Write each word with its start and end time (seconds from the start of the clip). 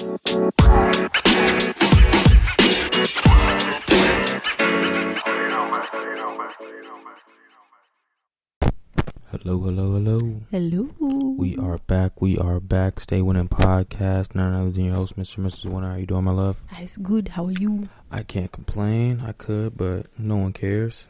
Hello, 0.00 0.08
hello, 9.58 9.92
hello. 9.92 10.18
Hello. 10.50 10.88
We 11.36 11.58
are 11.58 11.76
back. 11.86 12.22
We 12.22 12.38
are 12.38 12.60
back. 12.60 12.98
Stay 13.00 13.20
winning 13.20 13.50
podcast. 13.50 14.34
None 14.34 14.54
other 14.54 14.70
than 14.70 14.86
your 14.86 14.94
host, 14.94 15.18
Mr. 15.18 15.36
and 15.36 15.46
Mrs. 15.48 15.66
Winner. 15.66 15.88
How 15.88 15.96
are 15.96 15.98
you 15.98 16.06
doing, 16.06 16.24
my 16.24 16.30
love? 16.30 16.62
It's 16.78 16.96
good. 16.96 17.28
How 17.28 17.44
are 17.44 17.52
you? 17.52 17.84
I 18.10 18.22
can't 18.22 18.50
complain. 18.50 19.20
I 19.20 19.32
could, 19.32 19.76
but 19.76 20.06
no 20.18 20.38
one 20.38 20.54
cares. 20.54 21.08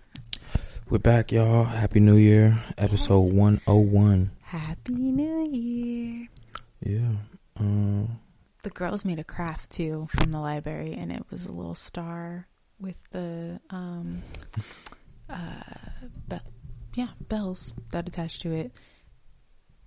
We're 0.88 1.00
back, 1.00 1.32
y'all. 1.32 1.64
Happy 1.64 2.00
New 2.00 2.16
Year. 2.16 2.64
Episode 2.78 3.34
101. 3.34 4.30
Happy 4.40 4.94
New 4.94 5.44
Year. 5.50 6.28
Yeah. 6.80 7.35
The 7.58 8.70
girls 8.70 9.04
made 9.04 9.18
a 9.18 9.24
craft 9.24 9.70
too 9.70 10.08
from 10.10 10.32
the 10.32 10.40
library, 10.40 10.94
and 10.94 11.12
it 11.12 11.24
was 11.30 11.46
a 11.46 11.52
little 11.52 11.74
star 11.74 12.46
with 12.80 12.98
the 13.10 13.60
um, 13.70 14.22
uh, 15.30 15.62
be- 16.28 16.40
yeah, 16.94 17.08
bells 17.20 17.72
that 17.90 18.08
attached 18.08 18.42
to 18.42 18.52
it 18.52 18.72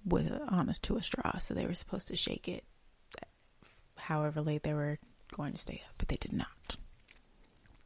with 0.06 0.32
on 0.50 0.70
a, 0.70 0.74
to 0.76 0.98
a 0.98 1.02
straw. 1.02 1.38
So 1.40 1.54
they 1.54 1.66
were 1.66 1.74
supposed 1.74 2.08
to 2.08 2.16
shake 2.16 2.48
it, 2.48 2.64
however 3.98 4.42
late 4.42 4.64
they 4.64 4.74
were 4.74 4.98
going 5.36 5.52
to 5.54 5.60
stay 5.60 5.82
up, 5.88 5.96
but 5.98 6.08
they 6.08 6.18
did 6.18 6.34
not 6.34 6.78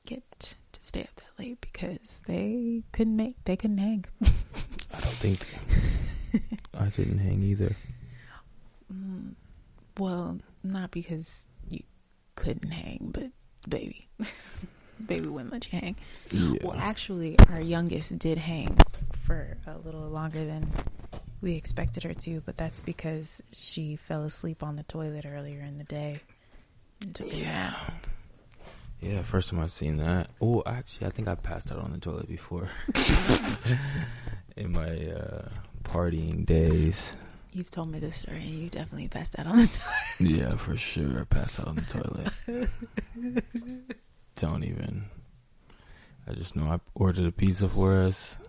get 0.06 0.56
to 0.72 0.82
stay 0.82 1.02
up 1.02 1.16
that 1.16 1.40
late 1.44 1.60
because 1.62 2.22
they 2.28 2.84
couldn't 2.92 3.16
make 3.16 3.36
they 3.46 3.56
couldn't 3.56 3.78
hang. 3.78 4.06
I 4.94 5.00
don't 5.00 5.16
think 5.16 5.48
I 6.78 6.86
didn't 6.88 7.20
hang 7.20 7.42
either. 7.44 7.76
Mm, 8.94 9.34
well, 9.98 10.40
not 10.64 10.92
because 10.92 11.46
you 11.70 11.82
couldn't 12.36 12.72
hang, 12.72 13.10
but 13.14 13.32
baby, 13.68 14.08
baby 15.06 15.30
wouldn't 15.30 15.52
let 15.52 15.72
you 15.72 15.80
hang. 15.80 15.96
Yeah. 16.32 16.58
Well, 16.64 16.76
actually, 16.78 17.38
our 17.50 17.62
youngest 17.62 18.18
did 18.20 18.38
hang 18.38 18.78
for 19.26 19.58
a 19.68 19.78
little 19.78 20.10
longer 20.10 20.46
than 20.46 20.72
we 21.42 21.56
expected 21.56 22.04
her 22.04 22.14
to, 22.14 22.42
but 22.46 22.58
that's 22.58 22.82
because 22.82 23.42
she 23.52 23.98
fell 23.98 24.24
asleep 24.24 24.64
on 24.64 24.76
the 24.76 24.84
toilet 24.84 25.26
earlier 25.26 25.62
in 25.62 25.78
the 25.78 25.84
day. 25.84 26.20
And 27.02 27.14
took 27.14 27.32
a 27.32 27.42
nap. 27.42 28.08
Yeah, 29.02 29.22
first 29.22 29.50
time 29.50 29.60
I've 29.60 29.72
seen 29.72 29.98
that. 29.98 30.30
Oh, 30.40 30.64
actually, 30.66 31.08
I 31.08 31.10
think 31.10 31.28
I 31.28 31.36
passed 31.36 31.70
out 31.70 31.78
on 31.80 31.92
the 31.92 31.98
toilet 31.98 32.30
before. 32.30 32.70
In 34.56 34.72
my 34.72 35.08
uh, 35.08 35.50
partying 35.84 36.46
days. 36.46 37.18
You've 37.54 37.70
told 37.70 37.92
me 37.92 38.00
this 38.00 38.18
story, 38.18 38.38
and 38.42 38.50
you 38.64 38.70
definitely 38.70 39.08
passed 39.08 39.38
out 39.38 39.46
on 39.46 39.58
the 39.60 39.68
toilet. 39.68 40.32
Yeah, 40.32 40.56
for 40.56 40.76
sure. 40.76 41.26
Passed 41.26 41.60
out 41.60 41.68
on 41.68 41.76
the 41.76 41.82
toilet. 42.48 42.70
Don't 44.36 44.64
even. 44.64 45.06
I 46.28 46.34
just 46.34 46.56
know 46.56 46.64
I 46.66 46.80
ordered 46.96 47.26
a 47.26 47.32
pizza 47.32 47.70
for 47.70 47.94
us. 48.02 48.40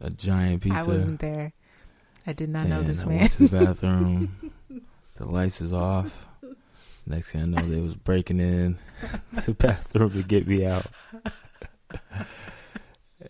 a 0.00 0.10
giant 0.10 0.62
pizza. 0.62 0.78
I 0.78 0.82
wasn't 0.82 1.20
there. 1.20 1.52
I 2.26 2.32
did 2.32 2.48
not 2.48 2.66
know 2.66 2.82
this 2.82 3.02
I 3.02 3.06
man. 3.06 3.18
went 3.18 3.32
to 3.32 3.46
the 3.48 3.58
bathroom. 3.64 4.52
the 5.16 5.26
lights 5.26 5.60
was 5.60 5.72
off. 5.72 6.26
Next 7.06 7.30
thing 7.32 7.42
I 7.42 7.44
know, 7.44 7.62
they 7.62 7.80
was 7.80 7.94
breaking 7.94 8.40
in 8.40 8.78
the 9.44 9.52
bathroom 9.52 10.10
to 10.12 10.22
get 10.22 10.48
me 10.48 10.64
out. 10.66 10.86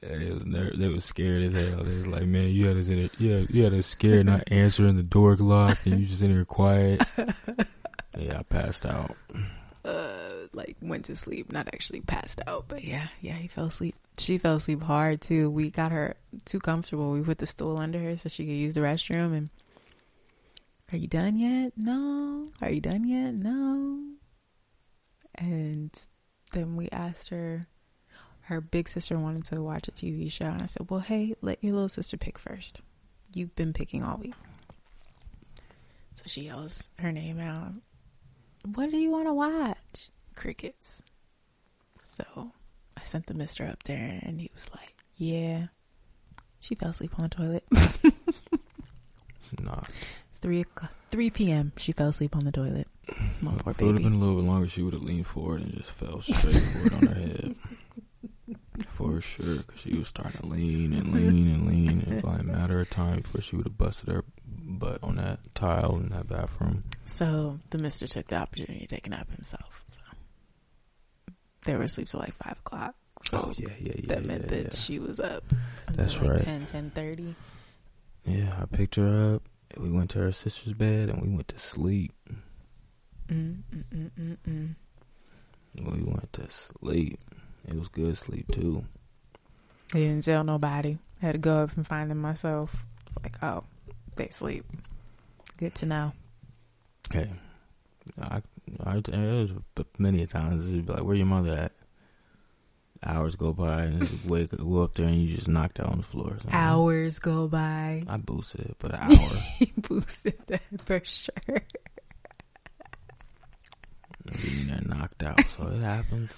It 0.03 0.35
was 0.35 0.45
ner- 0.47 0.73
they 0.77 0.89
was 0.89 1.05
scared 1.05 1.43
as 1.43 1.53
hell. 1.53 1.83
They 1.85 1.95
was 1.95 2.07
like, 2.07 2.27
"Man, 2.27 2.51
you 2.51 2.67
had 2.67 2.77
us 2.77 2.89
in 2.89 2.99
it. 2.99 3.13
Yeah, 3.19 3.45
you 3.49 3.65
had 3.65 3.75
us 3.75 3.87
scared, 3.87 4.27
not 4.27 4.43
answering 4.49 4.97
the 4.97 5.03
door 5.03 5.37
locked, 5.37 5.87
and 5.87 6.01
you 6.01 6.07
just 6.07 6.23
in 6.23 6.31
here 6.31 6.45
quiet." 6.45 7.01
Yeah, 8.17 8.39
I 8.39 8.43
passed 8.45 8.87
out. 8.87 9.17
uh 9.85 10.47
like 10.53 10.77
went 10.81 11.07
to 11.07 11.17
sleep 11.17 11.51
not 11.51 11.67
actually 11.75 12.01
passed 12.01 12.41
out 12.47 12.67
but 12.69 12.85
yeah 12.85 13.09
yeah 13.21 13.35
he 13.35 13.49
fell 13.49 13.65
asleep 13.67 13.97
she 14.19 14.39
fell 14.39 14.55
asleep 14.55 14.81
hard 14.83 15.21
too 15.21 15.51
we 15.51 15.69
got 15.69 15.91
her 15.91 16.15
too 16.45 16.61
comfortable 16.61 17.11
we 17.11 17.23
put 17.23 17.39
the 17.39 17.47
stool 17.47 17.77
under 17.77 17.99
her 17.99 18.15
so 18.17 18.29
she 18.29 18.45
could 18.47 18.53
use 18.53 18.75
the 18.75 18.81
restroom 18.81 19.37
and 19.37 19.49
are 20.93 20.97
you 20.97 21.09
done 21.09 21.37
yet 21.37 21.73
no 21.77 22.47
are 22.63 22.71
you 22.71 22.81
done 22.81 23.05
yet 23.05 23.35
no 23.35 24.01
and 25.35 25.91
then 26.53 26.77
we 26.77 26.89
asked 26.91 27.31
her 27.31 27.67
her 28.45 28.61
big 28.61 28.89
sister 28.89 29.19
wanted 29.19 29.45
to 29.45 29.61
watch 29.63 29.89
a 29.89 29.93
tv 29.93 30.31
show 30.31 30.47
and 30.47 30.63
i 30.63 30.67
said 30.67 30.89
well 30.91 31.01
hey 31.01 31.35
let 31.41 31.63
your 31.63 31.73
little 31.75 31.89
sister 31.89 32.17
pick 32.17 32.39
first 32.39 32.81
you've 33.33 33.55
been 33.57 33.73
picking 33.73 34.03
all 34.03 34.17
week 34.19 34.35
so 36.15 36.25
she 36.27 36.43
yells 36.43 36.89
her 36.99 37.11
name 37.13 37.41
out 37.41 37.73
what 38.75 38.91
do 38.91 38.97
you 38.97 39.11
want 39.11 39.27
to 39.27 39.35
watch? 39.35 40.09
Crickets. 40.37 41.03
So 41.99 42.25
I 42.97 43.05
sent 43.05 43.27
the 43.27 43.35
mister 43.35 43.67
up 43.67 43.83
there 43.83 44.19
and 44.23 44.41
he 44.41 44.51
was 44.55 44.71
like, 44.71 44.95
yeah. 45.17 45.67
She 46.61 46.75
fell 46.75 46.89
asleep 46.89 47.13
on 47.19 47.25
the 47.29 47.29
toilet. 47.37 47.65
Nah, 49.61 49.83
3, 50.41 50.63
o'clock- 50.63 50.93
3 51.11 51.31
p.m. 51.31 51.73
She 51.77 51.93
fell 51.93 52.09
asleep 52.09 52.35
on 52.35 52.45
the 52.45 52.53
toilet. 52.53 52.89
My 53.43 53.53
poor 53.53 53.73
if 53.73 53.81
it 53.81 53.85
would 53.85 53.95
have 53.97 54.03
been 54.03 54.15
a 54.15 54.19
little 54.19 54.37
bit 54.37 54.45
longer, 54.49 54.67
she 54.67 54.83
would 54.83 54.95
have 54.95 55.03
leaned 55.03 55.27
forward 55.27 55.61
and 55.61 55.75
just 55.75 55.93
fell 55.93 56.21
straight 56.23 56.55
forward 56.57 56.95
on 56.95 57.07
her 57.07 57.15
head. 57.15 57.55
For 59.05 59.21
sure, 59.21 59.57
because 59.57 59.81
she 59.83 59.95
was 59.95 60.09
starting 60.09 60.41
to 60.41 60.47
lean 60.47 60.93
and 60.95 61.13
lean 61.13 61.55
and 61.55 61.67
lean. 61.69 62.01
It 62.01 62.15
was 62.15 62.25
only 62.25 62.41
a 62.41 62.45
matter 62.45 62.81
of 62.81 62.89
time 62.89 63.21
before 63.21 63.41
she 63.43 63.55
would 63.57 63.67
have 63.67 63.77
busted 63.77 64.09
her 64.09 64.25
butt 64.47 64.99
on 65.03 65.17
that 65.17 65.41
tile 65.55 65.97
in 65.99 66.09
that 66.09 66.27
bathroom. 66.29 66.85
So 67.05 67.59
the 67.71 67.77
mister 67.79 68.07
took 68.07 68.29
the 68.29 68.37
opportunity 68.37 68.81
to 68.81 68.87
take 68.87 69.07
a 69.07 69.11
nap 69.11 69.31
himself. 69.31 69.85
So 69.91 69.99
they 71.67 71.77
were 71.77 71.83
asleep 71.85 72.09
till 72.09 72.21
like 72.21 72.35
5 72.43 72.53
o'clock. 72.65 72.95
So 73.23 73.39
Oh 73.45 73.53
yeah, 73.57 73.69
yeah, 73.79 73.93
yeah. 73.97 74.07
that 74.07 74.23
yeah, 74.23 74.27
meant 74.27 74.43
yeah. 74.51 74.63
that 74.63 74.73
she 74.75 74.99
was 74.99 75.21
up 75.21 75.45
That's 75.93 76.19
like 76.21 76.31
right. 76.31 76.41
10, 76.41 76.67
10 76.67 76.91
30. 76.91 77.35
Yeah, 78.25 78.55
I 78.61 78.65
picked 78.67 78.97
her 78.97 79.35
up. 79.35 79.43
and 79.75 79.85
We 79.85 79.91
went 79.91 80.11
to 80.11 80.19
her 80.21 80.33
sister's 80.33 80.73
bed 80.73 81.11
and 81.11 81.21
we 81.23 81.29
went 81.29 81.49
to 81.49 81.59
sleep. 81.59 82.13
Mm, 83.29 83.63
mm, 83.75 83.85
mm, 83.95 84.11
mm, 84.19 84.37
mm. 84.49 84.75
We 85.81 86.03
went 86.05 86.33
to 86.35 86.49
sleep. 86.51 87.19
It 87.69 87.79
was 87.79 87.89
good 87.89 88.17
sleep 88.17 88.51
too. 88.53 88.85
I 89.93 89.99
didn't 89.99 90.25
tell 90.25 90.45
nobody. 90.45 90.99
I 91.23 91.27
had 91.27 91.33
to 91.33 91.39
go 91.39 91.63
up 91.63 91.77
and 91.77 91.87
find 91.87 92.11
them 92.11 92.21
myself. 92.21 92.75
It's 93.07 93.17
like, 93.23 93.43
oh, 93.43 93.65
they 94.17 94.29
sleep. 94.29 94.65
Good 95.59 95.75
to 95.77 95.87
know. 95.87 96.13
Hey, 97.13 97.31
I, 98.21 98.43
I, 98.85 98.95
was 98.97 99.53
many 99.99 100.23
a 100.23 100.27
times 100.27 100.69
it'd 100.69 100.87
be 100.87 100.93
like, 100.93 101.05
"Where 101.05 101.15
your 101.15 101.27
mother 101.27 101.53
at?" 101.53 101.73
Hours 103.07 103.37
go 103.37 103.53
by 103.53 103.83
and 103.83 104.09
you 104.09 104.19
wake 104.27 104.51
go 104.57 104.83
up 104.83 104.95
there 104.95 105.07
and 105.07 105.17
you 105.17 105.37
just 105.37 105.49
knocked 105.49 105.79
out 105.79 105.91
on 105.91 105.99
the 105.99 106.05
floor. 106.05 106.39
or. 106.43 106.51
Hours 106.51 107.19
go 107.19 107.47
by. 107.47 108.03
I 108.09 108.17
boosted 108.17 108.63
it, 108.63 108.77
but 108.79 108.95
an 108.95 109.01
hour. 109.01 109.31
He 109.59 109.73
boosted 109.77 110.39
that 110.47 110.63
for 110.79 111.03
sure. 111.05 111.63
Being 114.43 114.87
knocked 114.87 115.23
out, 115.23 115.45
so 115.45 115.67
it 115.69 115.83
happened. 115.83 116.31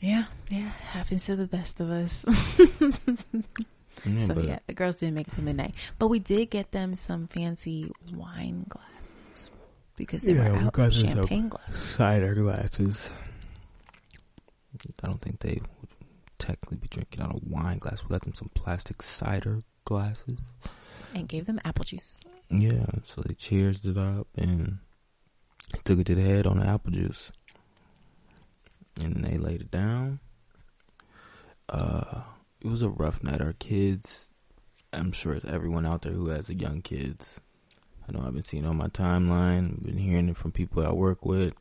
Yeah, 0.00 0.24
yeah, 0.50 0.70
happens 0.92 1.26
to 1.26 1.36
the 1.36 1.46
best 1.46 1.80
of 1.80 1.90
us. 1.90 2.24
Yeah, 4.06 4.20
so 4.26 4.40
yeah, 4.40 4.60
the 4.66 4.72
girls 4.72 4.96
didn't 4.96 5.14
make 5.16 5.28
it 5.28 5.34
to 5.34 5.42
midnight, 5.42 5.74
but 5.98 6.08
we 6.08 6.20
did 6.20 6.48
get 6.48 6.72
them 6.72 6.94
some 6.94 7.26
fancy 7.26 7.90
wine 8.14 8.64
glasses 8.66 9.50
because 9.96 10.22
they 10.22 10.32
Yeah, 10.32 10.52
were 10.52 10.58
we 10.60 10.64
out 10.64 10.72
got 10.72 10.86
of 10.86 10.94
champagne 10.94 11.50
glasses. 11.50 11.74
cider 11.82 12.34
glasses. 12.34 13.10
I 15.02 15.06
don't 15.06 15.20
think 15.20 15.40
they 15.40 15.60
would 15.80 15.90
technically 16.38 16.78
be 16.78 16.88
drinking 16.88 17.20
out 17.20 17.34
of 17.34 17.42
wine 17.46 17.76
glass. 17.76 18.02
We 18.02 18.08
got 18.08 18.22
them 18.22 18.32
some 18.32 18.50
plastic 18.54 19.02
cider 19.02 19.60
glasses. 19.84 20.38
and 21.14 21.28
gave 21.28 21.44
them 21.44 21.60
apple 21.66 21.84
juice. 21.84 22.20
Yeah, 22.48 22.86
so 23.02 23.20
they 23.20 23.34
cheersed 23.34 23.84
it 23.84 23.98
up 23.98 24.28
and 24.34 24.78
took 25.84 25.98
it 25.98 26.06
to 26.06 26.14
the 26.14 26.22
head 26.22 26.46
on 26.46 26.60
the 26.60 26.66
apple 26.66 26.92
juice. 26.92 27.32
And 29.02 29.24
they 29.24 29.38
laid 29.38 29.60
it 29.60 29.70
down. 29.70 30.20
Uh, 31.68 32.22
it 32.60 32.66
was 32.66 32.82
a 32.82 32.88
rough 32.88 33.22
night. 33.22 33.40
Our 33.40 33.54
kids, 33.54 34.30
I'm 34.92 35.12
sure 35.12 35.34
it's 35.34 35.44
everyone 35.44 35.86
out 35.86 36.02
there 36.02 36.12
who 36.12 36.28
has 36.28 36.50
young 36.50 36.82
kids. 36.82 37.40
I 38.08 38.12
know 38.12 38.24
I've 38.26 38.34
been 38.34 38.42
seeing 38.42 38.64
it 38.64 38.68
on 38.68 38.76
my 38.76 38.88
timeline, 38.88 39.82
been 39.82 39.96
hearing 39.96 40.28
it 40.28 40.36
from 40.36 40.52
people 40.52 40.84
I 40.84 40.92
work 40.92 41.24
with. 41.24 41.54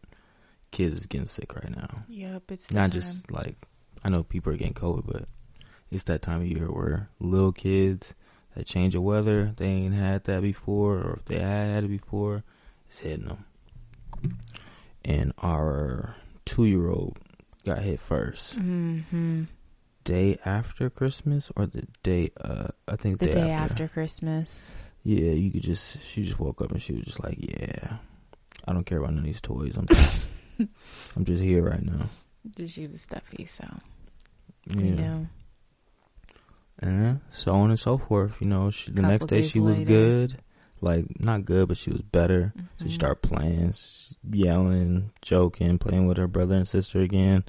Kids 0.71 0.97
is 0.97 1.05
getting 1.05 1.27
sick 1.27 1.55
right 1.55 1.75
now. 1.75 2.03
Yep, 2.07 2.51
it's 2.51 2.71
Not 2.71 2.91
just 2.91 3.31
like 3.31 3.55
I 4.03 4.09
know 4.09 4.23
people 4.23 4.53
are 4.53 4.57
getting 4.57 4.73
COVID, 4.73 5.05
but 5.05 5.27
it's 5.91 6.03
that 6.05 6.21
time 6.21 6.41
of 6.41 6.47
year 6.47 6.67
where 6.71 7.09
little 7.19 7.51
kids 7.51 8.15
that 8.55 8.65
change 8.65 8.95
of 8.95 9.03
weather, 9.03 9.53
they 9.57 9.67
ain't 9.67 9.93
had 9.93 10.23
that 10.25 10.41
before, 10.41 10.95
or 10.97 11.13
if 11.17 11.25
they 11.25 11.39
had 11.39 11.73
had 11.73 11.83
it 11.85 11.89
before, 11.89 12.43
it's 12.87 12.99
hitting 12.99 13.27
them. 13.27 13.45
And 15.05 15.33
our 15.39 16.15
two 16.49 16.65
year 16.65 16.89
old 16.89 17.17
got 17.65 17.79
hit 17.79 17.99
first. 17.99 18.57
Mm-hmm. 18.59 19.43
Day 20.03 20.39
after 20.45 20.89
Christmas 20.89 21.51
or 21.55 21.65
the 21.67 21.85
day 22.03 22.29
uh 22.41 22.69
I 22.87 22.95
think 22.95 23.19
The 23.19 23.27
day, 23.27 23.31
day 23.33 23.51
after. 23.51 23.73
after 23.83 23.87
Christmas. 23.87 24.73
Yeah, 25.03 25.31
you 25.31 25.51
could 25.51 25.61
just 25.63 26.01
she 26.03 26.23
just 26.23 26.39
woke 26.39 26.61
up 26.61 26.71
and 26.71 26.81
she 26.81 26.93
was 26.93 27.05
just 27.05 27.23
like, 27.23 27.37
Yeah. 27.39 27.97
I 28.67 28.73
don't 28.73 28.85
care 28.85 28.97
about 28.99 29.11
none 29.11 29.19
of 29.19 29.25
these 29.25 29.41
toys. 29.41 29.77
I'm 29.77 29.87
just, 29.87 30.27
I'm 31.15 31.23
just 31.25 31.41
here 31.41 31.63
right 31.63 31.81
now. 31.81 32.09
She 32.67 32.87
was 32.87 33.01
stuffy, 33.01 33.45
so 33.45 33.65
Yeah. 34.75 34.81
you 34.83 34.95
know. 34.95 35.27
And 36.81 37.19
so 37.29 37.53
on 37.55 37.69
and 37.69 37.79
so 37.79 37.97
forth. 37.97 38.37
You 38.39 38.47
know, 38.47 38.69
she, 38.71 38.91
the 38.91 39.01
Couple 39.01 39.11
next 39.11 39.25
day 39.27 39.41
she 39.43 39.59
was 39.59 39.77
later. 39.79 39.89
good. 39.89 40.37
Like, 40.81 41.19
not 41.19 41.45
good, 41.45 41.67
but 41.67 41.77
she 41.77 41.89
was 41.89 42.01
better. 42.01 42.53
So 42.55 42.61
she 42.77 42.83
mm-hmm. 42.85 42.93
started 42.93 43.21
playing, 43.21 43.73
yelling, 44.31 45.11
joking, 45.21 45.77
playing 45.77 46.07
with 46.07 46.17
her 46.17 46.27
brother 46.27 46.55
and 46.55 46.67
sister 46.67 46.99
again. 47.01 47.43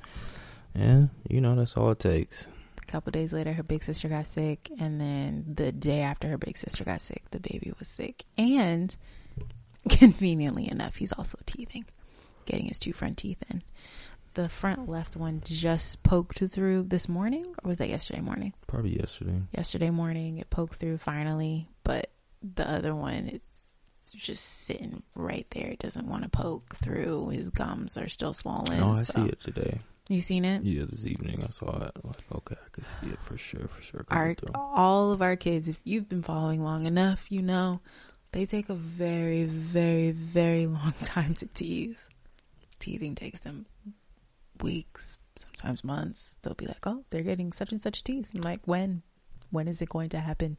And, 0.75 1.11
you 1.29 1.41
know, 1.41 1.55
that's 1.55 1.77
all 1.77 1.91
it 1.91 1.99
takes. 1.99 2.49
A 2.82 2.87
couple 2.87 3.12
days 3.12 3.32
later, 3.32 3.53
her 3.53 3.62
big 3.62 3.85
sister 3.85 4.09
got 4.09 4.27
sick, 4.27 4.71
and 4.81 5.00
then 5.00 5.44
the 5.55 5.73
day 5.73 6.00
after 6.00 6.29
her 6.29 6.38
big 6.38 6.56
sister 6.56 6.85
got 6.85 7.03
sick, 7.03 7.23
the 7.31 7.41
baby 7.41 7.73
was 7.79 7.88
sick. 7.88 8.25
And 8.37 8.94
conveniently 9.88 10.71
enough, 10.71 10.97
he's 10.97 11.12
also 11.12 11.38
teething, 11.47 11.85
getting 12.47 12.67
his 12.67 12.79
two 12.79 12.93
front 12.93 13.19
teeth 13.19 13.43
in. 13.50 13.62
The 14.35 14.49
front 14.49 14.88
left 14.88 15.17
one 15.17 15.43
just 15.44 16.03
poked 16.05 16.38
through 16.38 16.85
this 16.85 17.09
morning, 17.09 17.43
or 17.65 17.69
was 17.69 17.79
that 17.79 17.88
yesterday 17.88 18.21
morning? 18.21 18.55
Probably 18.69 18.97
yesterday. 18.97 19.43
Yesterday 19.53 19.91
morning, 19.91 20.38
it 20.38 20.50
poked 20.50 20.76
through 20.76 20.99
finally, 20.99 21.69
but 21.83 22.11
the 22.43 22.69
other 22.69 22.95
one 22.95 23.29
is 23.29 23.41
just 24.15 24.45
sitting 24.65 25.03
right 25.15 25.47
there. 25.51 25.69
It 25.69 25.79
doesn't 25.79 26.07
want 26.07 26.25
to 26.25 26.29
poke 26.29 26.77
through. 26.77 27.29
His 27.29 27.51
gums 27.51 27.97
are 27.97 28.09
still 28.09 28.35
swollen. 28.35 28.83
Oh, 28.83 28.93
I 28.93 29.03
so- 29.03 29.25
see 29.25 29.29
it 29.31 29.41
today. 29.41 29.81
You 30.09 30.21
seen 30.21 30.45
it? 30.45 30.65
Yeah, 30.65 30.87
this 30.91 31.07
evening 31.07 31.45
I 31.45 31.51
saw 31.51 31.85
it. 31.85 31.93
Like, 32.03 32.33
okay, 32.35 32.57
I 32.57 32.69
can 32.73 32.83
see 32.83 33.07
it 33.07 33.21
for 33.23 33.39
sure, 33.39 33.69
for 33.69 33.81
sure. 33.81 34.05
our 34.11 34.35
all 34.57 35.13
of 35.13 35.23
our 35.23 35.37
kids, 35.37 35.69
if 35.69 35.79
you've 35.85 36.09
been 36.09 36.25
following 36.25 36.65
long 36.65 36.85
enough, 36.85 37.27
you 37.31 37.43
know 37.43 37.81
they 38.33 38.45
take 38.45 38.69
a 38.71 38.75
very, 38.75 39.45
very, 39.45 40.11
very 40.11 40.67
long 40.67 40.95
time 41.05 41.35
to 41.37 41.47
teeth. 41.47 41.97
Teething 42.81 43.15
takes 43.15 43.39
them 43.41 43.67
weeks, 44.61 45.19
sometimes 45.37 45.85
months. 45.85 46.35
They'll 46.43 46.55
be 46.55 46.67
like, 46.67 46.85
"Oh, 46.89 47.05
they're 47.11 47.23
getting 47.23 47.53
such 47.53 47.71
and 47.71 47.81
such 47.81 48.03
teeth." 48.03 48.27
I'm 48.35 48.41
like, 48.41 48.63
"When? 48.65 49.03
When 49.51 49.69
is 49.69 49.81
it 49.81 49.91
going 49.91 50.09
to 50.11 50.19
happen?" 50.19 50.57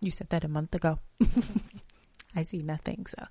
You 0.00 0.10
said 0.10 0.28
that 0.30 0.44
a 0.44 0.48
month 0.48 0.74
ago. 0.74 0.98
I 2.36 2.42
see 2.42 2.58
nothing. 2.58 3.06
So, 3.16 3.26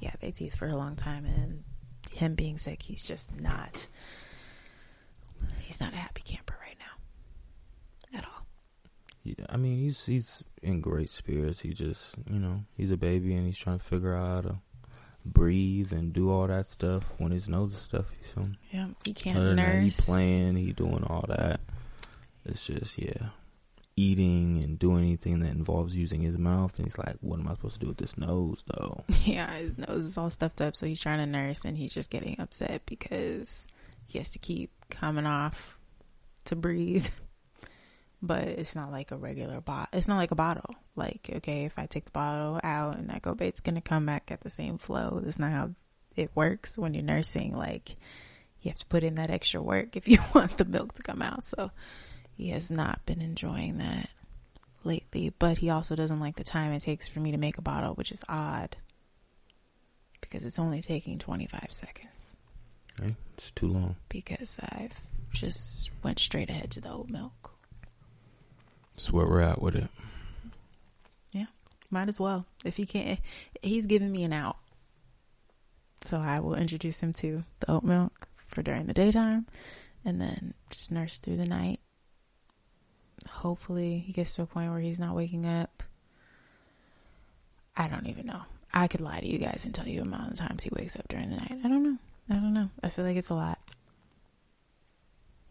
yeah, 0.00 0.12
they 0.20 0.30
teeth 0.30 0.56
for 0.56 0.68
a 0.68 0.76
long 0.76 0.96
time, 0.96 1.24
and 1.24 1.64
him 2.12 2.34
being 2.34 2.58
sick, 2.58 2.82
he's 2.82 3.02
just 3.06 3.34
not. 3.38 3.88
He's 5.60 5.80
not 5.80 5.92
a 5.92 5.96
happy 5.96 6.22
camper 6.24 6.56
right 6.60 6.76
now, 6.78 8.18
at 8.18 8.24
all. 8.24 8.46
Yeah, 9.24 9.46
I 9.48 9.56
mean, 9.56 9.78
he's 9.78 10.04
he's 10.04 10.44
in 10.62 10.80
great 10.80 11.10
spirits. 11.10 11.60
He 11.60 11.72
just, 11.72 12.16
you 12.30 12.38
know, 12.38 12.64
he's 12.76 12.90
a 12.90 12.96
baby 12.96 13.34
and 13.34 13.46
he's 13.46 13.58
trying 13.58 13.78
to 13.78 13.84
figure 13.84 14.14
out 14.14 14.44
how 14.44 14.50
to 14.50 14.58
breathe 15.24 15.92
and 15.92 16.12
do 16.12 16.30
all 16.30 16.46
that 16.46 16.66
stuff 16.66 17.14
when 17.18 17.32
his 17.32 17.48
nose 17.48 17.72
is 17.72 17.80
stuffy. 17.80 18.16
So 18.34 18.42
Yeah, 18.70 18.88
he 19.04 19.12
can't 19.14 19.36
other 19.36 19.48
than 19.48 19.56
that, 19.56 19.82
he 19.82 19.90
playing, 19.90 20.56
he 20.56 20.72
doing 20.72 21.04
all 21.04 21.24
that. 21.28 21.60
It's 22.44 22.66
just 22.66 22.98
yeah, 22.98 23.30
eating 23.96 24.62
and 24.62 24.78
doing 24.78 25.04
anything 25.04 25.40
that 25.40 25.52
involves 25.52 25.96
using 25.96 26.20
his 26.20 26.38
mouth. 26.38 26.76
And 26.78 26.86
he's 26.86 26.98
like, 26.98 27.16
what 27.20 27.38
am 27.38 27.48
I 27.48 27.52
supposed 27.52 27.74
to 27.74 27.80
do 27.80 27.88
with 27.88 27.98
this 27.98 28.18
nose 28.18 28.64
though? 28.66 29.04
Yeah, 29.24 29.50
his 29.52 29.78
nose 29.78 30.04
is 30.04 30.18
all 30.18 30.30
stuffed 30.30 30.60
up, 30.60 30.76
so 30.76 30.86
he's 30.86 31.00
trying 31.00 31.18
to 31.18 31.26
nurse, 31.26 31.64
and 31.64 31.76
he's 31.76 31.94
just 31.94 32.10
getting 32.10 32.38
upset 32.40 32.82
because 32.86 33.66
he 34.06 34.18
has 34.18 34.30
to 34.30 34.38
keep 34.38 34.70
coming 34.90 35.26
off 35.26 35.78
to 36.46 36.56
breathe. 36.56 37.06
But 38.22 38.48
it's 38.48 38.74
not 38.74 38.90
like 38.90 39.10
a 39.10 39.18
regular 39.18 39.60
bottle. 39.60 39.88
It's 39.92 40.08
not 40.08 40.16
like 40.16 40.30
a 40.30 40.34
bottle. 40.34 40.74
Like, 40.96 41.28
okay, 41.30 41.66
if 41.66 41.78
I 41.78 41.84
take 41.84 42.06
the 42.06 42.10
bottle 42.10 42.58
out 42.64 42.96
and 42.96 43.12
I 43.12 43.18
go, 43.18 43.34
babe, 43.34 43.48
it's 43.48 43.60
gonna 43.60 43.82
come 43.82 44.06
back 44.06 44.30
at 44.30 44.40
the 44.40 44.48
same 44.48 44.78
flow. 44.78 45.20
That's 45.22 45.38
not 45.38 45.52
how 45.52 45.72
it 46.16 46.30
works 46.34 46.78
when 46.78 46.94
you're 46.94 47.02
nursing. 47.02 47.54
Like, 47.54 47.96
you 48.62 48.70
have 48.70 48.78
to 48.78 48.86
put 48.86 49.04
in 49.04 49.16
that 49.16 49.28
extra 49.28 49.60
work 49.60 49.94
if 49.94 50.08
you 50.08 50.16
want 50.34 50.56
the 50.56 50.64
milk 50.64 50.94
to 50.94 51.02
come 51.02 51.20
out. 51.20 51.44
So 51.44 51.70
he 52.36 52.50
has 52.50 52.70
not 52.70 53.04
been 53.06 53.20
enjoying 53.20 53.78
that 53.78 54.08
lately. 54.82 55.32
But 55.38 55.58
he 55.58 55.70
also 55.70 55.94
doesn't 55.96 56.20
like 56.20 56.36
the 56.36 56.44
time 56.44 56.72
it 56.72 56.80
takes 56.82 57.08
for 57.08 57.20
me 57.20 57.32
to 57.32 57.38
make 57.38 57.58
a 57.58 57.62
bottle, 57.62 57.94
which 57.94 58.12
is 58.12 58.24
odd 58.28 58.76
because 60.20 60.44
it's 60.44 60.58
only 60.58 60.80
taking 60.80 61.18
25 61.18 61.68
seconds 61.70 62.36
Right? 63.00 63.14
It's 63.34 63.50
too 63.50 63.68
long. 63.68 63.96
because 64.08 64.58
I've 64.60 65.00
just 65.32 65.90
went 66.02 66.18
straight 66.18 66.48
ahead 66.50 66.70
to 66.72 66.80
the 66.80 66.90
oat 66.90 67.08
milk. 67.08 67.50
That's 68.94 69.12
where 69.12 69.26
we're 69.26 69.40
at 69.40 69.60
with 69.60 69.74
it. 69.74 69.88
Yeah. 71.32 71.46
Might 71.90 72.08
as 72.08 72.20
well. 72.20 72.46
If 72.64 72.76
he 72.76 72.86
can't, 72.86 73.18
he's 73.62 73.86
giving 73.86 74.12
me 74.12 74.22
an 74.24 74.32
out. 74.32 74.56
So 76.02 76.18
I 76.18 76.38
will 76.40 76.54
introduce 76.54 77.00
him 77.00 77.12
to 77.14 77.44
the 77.60 77.70
oat 77.72 77.82
milk 77.82 78.28
for 78.46 78.62
during 78.62 78.86
the 78.86 78.94
daytime 78.94 79.46
and 80.04 80.20
then 80.20 80.54
just 80.70 80.92
nurse 80.92 81.18
through 81.18 81.38
the 81.38 81.46
night. 81.46 81.80
Hopefully 83.28 83.98
he 84.06 84.12
gets 84.12 84.34
to 84.36 84.42
a 84.42 84.46
point 84.46 84.70
where 84.70 84.80
he's 84.80 84.98
not 84.98 85.14
waking 85.16 85.46
up. 85.46 85.82
I 87.76 87.88
don't 87.88 88.06
even 88.06 88.26
know. 88.26 88.42
I 88.72 88.86
could 88.88 89.00
lie 89.00 89.20
to 89.20 89.26
you 89.26 89.38
guys 89.38 89.64
and 89.64 89.74
tell 89.74 89.86
you 89.86 90.00
the 90.00 90.06
amount 90.06 90.32
of 90.32 90.38
times 90.38 90.62
he 90.62 90.70
wakes 90.72 90.96
up 90.96 91.08
during 91.08 91.30
the 91.30 91.36
night. 91.36 91.58
I 91.64 91.68
don't 91.68 91.82
know. 91.82 91.98
I 92.30 92.34
don't 92.34 92.54
know. 92.54 92.70
I 92.82 92.88
feel 92.88 93.04
like 93.04 93.16
it's 93.16 93.30
a 93.30 93.34
lot. 93.34 93.58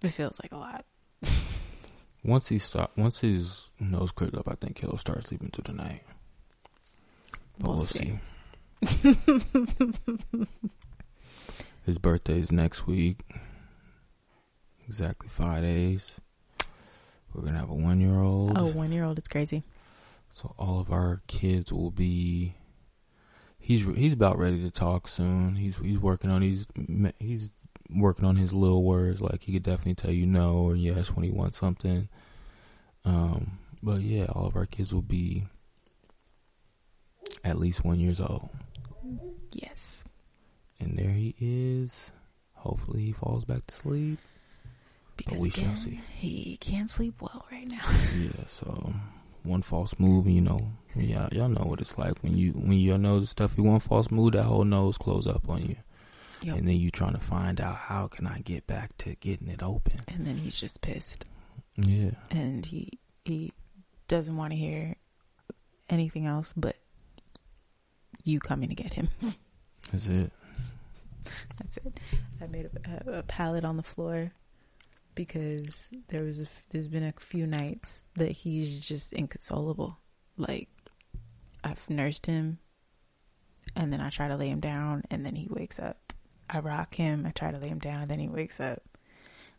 It 0.04 0.10
feels 0.10 0.40
like 0.42 0.52
a 0.52 0.58
lot. 0.58 0.86
Once 2.26 2.48
he 2.50 2.58
stop, 2.58 2.92
once 2.96 3.20
his 3.20 3.70
nose 3.82 4.14
clears 4.14 4.34
up, 4.34 4.48
I 4.48 4.56
think 4.56 4.80
he'll 4.80 4.98
start 4.98 5.26
sleeping 5.26 5.50
through 5.50 5.74
the 5.74 5.74
night. 5.74 6.04
But 7.60 7.68
We'll 7.68 7.76
we'll, 7.76 7.86
see. 7.86 8.20
see. 8.86 9.18
His 11.86 11.98
birthday's 11.98 12.50
next 12.50 12.88
week. 12.88 13.20
Exactly 14.88 15.28
five 15.28 15.64
days. 15.64 16.22
We're 17.34 17.44
gonna 17.44 17.60
have 17.60 17.70
a 17.70 17.74
one 17.76 18.00
year 18.00 18.20
old. 18.20 18.58
Oh, 18.58 18.66
one 18.68 18.92
year 18.92 19.04
old. 19.04 19.18
It's 19.18 19.28
crazy. 19.28 19.64
So 20.34 20.54
all 20.58 20.80
of 20.80 20.92
our 20.92 21.22
kids 21.28 21.72
will 21.72 21.92
be. 21.92 22.56
He's 23.60 23.86
he's 23.86 24.14
about 24.14 24.38
ready 24.38 24.62
to 24.64 24.72
talk 24.72 25.08
soon. 25.08 25.56
He's 25.56 25.78
he's 25.78 26.00
working 26.00 26.30
on 26.30 26.42
he's 26.42 26.68
he's 27.20 27.50
working 27.90 28.26
on 28.26 28.36
his 28.36 28.54
little 28.54 28.84
words. 28.84 29.22
Like 29.22 29.44
he 29.44 29.54
could 29.54 29.64
definitely 29.64 29.96
tell 29.96 30.12
you 30.12 30.26
no 30.26 30.56
or 30.56 30.76
yes 30.76 31.10
when 31.10 31.24
he 31.24 31.32
wants 31.32 31.58
something. 31.58 32.10
Um, 33.06 33.60
but 33.82 34.02
yeah, 34.02 34.26
all 34.26 34.48
of 34.48 34.56
our 34.56 34.66
kids 34.66 34.94
will 34.94 35.02
be 35.02 35.46
at 37.44 37.60
least 37.60 37.84
one 37.84 38.00
years 38.00 38.20
old, 38.22 38.50
Yes. 39.52 40.06
and 40.80 40.98
there 40.98 41.10
he 41.12 41.36
is. 41.40 42.14
Hopefully, 42.54 43.02
he 43.02 43.12
falls 43.12 43.44
back 43.44 43.66
to 43.68 43.76
sleep. 43.76 44.20
Because 45.18 45.40
we 45.42 45.50
shall 45.50 45.66
again, 45.66 45.78
see. 45.78 46.00
he 46.18 46.58
can't 46.58 46.90
sleep 46.90 47.22
well 47.22 47.46
right 47.52 47.68
now. 47.68 47.82
Yeah, 48.18 48.46
so 48.48 48.94
one 49.44 49.62
false 49.62 50.00
move, 50.00 50.26
and 50.26 50.36
you 50.36 50.42
know, 50.42 50.72
yeah, 50.96 51.28
y'all 51.32 51.50
know 51.50 51.66
what 51.66 51.82
it's 51.82 51.98
like 51.98 52.22
when 52.24 52.36
you 52.38 52.52
when 52.54 52.74
your 52.80 52.98
nose 52.98 53.24
is 53.24 53.30
stuffy. 53.32 53.62
One 53.62 53.80
false 53.80 54.10
move, 54.12 54.34
that 54.34 54.46
whole 54.46 54.64
nose 54.64 54.98
close 54.98 55.28
up 55.28 55.48
on 55.50 55.66
you, 55.66 55.76
Yep. 56.42 56.58
and 56.58 56.68
then 56.68 56.76
you 56.78 56.90
trying 56.92 57.14
to 57.14 57.20
find 57.20 57.60
out 57.62 57.76
how 57.76 58.08
can 58.08 58.26
I 58.28 58.40
get 58.40 58.66
back 58.68 58.98
to 59.00 59.16
getting 59.16 59.50
it 59.50 59.62
open. 59.62 60.00
and 60.08 60.26
then 60.26 60.38
he's 60.38 60.60
just 60.60 60.82
pissed, 60.82 61.26
Yeah, 61.78 62.12
and 62.32 62.66
he 62.66 62.90
he 63.26 63.54
doesn't 64.08 64.36
want 64.36 64.52
to 64.52 64.58
hear 64.58 64.96
anything 65.90 66.26
else 66.26 66.54
but 66.56 66.76
you 68.24 68.40
coming 68.40 68.70
to 68.70 68.76
get 68.76 68.94
him. 68.94 69.10
that's 69.92 70.08
it. 70.08 70.32
That's 71.58 71.78
it. 71.78 72.00
I 72.42 72.48
made 72.48 72.70
a, 73.06 73.12
a, 73.12 73.20
a 73.20 73.24
pallet 73.24 73.64
on 73.66 73.78
the 73.78 73.84
floor 73.84 74.32
because 75.16 75.90
there 76.08 76.24
was 76.24 76.40
a, 76.40 76.48
there's 76.70 76.88
been 76.88 77.04
a 77.04 77.14
few 77.18 77.48
nights 77.48 78.04
that 78.16 78.32
he's 78.32 78.80
just 78.80 79.14
inconsolable. 79.14 79.98
Like 80.38 80.70
I've 81.64 81.90
nursed 81.90 82.26
him, 82.26 82.60
and 83.76 83.92
then 83.92 84.02
I 84.02 84.10
try 84.10 84.28
to 84.28 84.36
lay 84.36 84.50
him 84.50 84.60
down, 84.60 85.04
and 85.10 85.26
then 85.26 85.36
he 85.36 85.48
wakes 85.50 85.80
up. 85.80 86.14
I 86.50 86.60
rock 86.60 86.96
him. 86.96 87.26
I 87.26 87.32
try 87.32 87.52
to 87.52 87.58
lay 87.58 87.70
him 87.70 87.80
down, 87.80 88.08
then 88.08 88.20
he 88.20 88.28
wakes 88.28 88.60
up. 88.60 88.82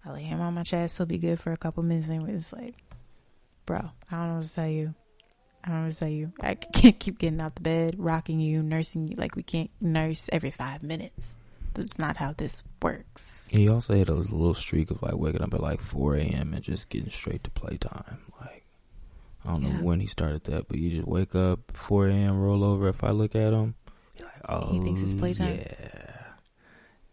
I 0.04 0.12
lay 0.12 0.23
him 0.23 0.40
on 0.40 0.54
my 0.54 0.62
chest. 0.62 0.99
He'll 0.99 1.06
be 1.06 1.18
good 1.18 1.40
for 1.40 1.52
a 1.52 1.56
couple 1.56 1.82
minutes, 1.82 2.08
and 2.08 2.28
it's 2.28 2.52
like, 2.52 2.75
bro, 3.64 3.90
I 4.11 4.16
don't 4.16 4.28
know 4.28 4.34
what 4.37 4.44
to 4.44 4.54
tell 4.54 4.68
you. 4.68 4.94
I 5.64 5.68
don't 5.68 5.78
know 5.78 5.84
what 5.84 5.92
to 5.92 5.99
tell 5.99 6.08
you. 6.08 6.32
I 6.40 6.54
can't 6.54 6.99
keep 6.99 7.18
getting 7.18 7.40
out 7.40 7.54
the 7.54 7.62
bed, 7.62 7.96
rocking 7.99 8.40
you, 8.40 8.62
nursing 8.62 9.08
you. 9.08 9.16
Like 9.16 9.34
we 9.37 9.42
can't 9.42 9.70
nurse 9.80 10.28
every 10.32 10.50
five 10.50 10.82
minutes. 10.82 11.37
That's 11.74 11.98
not 11.98 12.16
how 12.16 12.32
this 12.32 12.62
works. 12.82 13.46
He 13.50 13.68
also 13.68 13.96
had 13.96 14.08
a 14.08 14.14
little 14.14 14.54
streak 14.54 14.90
of 14.90 15.02
like 15.02 15.16
waking 15.16 15.42
up 15.42 15.52
at 15.54 15.60
like 15.60 15.80
4 15.80 16.16
a.m. 16.16 16.54
and 16.54 16.62
just 16.62 16.88
getting 16.88 17.10
straight 17.10 17.44
to 17.44 17.50
playtime. 17.50 18.18
Like 18.40 18.64
I 19.44 19.52
don't 19.52 19.62
Yeah. 19.62 19.72
know 19.78 19.82
when 19.84 20.00
he 20.00 20.06
started 20.06 20.44
that, 20.44 20.68
but 20.68 20.78
you 20.78 20.90
just 20.90 21.06
wake 21.08 21.34
up 21.34 21.76
4 21.76 22.08
a.m. 22.08 22.38
roll 22.40 22.64
over. 22.64 22.88
If 22.88 23.02
I 23.04 23.10
look 23.10 23.34
at 23.34 23.52
him, 23.52 23.74
you're 24.16 24.26
like, 24.28 24.42
oh, 24.48 24.72
He 24.72 24.80
thinks 24.80 25.00
it's 25.02 25.14
oh, 25.14 25.18
playtime. 25.18 25.56
Yeah, 25.58 26.22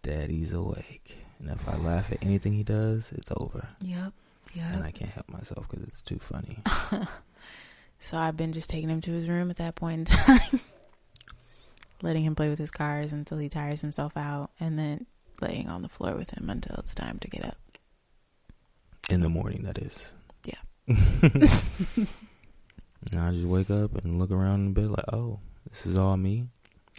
daddy's 0.03 0.53
awake. 0.53 1.17
And 1.39 1.49
if 1.49 1.67
I 1.67 1.75
laugh 1.77 2.11
at 2.11 2.23
anything 2.23 2.53
he 2.53 2.63
does, 2.63 3.11
it's 3.13 3.31
over. 3.35 3.67
Yep. 3.81 4.13
and 4.55 4.83
I 4.83 4.91
can't 4.91 5.09
help 5.09 5.29
myself 5.29 5.67
because 5.69 5.83
it's 5.85 6.01
too 6.01 6.19
funny. 6.19 6.59
So 8.03 8.17
I've 8.17 8.35
been 8.35 8.51
just 8.51 8.67
taking 8.67 8.89
him 8.89 8.99
to 9.01 9.11
his 9.11 9.27
room 9.27 9.51
at 9.51 9.57
that 9.57 9.75
point 9.75 9.99
in 9.99 10.05
time. 10.05 10.59
Letting 12.01 12.23
him 12.23 12.35
play 12.35 12.49
with 12.49 12.59
his 12.59 12.71
cars 12.71 13.13
until 13.13 13.37
he 13.37 13.49
tires 13.49 13.81
himself 13.81 14.15
out, 14.17 14.51
and 14.59 14.77
then 14.77 15.05
laying 15.41 15.67
on 15.69 15.81
the 15.81 15.89
floor 15.89 16.15
with 16.15 16.31
him 16.31 16.49
until 16.49 16.75
it's 16.77 16.93
time 16.95 17.17
to 17.19 17.27
get 17.27 17.45
up. 17.45 17.57
In 19.09 19.21
the 19.21 19.29
morning, 19.29 19.63
that 19.63 19.77
is. 19.77 20.13
Yeah. 20.45 20.59
and 20.87 21.59
I 23.17 23.31
just 23.31 23.45
wake 23.45 23.69
up 23.69 23.95
and 23.95 24.19
look 24.19 24.31
around 24.31 24.67
in 24.67 24.73
bed 24.73 24.89
like, 24.91 25.05
oh, 25.11 25.39
this 25.69 25.85
is 25.85 25.97
all 25.97 26.15
me. 26.17 26.45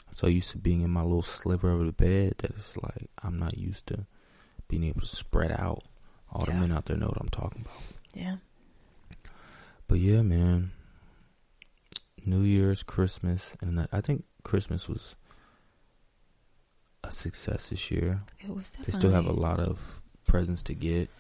I'm 0.09 0.15
so 0.17 0.27
used 0.29 0.51
to 0.53 0.59
being 0.59 0.83
in 0.83 0.91
my 0.91 1.03
little 1.03 1.23
sliver 1.23 1.71
of 1.71 1.87
the 1.87 1.93
bed 1.93 2.35
that 2.39 2.51
it's 2.51 2.77
like 2.77 3.09
I'm 3.23 3.39
not 3.39 3.57
used 3.57 3.87
to 3.89 4.07
being 4.69 4.85
able 4.85 5.01
to 5.03 5.07
spread 5.07 5.53
out. 5.53 5.83
All 6.31 6.45
Yeah. 6.47 6.55
the 6.55 6.61
men 6.61 6.73
out 6.73 6.87
there 6.87 6.97
know 6.97 7.07
what 7.07 7.21
I'm 7.21 7.29
talking 7.29 7.63
about. 7.63 7.83
Yeah. 8.15 8.37
But 9.89 9.99
yeah, 10.01 10.23
man. 10.23 10.73
New 12.25 12.43
Year's, 12.43 12.83
Christmas, 12.85 13.57
and 13.61 13.87
I 13.93 14.01
think 14.01 14.25
Christmas 14.45 14.89
was 14.89 15.17
a 17.05 17.11
success 17.13 17.69
this 17.71 17.91
year. 17.91 18.21
It 18.41 18.49
was 18.55 18.71
definitely. 18.71 18.93
They 18.93 18.99
still 18.99 19.11
have 19.13 19.27
a 19.27 19.33
lot 19.33 19.61
of 19.61 20.01
presents 20.27 20.63
to 20.65 20.75
get. 20.75 21.11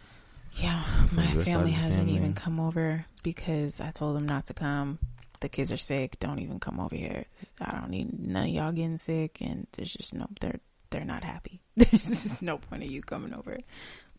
Yeah, 0.55 0.83
my 1.13 1.23
family 1.27 1.71
hasn't 1.71 2.01
family. 2.01 2.15
even 2.15 2.35
come 2.35 2.61
over 2.61 3.07
because 3.23 3.81
I 3.81 3.91
told 3.91 4.17
them 4.17 4.27
not 4.27 4.47
to 4.47 4.55
come. 4.55 4.99
The 5.41 5.49
kids 5.49 5.73
are 5.73 5.79
sick. 5.79 6.21
Don't 6.21 6.39
even 6.41 6.61
come 6.61 6.79
over 6.79 6.95
here. 6.95 7.25
I 7.61 7.73
don't 7.73 7.91
need 7.91 8.17
none 8.19 8.45
of 8.45 8.51
y'all 8.51 8.71
getting 8.73 8.99
sick, 8.99 9.39
and 9.41 9.67
there's 9.73 9.93
just 9.93 10.13
no. 10.15 10.27
They're 10.41 10.61
they're 10.91 11.05
not 11.07 11.25
happy. 11.25 11.61
There's 11.77 12.07
just 12.07 12.43
no 12.43 12.59
point 12.59 12.83
of 12.83 12.91
you 12.91 13.01
coming 13.01 13.33
over 13.33 13.57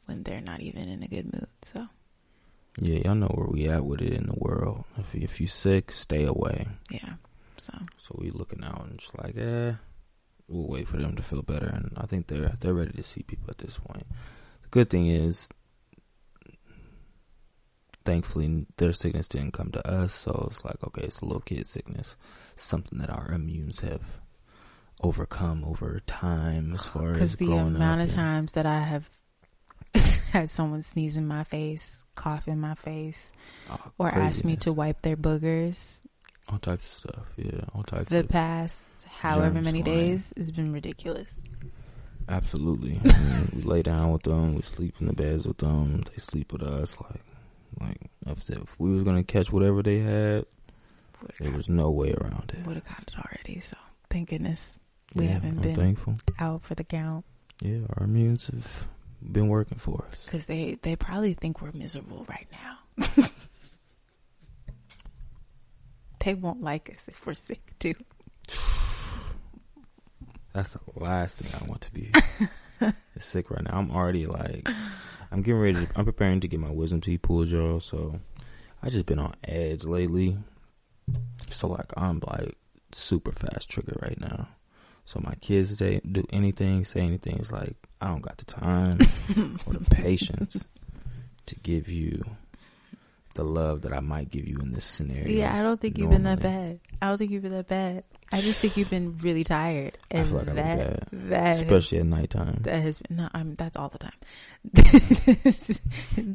when 0.05 0.23
they're 0.23 0.41
not 0.41 0.59
even 0.61 0.89
in 0.89 1.03
a 1.03 1.07
good 1.07 1.31
mood. 1.31 1.47
So 1.61 1.87
Yeah, 2.79 3.01
y'all 3.05 3.13
know 3.15 3.27
where 3.27 3.45
we 3.47 3.67
at 3.67 3.85
with 3.85 4.01
it 4.01 4.11
in 4.11 4.25
the 4.25 4.33
world. 4.35 4.85
If 4.97 5.13
if 5.13 5.39
you 5.39 5.45
sick, 5.45 5.91
stay 5.91 6.25
away. 6.25 6.65
yeah. 6.89 7.13
So 7.63 7.73
So 7.97 8.15
we 8.19 8.29
looking 8.29 8.63
out 8.63 8.85
and 8.85 8.99
just 8.99 9.17
like, 9.17 9.37
eh, 9.37 9.73
we'll 10.49 10.67
wait 10.67 10.87
for 10.87 10.97
them 10.97 11.15
to 11.15 11.23
feel 11.23 11.41
better. 11.41 11.67
And 11.67 11.93
I 11.97 12.05
think 12.05 12.27
they're 12.27 12.57
they're 12.59 12.73
ready 12.73 12.91
to 12.93 13.03
see 13.03 13.23
people 13.23 13.49
at 13.49 13.57
this 13.57 13.77
point. 13.77 14.05
The 14.63 14.69
good 14.69 14.89
thing 14.89 15.07
is, 15.07 15.49
thankfully, 18.03 18.65
their 18.77 18.91
sickness 18.91 19.29
didn't 19.29 19.53
come 19.53 19.71
to 19.71 19.87
us. 19.87 20.13
So 20.13 20.47
it's 20.51 20.65
like, 20.65 20.83
okay, 20.83 21.03
it's 21.03 21.21
a 21.21 21.25
little 21.25 21.41
kid 21.41 21.65
sickness, 21.65 22.17
something 22.57 22.99
that 22.99 23.09
our 23.09 23.29
immunes 23.29 23.81
have 23.81 24.01
overcome 25.01 25.63
over 25.63 26.01
time. 26.05 26.73
As 26.73 26.85
far 26.85 27.11
as 27.11 27.37
the 27.37 27.53
amount 27.53 28.01
of 28.01 28.11
times 28.11 28.53
that 28.53 28.65
I 28.65 28.81
have 28.81 29.09
had 30.31 30.49
someone 30.49 30.83
sneeze 30.83 31.15
in 31.15 31.27
my 31.27 31.45
face, 31.45 32.03
cough 32.15 32.49
in 32.49 32.59
my 32.59 32.75
face, 32.75 33.31
oh, 33.69 33.79
or 33.97 34.09
ask 34.09 34.43
me 34.43 34.57
to 34.57 34.73
wipe 34.73 35.01
their 35.01 35.17
boogers 35.17 36.01
all 36.49 36.57
types 36.59 36.85
of 36.85 37.11
stuff. 37.11 37.25
Yeah, 37.37 37.61
all 37.73 37.83
types. 37.83 38.09
the 38.09 38.23
past 38.23 38.89
however 39.19 39.61
many 39.61 39.81
flying. 39.81 39.97
days 39.97 40.33
has 40.37 40.51
been 40.51 40.71
ridiculous. 40.73 41.41
Absolutely. 42.29 42.99
Mean, 43.03 43.49
we 43.55 43.61
lay 43.61 43.81
down 43.81 44.11
with 44.11 44.23
them. 44.23 44.55
We 44.55 44.61
sleep 44.61 44.95
in 44.99 45.07
the 45.07 45.13
beds 45.13 45.45
with 45.47 45.57
them. 45.57 46.01
They 46.01 46.17
sleep 46.17 46.53
with 46.53 46.63
us. 46.63 46.97
Like, 47.01 47.21
like 47.81 47.97
if, 48.27 48.49
if 48.49 48.79
we 48.79 48.93
was 48.93 49.03
gonna 49.03 49.23
catch 49.23 49.51
whatever 49.51 49.81
they 49.83 49.99
had, 49.99 50.45
Would 51.21 51.31
there 51.39 51.51
was 51.51 51.69
no 51.69 51.89
way 51.91 52.13
around 52.13 52.53
it. 52.57 52.65
would 52.65 52.75
have 52.75 52.85
got 52.85 53.03
it 53.07 53.13
already. 53.17 53.59
So 53.59 53.75
thank 54.09 54.29
goodness 54.29 54.77
we 55.15 55.25
Yeah, 55.25 55.31
haven't 55.33 55.57
I'm 55.57 55.61
been 55.61 55.75
thankful. 55.75 56.15
out 56.39 56.63
for 56.63 56.75
the 56.75 56.83
count 56.83 57.25
Yeah, 57.61 57.79
our 57.97 58.05
immunes 58.07 58.51
have 58.51 58.87
been 59.21 59.47
working 59.49 59.77
for 59.77 60.05
us. 60.09 60.25
because 60.25 60.45
they 60.45 60.77
they 60.81 60.95
probably 60.95 61.33
think 61.33 61.61
we're 61.61 61.71
miserable 61.73 62.25
right 62.29 62.47
now. 62.51 63.27
they 66.23 66.33
won't 66.33 66.61
like 66.61 66.89
us 66.89 67.07
if 67.07 67.25
we're 67.25 67.33
sick 67.33 67.77
too. 67.79 67.95
That's 70.53 70.73
the 70.73 70.79
last 70.95 71.37
thing 71.37 71.51
I 71.59 71.67
want 71.67 71.81
to 71.81 71.91
be 71.91 72.11
sick 73.17 73.49
right 73.49 73.63
now. 73.63 73.77
I'm 73.77 73.91
already 73.91 74.27
like, 74.27 74.69
I'm 75.31 75.41
getting 75.41 75.59
ready. 75.59 75.85
To, 75.85 75.91
I'm 75.95 76.05
preparing 76.05 76.41
to 76.41 76.47
get 76.47 76.59
my 76.59 76.69
wisdom 76.69 77.01
teeth 77.01 77.23
pulled, 77.23 77.49
y'all. 77.49 77.79
So 77.79 78.19
I 78.81 78.89
just 78.89 79.07
been 79.07 79.19
on 79.19 79.33
edge 79.43 79.83
lately. 79.83 80.37
So 81.49 81.67
like, 81.69 81.91
I'm 81.97 82.21
like 82.25 82.55
super 82.91 83.31
fast 83.31 83.69
trigger 83.69 83.97
right 84.01 84.19
now. 84.19 84.47
So 85.05 85.19
my 85.21 85.33
kids 85.41 85.75
they 85.77 85.99
do 86.09 86.23
anything, 86.31 86.85
say 86.85 87.01
anything. 87.01 87.37
It's 87.39 87.51
like 87.51 87.75
I 87.99 88.07
don't 88.07 88.21
got 88.21 88.37
the 88.37 88.45
time 88.45 88.99
or 89.65 89.73
the 89.73 89.85
patience 89.89 90.65
to 91.47 91.55
give 91.55 91.89
you 91.89 92.23
the 93.33 93.43
love 93.43 93.81
that 93.81 93.93
I 93.93 93.99
might 93.99 94.29
give 94.29 94.47
you 94.47 94.57
in 94.59 94.71
this 94.71 94.85
scenario. 94.85 95.23
See, 95.23 95.43
I 95.43 95.61
don't 95.61 95.79
think 95.79 95.97
you've 95.97 96.09
been 96.09 96.23
that 96.23 96.41
bad. 96.41 96.79
I 97.01 97.07
don't 97.07 97.17
think 97.17 97.31
you've 97.31 97.43
been 97.43 97.53
that 97.53 97.67
bad. 97.67 98.03
I 98.31 98.41
just 98.41 98.59
think 98.59 98.77
you've 98.77 98.89
been 98.89 99.17
really 99.19 99.43
tired, 99.43 99.97
I 100.11 100.17
and 100.17 100.29
feel 100.29 100.37
like 100.37 100.45
that 100.47 100.55
bad, 100.55 101.07
that 101.11 101.57
especially 101.57 101.99
at 101.99 102.05
nighttime. 102.05 102.57
That 102.61 102.81
has 102.81 102.97
been 102.97 103.17
no, 103.17 103.29
I'm 103.33 103.55
that's 103.55 103.77
all 103.77 103.89
the 103.89 103.99
time. 103.99 104.13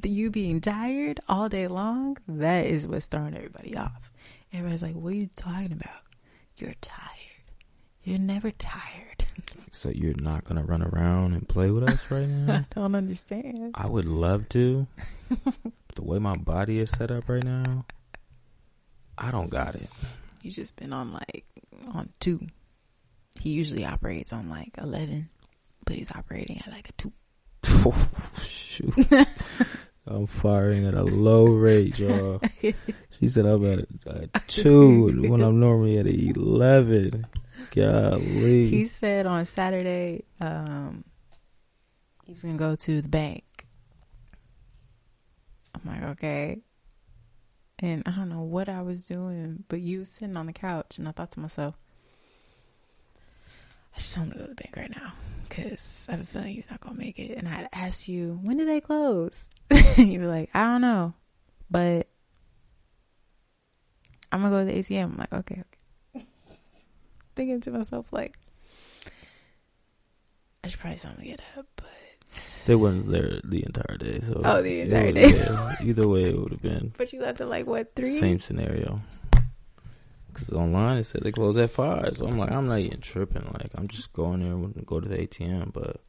you 0.04 0.30
being 0.30 0.60
tired 0.60 1.20
all 1.28 1.48
day 1.48 1.66
long, 1.66 2.18
that 2.28 2.66
is 2.66 2.86
what's 2.86 3.06
throwing 3.06 3.34
everybody 3.34 3.76
off. 3.76 4.10
Everybody's 4.52 4.82
like, 4.82 4.94
What 4.94 5.12
are 5.12 5.16
you 5.16 5.28
talking 5.34 5.72
about? 5.72 6.02
You're 6.56 6.74
tired. 6.80 7.02
You're 8.04 8.18
never 8.18 8.50
tired. 8.52 9.24
So 9.70 9.90
you're 9.94 10.14
not 10.14 10.44
gonna 10.44 10.64
run 10.64 10.82
around 10.82 11.34
and 11.34 11.46
play 11.46 11.70
with 11.70 11.88
us 11.88 12.10
right 12.10 12.26
now? 12.28 12.54
I 12.54 12.66
don't 12.74 12.94
understand. 12.94 13.72
I 13.74 13.86
would 13.86 14.06
love 14.06 14.48
to. 14.50 14.86
The 15.98 16.04
way 16.04 16.20
my 16.20 16.36
body 16.36 16.78
is 16.78 16.90
set 16.90 17.10
up 17.10 17.28
right 17.28 17.42
now, 17.42 17.84
I 19.18 19.32
don't 19.32 19.50
got 19.50 19.74
it. 19.74 19.90
You 20.42 20.52
just 20.52 20.76
been 20.76 20.92
on 20.92 21.12
like 21.12 21.44
on 21.92 22.10
two. 22.20 22.46
He 23.40 23.50
usually 23.50 23.84
operates 23.84 24.32
on 24.32 24.48
like 24.48 24.78
eleven, 24.78 25.28
but 25.84 25.96
he's 25.96 26.12
operating 26.12 26.60
at 26.64 26.70
like 26.70 26.88
a 26.88 26.92
two. 26.92 27.12
Shoot. 28.40 28.94
I'm 30.06 30.28
firing 30.28 30.86
at 30.86 30.94
a 30.94 31.02
low 31.02 31.46
rate, 31.46 31.98
y'all. 31.98 32.40
She 33.20 33.28
said 33.28 33.46
I'm 33.46 33.66
at 33.66 33.80
a, 34.06 34.28
a 34.32 34.40
two 34.46 35.28
when 35.28 35.42
I'm 35.42 35.58
normally 35.58 35.98
at 35.98 36.06
a 36.06 36.28
eleven. 36.28 37.26
Golly. 37.74 38.68
He 38.68 38.86
said 38.86 39.26
on 39.26 39.44
Saturday, 39.44 40.22
um, 40.40 41.02
he 42.24 42.32
was 42.32 42.42
gonna 42.42 42.54
go 42.54 42.76
to 42.76 43.02
the 43.02 43.08
bank. 43.08 43.42
I'm 45.84 45.92
like, 45.92 46.10
okay. 46.10 46.60
And 47.80 48.02
I 48.06 48.10
don't 48.10 48.28
know 48.28 48.42
what 48.42 48.68
I 48.68 48.82
was 48.82 49.06
doing, 49.06 49.64
but 49.68 49.80
you 49.80 50.04
sitting 50.04 50.36
on 50.36 50.46
the 50.46 50.52
couch, 50.52 50.98
and 50.98 51.06
I 51.08 51.12
thought 51.12 51.30
to 51.32 51.40
myself, 51.40 51.76
I 53.94 53.98
just 53.98 54.16
want 54.18 54.32
to 54.32 54.38
go 54.38 54.44
to 54.44 54.48
the 54.50 54.54
bank 54.54 54.76
right 54.76 54.90
now 54.94 55.12
because 55.48 56.06
I 56.08 56.12
have 56.12 56.20
a 56.20 56.24
feeling 56.24 56.54
he's 56.54 56.70
not 56.70 56.80
gonna 56.80 56.98
make 56.98 57.18
it. 57.18 57.36
And 57.36 57.48
I 57.48 57.52
had 57.52 57.68
asked 57.72 58.08
you, 58.08 58.38
when 58.42 58.56
do 58.56 58.64
they 58.64 58.80
close? 58.80 59.48
you 59.96 60.20
were 60.20 60.26
like, 60.26 60.50
I 60.54 60.64
don't 60.64 60.80
know, 60.80 61.14
but 61.70 62.08
I'm 64.30 64.42
gonna 64.42 64.50
go 64.50 64.66
to 64.66 64.72
the 64.72 64.78
ATM. 64.78 65.04
I'm 65.04 65.16
like, 65.16 65.32
okay, 65.32 65.62
okay. 66.14 66.26
Thinking 67.36 67.60
to 67.62 67.70
myself, 67.70 68.06
like, 68.12 68.36
I 70.62 70.68
should 70.68 70.80
probably 70.80 70.98
tell 70.98 71.12
him 71.12 71.18
to 71.18 71.26
get 71.26 71.42
up, 71.56 71.77
they 72.68 72.76
weren't 72.76 73.10
there 73.10 73.40
the 73.44 73.64
entire 73.66 73.96
day, 73.96 74.20
so 74.20 74.40
Oh, 74.44 74.62
the 74.62 74.82
entire 74.82 75.10
day. 75.12 75.30
yeah, 75.30 75.74
either 75.82 76.06
way, 76.06 76.30
it 76.30 76.38
would 76.38 76.52
have 76.52 76.62
been 76.62 76.92
but 76.96 77.12
you 77.12 77.20
left 77.20 77.40
at 77.40 77.48
like 77.48 77.66
what 77.66 77.94
three? 77.96 78.18
same 78.18 78.38
scenario. 78.40 79.00
Because 80.28 80.52
online 80.52 80.98
it 80.98 81.04
said 81.04 81.22
they 81.22 81.32
close 81.32 81.56
at 81.56 81.70
five, 81.70 82.16
so 82.16 82.26
I'm 82.28 82.38
like, 82.38 82.52
I'm 82.52 82.68
not 82.68 82.78
even 82.78 83.00
tripping. 83.00 83.42
Like, 83.54 83.70
I'm 83.74 83.88
just 83.88 84.12
going 84.12 84.40
there 84.40 84.52
and 84.52 84.86
go 84.86 85.00
to 85.00 85.08
the 85.08 85.16
ATM. 85.18 85.72
But 85.72 86.00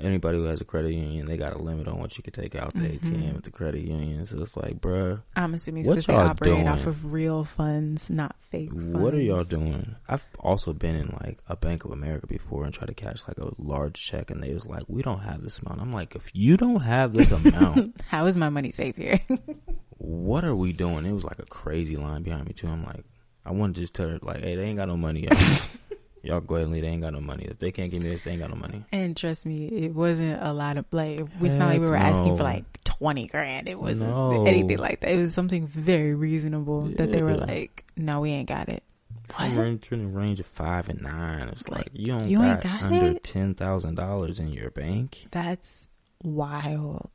anybody 0.00 0.38
who 0.38 0.44
has 0.44 0.60
a 0.60 0.64
credit 0.64 0.92
union, 0.94 1.26
they 1.26 1.36
got 1.36 1.52
a 1.54 1.58
limit 1.62 1.86
on 1.88 1.98
what 1.98 2.16
you 2.16 2.22
can 2.22 2.32
take 2.32 2.54
out 2.56 2.72
the 2.74 2.80
Mhm. 2.80 2.94
ATM 2.94 3.36
at 3.36 3.42
the 3.44 3.50
credit 3.50 3.82
union. 3.82 4.24
So 4.26 4.40
it's 4.40 4.56
like, 4.56 4.80
bruh, 4.80 5.22
I'm 5.36 5.54
assuming 5.54 5.84
What 5.84 5.92
because 5.96 6.06
they 6.06 6.14
y'all 6.14 6.28
operate 6.28 6.52
doing? 6.54 6.68
off 6.68 6.86
of 6.86 7.12
real 7.12 7.44
funds, 7.44 8.08
not 8.10 8.34
fake. 8.50 8.70
Funds. 8.72 8.94
what 8.94 9.14
are 9.14 9.20
y'all 9.20 9.44
doing? 9.44 9.94
I've 10.08 10.26
also 10.40 10.72
been 10.72 10.96
in 10.96 11.08
like 11.22 11.38
a 11.46 11.56
Bank 11.56 11.84
of 11.84 11.90
America 11.90 12.26
before 12.26 12.64
and 12.64 12.72
tried 12.72 12.86
to 12.88 12.94
cash 12.94 13.22
like 13.28 13.38
a 13.38 13.50
large 13.58 13.94
check, 14.00 14.30
and 14.30 14.42
they 14.42 14.52
was 14.54 14.66
like, 14.66 14.84
we 14.88 15.02
don't 15.02 15.20
have 15.20 15.42
this 15.42 15.58
amount. 15.58 15.80
I'm 15.80 15.92
like, 15.92 16.14
if 16.16 16.30
you 16.34 16.56
don't 16.56 16.80
have 16.80 17.12
this 17.12 17.30
amount, 17.30 18.00
How 18.08 18.26
is 18.26 18.36
my 18.36 18.48
money 18.48 18.72
safe 18.72 18.96
here? 18.96 19.20
what 19.98 20.44
are 20.44 20.56
we 20.56 20.72
doing? 20.72 21.06
It 21.06 21.12
was 21.12 21.24
like 21.24 21.38
a 21.38 21.46
crazy 21.46 21.96
line 21.96 22.22
behind 22.22 22.46
me 22.46 22.52
too. 22.54 22.66
I'm 22.66 22.84
like, 22.84 23.04
I 23.44 23.52
want 23.52 23.74
to 23.74 23.80
just 23.80 23.94
tell 23.94 24.08
her 24.08 24.18
like, 24.22 24.42
hey, 24.42 24.56
they 24.56 24.64
ain't 24.64 24.78
got 24.78 24.88
no 24.88 24.96
money. 24.96 25.26
Y'all, 26.24 26.40
go 26.40 26.54
ahead 26.54 26.64
and 26.66 26.72
leave. 26.72 26.82
They 26.82 26.88
ain't 26.88 27.02
got 27.02 27.12
no 27.12 27.20
money. 27.20 27.44
If 27.44 27.58
they 27.58 27.72
can't 27.72 27.90
give 27.90 28.00
me 28.02 28.08
this, 28.10 28.22
they 28.22 28.30
ain't 28.32 28.40
got 28.40 28.50
no 28.50 28.56
money. 28.56 28.84
and 28.92 29.16
trust 29.16 29.44
me, 29.44 29.66
it 29.66 29.94
wasn't 29.94 30.40
a 30.42 30.52
lot 30.52 30.76
of 30.76 30.84
like. 30.92 31.20
It's 31.40 31.54
not 31.54 31.68
like 31.68 31.80
we 31.80 31.86
were 31.88 31.96
asking 31.96 32.36
for 32.36 32.44
like 32.44 32.64
twenty 32.84 33.26
grand. 33.26 33.68
It 33.68 33.78
wasn't 33.80 34.10
No. 34.12 34.46
anything 34.46 34.78
like 34.78 35.00
that. 35.00 35.10
It 35.10 35.16
was 35.16 35.34
something 35.34 35.66
very 35.66 36.14
reasonable 36.14 36.82
that 36.96 37.10
they 37.10 37.22
were 37.22 37.34
like, 37.34 37.84
"No, 37.96 38.20
we 38.20 38.30
ain't 38.30 38.48
got 38.48 38.68
it." 38.68 38.84
Somewhere 39.30 39.66
in 39.66 39.78
the 39.80 40.06
range 40.06 40.40
of 40.40 40.46
five 40.46 40.88
and 40.88 41.00
nine. 41.02 41.48
It's 41.48 41.68
like, 41.68 41.78
Like, 41.86 41.90
you 41.94 42.08
don't 42.08 42.28
you 42.28 42.38
got, 42.38 42.60
got 42.62 42.82
under 42.82 43.10
it? 43.12 43.24
ten 43.24 43.54
thousand 43.54 43.94
dollars 43.96 44.38
in 44.38 44.48
your 44.52 44.70
bank. 44.70 45.26
That's 45.32 45.90
wild. 46.22 47.10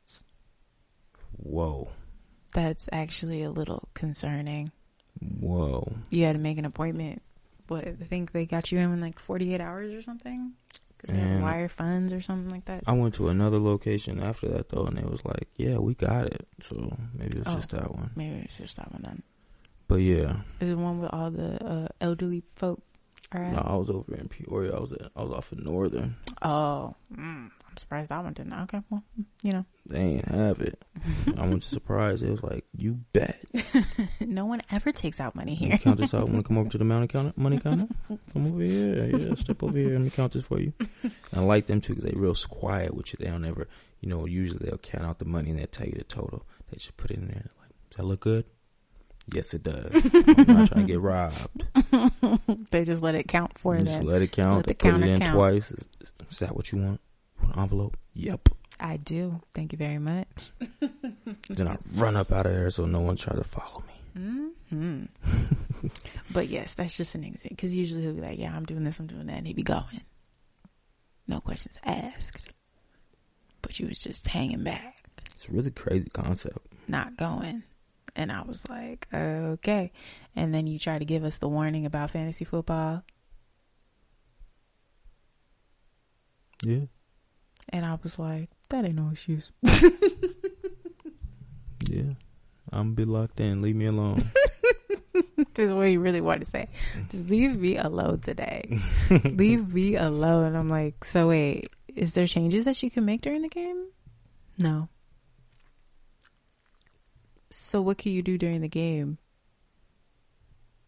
Whoa, 1.36 1.88
That's 2.52 2.88
actually 2.92 3.42
a 3.42 3.50
little 3.50 3.88
concerning. 3.94 4.72
whoa. 5.40 5.92
You 6.10 6.24
had 6.24 6.34
to 6.34 6.40
make 6.40 6.58
an 6.58 6.64
appointment 6.64 7.22
what 7.70 7.86
I 7.86 7.92
think 7.92 8.32
they 8.32 8.46
got 8.46 8.70
you 8.72 8.78
in 8.78 8.92
in 8.92 9.00
like 9.00 9.18
48 9.18 9.60
hours 9.60 9.92
or 9.94 10.02
something. 10.02 10.52
Because 10.96 11.14
they 11.14 11.20
have 11.20 11.40
wire 11.40 11.68
funds 11.68 12.12
or 12.12 12.20
something 12.20 12.50
like 12.50 12.64
that. 12.64 12.82
I 12.88 12.92
went 12.92 13.14
to 13.14 13.28
another 13.28 13.58
location 13.60 14.20
after 14.20 14.48
that 14.48 14.68
though, 14.70 14.84
and 14.86 14.98
it 14.98 15.08
was 15.08 15.24
like, 15.24 15.46
yeah, 15.56 15.78
we 15.78 15.94
got 15.94 16.22
it. 16.26 16.48
So 16.60 16.74
maybe 17.14 17.38
it 17.38 17.44
was 17.44 17.54
Oh. 17.54 17.54
just 17.54 17.70
that 17.70 17.94
one. 17.94 18.10
Maybe 18.16 18.40
it's 18.40 18.58
just 18.58 18.76
that 18.78 18.90
one 18.92 19.02
then. 19.04 19.22
But 19.86 20.00
yeah, 20.00 20.38
Is 20.60 20.70
it 20.70 20.74
one 20.76 20.98
with 21.00 21.10
all 21.14 21.30
the 21.30 21.64
uh, 21.64 21.88
elderly 22.00 22.42
folk? 22.56 22.82
Right. 23.34 23.52
no, 23.52 23.58
I 23.58 23.76
was 23.76 23.90
over 23.90 24.14
in 24.14 24.28
Peoria. 24.28 24.74
I 24.74 24.80
was 24.80 24.92
at, 24.92 25.10
I 25.14 25.22
was 25.22 25.32
off 25.32 25.52
in 25.52 25.62
Northern. 25.62 26.16
Oh, 26.40 26.94
mm, 27.14 27.50
I'm 27.68 27.76
surprised 27.76 28.08
that 28.08 28.24
one 28.24 28.32
didn't. 28.32 28.54
Okay, 28.54 28.80
well, 28.88 29.02
you 29.42 29.52
know, 29.52 29.66
They 29.86 29.98
ain't 30.00 30.24
have 30.28 30.60
it. 30.62 30.82
I 31.36 31.46
went 31.46 31.62
to 31.62 31.68
surprise. 31.68 32.22
It 32.22 32.30
was 32.30 32.42
like, 32.42 32.64
you 32.74 33.00
bet. 33.12 33.44
no 34.20 34.46
one 34.46 34.62
ever 34.70 34.92
takes 34.92 35.20
out 35.20 35.34
money 35.34 35.54
here. 35.54 35.76
count 35.76 35.98
this 35.98 36.14
out? 36.14 36.28
Want 36.28 36.40
to 36.40 36.48
come 36.48 36.56
over 36.58 36.70
to 36.70 36.78
the 36.78 36.84
mountain 36.84 37.08
counter, 37.08 37.32
money 37.36 37.58
counter? 37.58 37.86
Come 38.32 38.46
over 38.46 38.62
here. 38.62 39.04
Yeah, 39.16 39.34
step 39.34 39.62
over 39.62 39.76
here. 39.76 39.90
Let 39.90 40.00
me 40.00 40.10
count 40.10 40.32
this 40.32 40.44
for 40.46 40.58
you. 40.58 40.72
And 41.02 41.12
I 41.34 41.40
like 41.40 41.66
them 41.66 41.80
too 41.82 41.94
because 41.94 42.10
they 42.10 42.18
real 42.18 42.34
quiet 42.48 42.94
with 42.94 43.12
you. 43.12 43.18
They 43.20 43.30
don't 43.30 43.44
ever, 43.44 43.68
you 44.00 44.08
know, 44.08 44.24
usually 44.26 44.60
they'll 44.66 44.78
count 44.78 45.04
out 45.04 45.18
the 45.18 45.26
money 45.26 45.50
and 45.50 45.58
they'll 45.58 45.66
tell 45.66 45.86
you 45.86 45.96
the 45.98 46.04
total. 46.04 46.46
They 46.70 46.76
just 46.76 46.96
put 46.96 47.10
it 47.10 47.18
in 47.18 47.26
there. 47.28 47.50
Like, 47.60 47.72
does 47.90 47.96
that 47.98 48.04
look 48.04 48.20
good? 48.20 48.46
Yes, 49.32 49.52
it 49.54 49.62
does. 49.62 49.90
I'm 49.94 50.46
not 50.56 50.68
trying 50.68 50.86
to 50.86 50.92
get 50.92 51.00
robbed. 51.00 51.66
they 52.70 52.84
just 52.84 53.02
let 53.02 53.14
it 53.14 53.28
count 53.28 53.58
for 53.58 53.76
You 53.76 53.84
just 53.84 54.02
let 54.02 54.22
it 54.22 54.32
count. 54.32 54.56
Let 54.56 54.66
they 54.66 54.72
the 54.72 54.92
put 54.92 55.02
it 55.02 55.08
in 55.08 55.20
count. 55.20 55.34
twice. 55.34 55.70
Is, 55.70 55.84
is 56.30 56.38
that 56.40 56.54
what 56.56 56.72
you 56.72 56.78
want? 56.82 57.00
Want 57.42 57.54
an 57.56 57.62
envelope? 57.62 57.96
Yep. 58.14 58.48
I 58.80 58.96
do. 58.96 59.40
Thank 59.54 59.72
you 59.72 59.78
very 59.78 59.98
much. 59.98 60.28
then 61.50 61.68
I 61.68 61.76
run 61.94 62.16
up 62.16 62.32
out 62.32 62.46
of 62.46 62.52
there 62.52 62.70
so 62.70 62.86
no 62.86 63.00
one 63.00 63.16
try 63.16 63.34
to 63.36 63.44
follow 63.44 63.82
me. 63.86 64.50
hmm 64.70 65.04
but 66.32 66.48
yes, 66.48 66.74
that's 66.74 66.96
just 66.96 67.14
an 67.14 67.24
example. 67.24 67.56
Because 67.56 67.76
usually 67.76 68.02
he'll 68.02 68.12
be 68.14 68.20
like, 68.20 68.38
"Yeah, 68.38 68.54
I'm 68.54 68.64
doing 68.66 68.84
this, 68.84 68.98
I'm 68.98 69.06
doing 69.06 69.26
that," 69.26 69.38
and 69.38 69.46
he'd 69.46 69.56
be 69.56 69.62
going, 69.62 70.00
no 71.26 71.40
questions 71.40 71.78
asked. 71.84 72.50
But 73.62 73.78
you 73.78 73.86
was 73.86 73.98
just 73.98 74.26
hanging 74.26 74.64
back, 74.64 75.04
It's 75.36 75.48
a 75.48 75.52
really 75.52 75.70
crazy 75.70 76.10
concept. 76.10 76.58
not 76.88 77.16
going. 77.16 77.62
And 78.16 78.32
I 78.32 78.42
was 78.42 78.68
like, 78.68 79.06
okay. 79.12 79.92
And 80.34 80.52
then 80.54 80.66
you 80.66 80.78
try 80.78 80.98
to 80.98 81.04
give 81.04 81.24
us 81.24 81.38
the 81.38 81.48
warning 81.48 81.86
about 81.86 82.10
fantasy 82.10 82.44
football, 82.44 83.02
Yeah. 86.64 86.86
and 87.68 87.86
I 87.86 87.98
was 88.02 88.18
like, 88.18 88.50
that 88.70 88.84
ain't 88.84 88.96
no 88.96 89.10
excuse. 89.12 89.50
Yeah. 91.88 92.14
I'm 92.70 92.88
gonna 92.88 92.96
be 92.96 93.04
locked 93.06 93.40
in. 93.40 93.62
Leave 93.62 93.76
me 93.76 93.86
alone. 93.86 94.30
Just 95.54 95.74
what 95.74 95.84
you 95.84 96.00
really 96.00 96.20
want 96.20 96.40
to 96.40 96.46
say. 96.46 96.68
Just 97.08 97.30
leave 97.30 97.56
me 97.56 97.76
alone 97.78 98.18
today. 98.20 98.78
leave 99.24 99.72
me 99.72 99.96
alone. 99.96 100.44
And 100.48 100.56
I'm 100.58 100.68
like, 100.68 101.02
so 101.04 101.28
wait, 101.28 101.70
is 101.96 102.12
there 102.12 102.26
changes 102.26 102.66
that 102.66 102.82
you 102.82 102.90
can 102.90 103.06
make 103.06 103.22
during 103.22 103.40
the 103.40 103.48
game? 103.48 103.86
No. 104.58 104.88
So 107.58 107.82
what 107.82 107.98
can 107.98 108.12
you 108.12 108.22
do 108.22 108.38
during 108.38 108.60
the 108.60 108.68
game? 108.68 109.18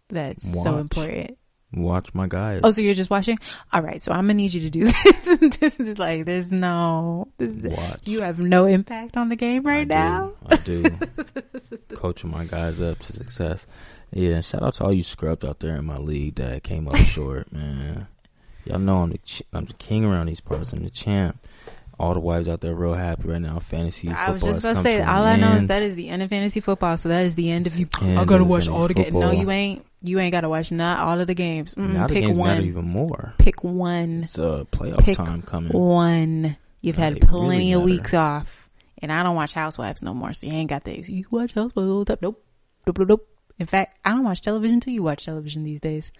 That's 0.08 0.50
so 0.62 0.76
important. 0.78 1.36
Watch 1.72 2.14
my 2.14 2.26
guys. 2.26 2.62
Oh, 2.64 2.72
so 2.72 2.80
you're 2.80 2.94
just 2.94 3.10
watching? 3.10 3.38
All 3.72 3.80
right, 3.80 4.02
so 4.02 4.10
I'm 4.10 4.24
gonna 4.24 4.34
need 4.34 4.52
you 4.52 4.62
to 4.62 4.70
do 4.70 4.84
this. 5.04 5.58
this 5.58 5.78
is 5.78 5.98
like, 5.98 6.24
there's 6.24 6.50
no, 6.50 7.28
this 7.38 7.50
is, 7.56 7.62
Watch. 7.76 8.08
you 8.08 8.22
have 8.22 8.40
no 8.40 8.66
impact 8.66 9.16
on 9.16 9.28
the 9.28 9.36
game 9.36 9.62
right 9.64 9.82
I 9.82 9.84
now. 9.84 10.32
Do. 10.64 10.84
I 10.84 11.76
do. 11.76 11.94
Coaching 11.94 12.30
my 12.30 12.44
guys 12.44 12.80
up 12.80 12.98
to 13.00 13.12
success. 13.12 13.68
Yeah, 14.12 14.40
shout 14.40 14.62
out 14.62 14.74
to 14.74 14.84
all 14.84 14.92
you 14.92 15.04
scrubs 15.04 15.44
out 15.44 15.60
there 15.60 15.76
in 15.76 15.84
my 15.84 15.98
league 15.98 16.36
that 16.36 16.64
came 16.64 16.88
up 16.88 16.96
short, 16.96 17.52
man. 17.52 18.08
Y'all 18.64 18.78
know 18.80 19.02
I'm 19.04 19.10
the 19.10 19.18
ch- 19.18 19.42
I'm 19.52 19.66
the 19.66 19.74
king 19.74 20.04
around 20.04 20.26
these 20.26 20.40
parts. 20.40 20.72
I'm 20.72 20.82
the 20.82 20.90
champ. 20.90 21.38
All 22.00 22.14
the 22.14 22.20
wives 22.20 22.48
out 22.48 22.62
there 22.62 22.74
real 22.74 22.94
happy 22.94 23.28
right 23.28 23.42
now. 23.42 23.58
Fantasy. 23.58 24.08
I 24.08 24.30
was 24.30 24.42
just 24.42 24.60
about 24.60 24.76
to 24.76 24.82
say, 24.82 25.00
an 25.02 25.08
all 25.08 25.22
I 25.22 25.36
know 25.36 25.52
is 25.52 25.66
that 25.66 25.82
is 25.82 25.96
the 25.96 26.08
end 26.08 26.22
of 26.22 26.30
fantasy 26.30 26.60
football. 26.60 26.96
So 26.96 27.10
that 27.10 27.26
is 27.26 27.34
the 27.34 27.50
end 27.50 27.66
of 27.66 27.76
you. 27.78 27.88
End 28.00 28.18
I 28.18 28.24
gotta 28.24 28.44
watch 28.44 28.68
all 28.68 28.88
the 28.88 28.94
games. 28.94 29.12
No, 29.12 29.30
you 29.30 29.50
ain't. 29.50 29.84
You 30.02 30.18
ain't 30.18 30.32
gotta 30.32 30.48
watch 30.48 30.72
not 30.72 31.00
all 31.00 31.20
of 31.20 31.26
the 31.26 31.34
games. 31.34 31.74
Mm, 31.74 31.92
now 31.92 32.06
the 32.06 32.14
pick 32.14 32.24
games 32.24 32.38
matter 32.38 32.60
one. 32.60 32.64
even 32.64 32.84
more. 32.86 33.34
Pick 33.36 33.62
one. 33.62 34.20
It's 34.22 34.38
uh, 34.38 34.64
playoff 34.72 35.04
Pick 35.04 35.18
time 35.18 35.42
coming. 35.42 35.72
One. 35.72 36.56
You've 36.80 36.96
Now 36.96 37.04
had 37.04 37.20
plenty 37.20 37.58
really 37.58 37.72
of 37.74 37.82
weeks 37.82 38.14
off, 38.14 38.70
and 39.02 39.12
I 39.12 39.22
don't 39.22 39.36
watch 39.36 39.52
Housewives 39.52 40.02
no 40.02 40.14
more. 40.14 40.32
So 40.32 40.46
you 40.46 40.54
ain't 40.54 40.70
got 40.70 40.84
this. 40.84 41.06
You 41.10 41.26
watch 41.30 41.52
Housewives 41.52 41.90
all 41.90 42.04
the 42.04 42.16
time? 42.16 42.18
Nope. 42.22 42.42
Nope. 42.86 42.98
Nope. 42.98 43.08
Nope. 43.08 43.28
In 43.58 43.66
fact, 43.66 43.98
I 44.06 44.12
don't 44.12 44.24
watch 44.24 44.40
television 44.40 44.76
until 44.76 44.94
you 44.94 45.02
watch 45.02 45.26
television 45.26 45.64
these 45.64 45.80
days, 45.80 46.12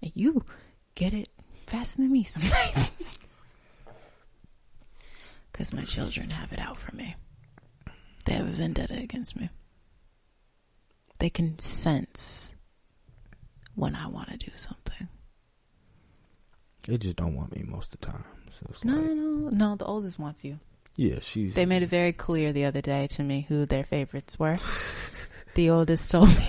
and 0.00 0.12
you 0.14 0.46
get 0.94 1.12
it 1.12 1.28
faster 1.66 1.98
than 1.98 2.10
me 2.10 2.24
some 2.24 2.42
nights. 2.42 2.92
Because 5.54 5.72
my 5.72 5.84
children 5.84 6.30
have 6.30 6.52
it 6.52 6.58
out 6.58 6.76
for 6.76 6.92
me. 6.96 7.14
They 8.24 8.32
have 8.32 8.48
a 8.48 8.50
vendetta 8.50 8.94
against 8.94 9.36
me. 9.36 9.50
They 11.20 11.30
can 11.30 11.56
sense 11.60 12.52
when 13.76 13.94
I 13.94 14.08
want 14.08 14.30
to 14.30 14.36
do 14.36 14.50
something. 14.54 15.06
They 16.88 16.98
just 16.98 17.14
don't 17.16 17.36
want 17.36 17.54
me 17.54 17.62
most 17.64 17.94
of 17.94 18.00
the 18.00 18.06
time. 18.08 18.24
So 18.50 18.66
it's 18.68 18.84
No, 18.84 18.94
like, 18.96 19.04
no, 19.12 19.48
no. 19.50 19.76
The 19.76 19.84
oldest 19.84 20.18
wants 20.18 20.44
you. 20.44 20.58
yeah, 20.96 21.20
she's. 21.20 21.54
They 21.54 21.66
made 21.66 21.84
it 21.84 21.88
very 21.88 22.12
clear 22.12 22.52
the 22.52 22.64
other 22.64 22.80
day 22.80 23.06
to 23.12 23.22
me 23.22 23.46
who 23.48 23.64
their 23.64 23.84
favorites 23.84 24.36
were. 24.38 24.58
the 25.54 25.70
oldest 25.70 26.10
told 26.10 26.28
me 26.30 26.34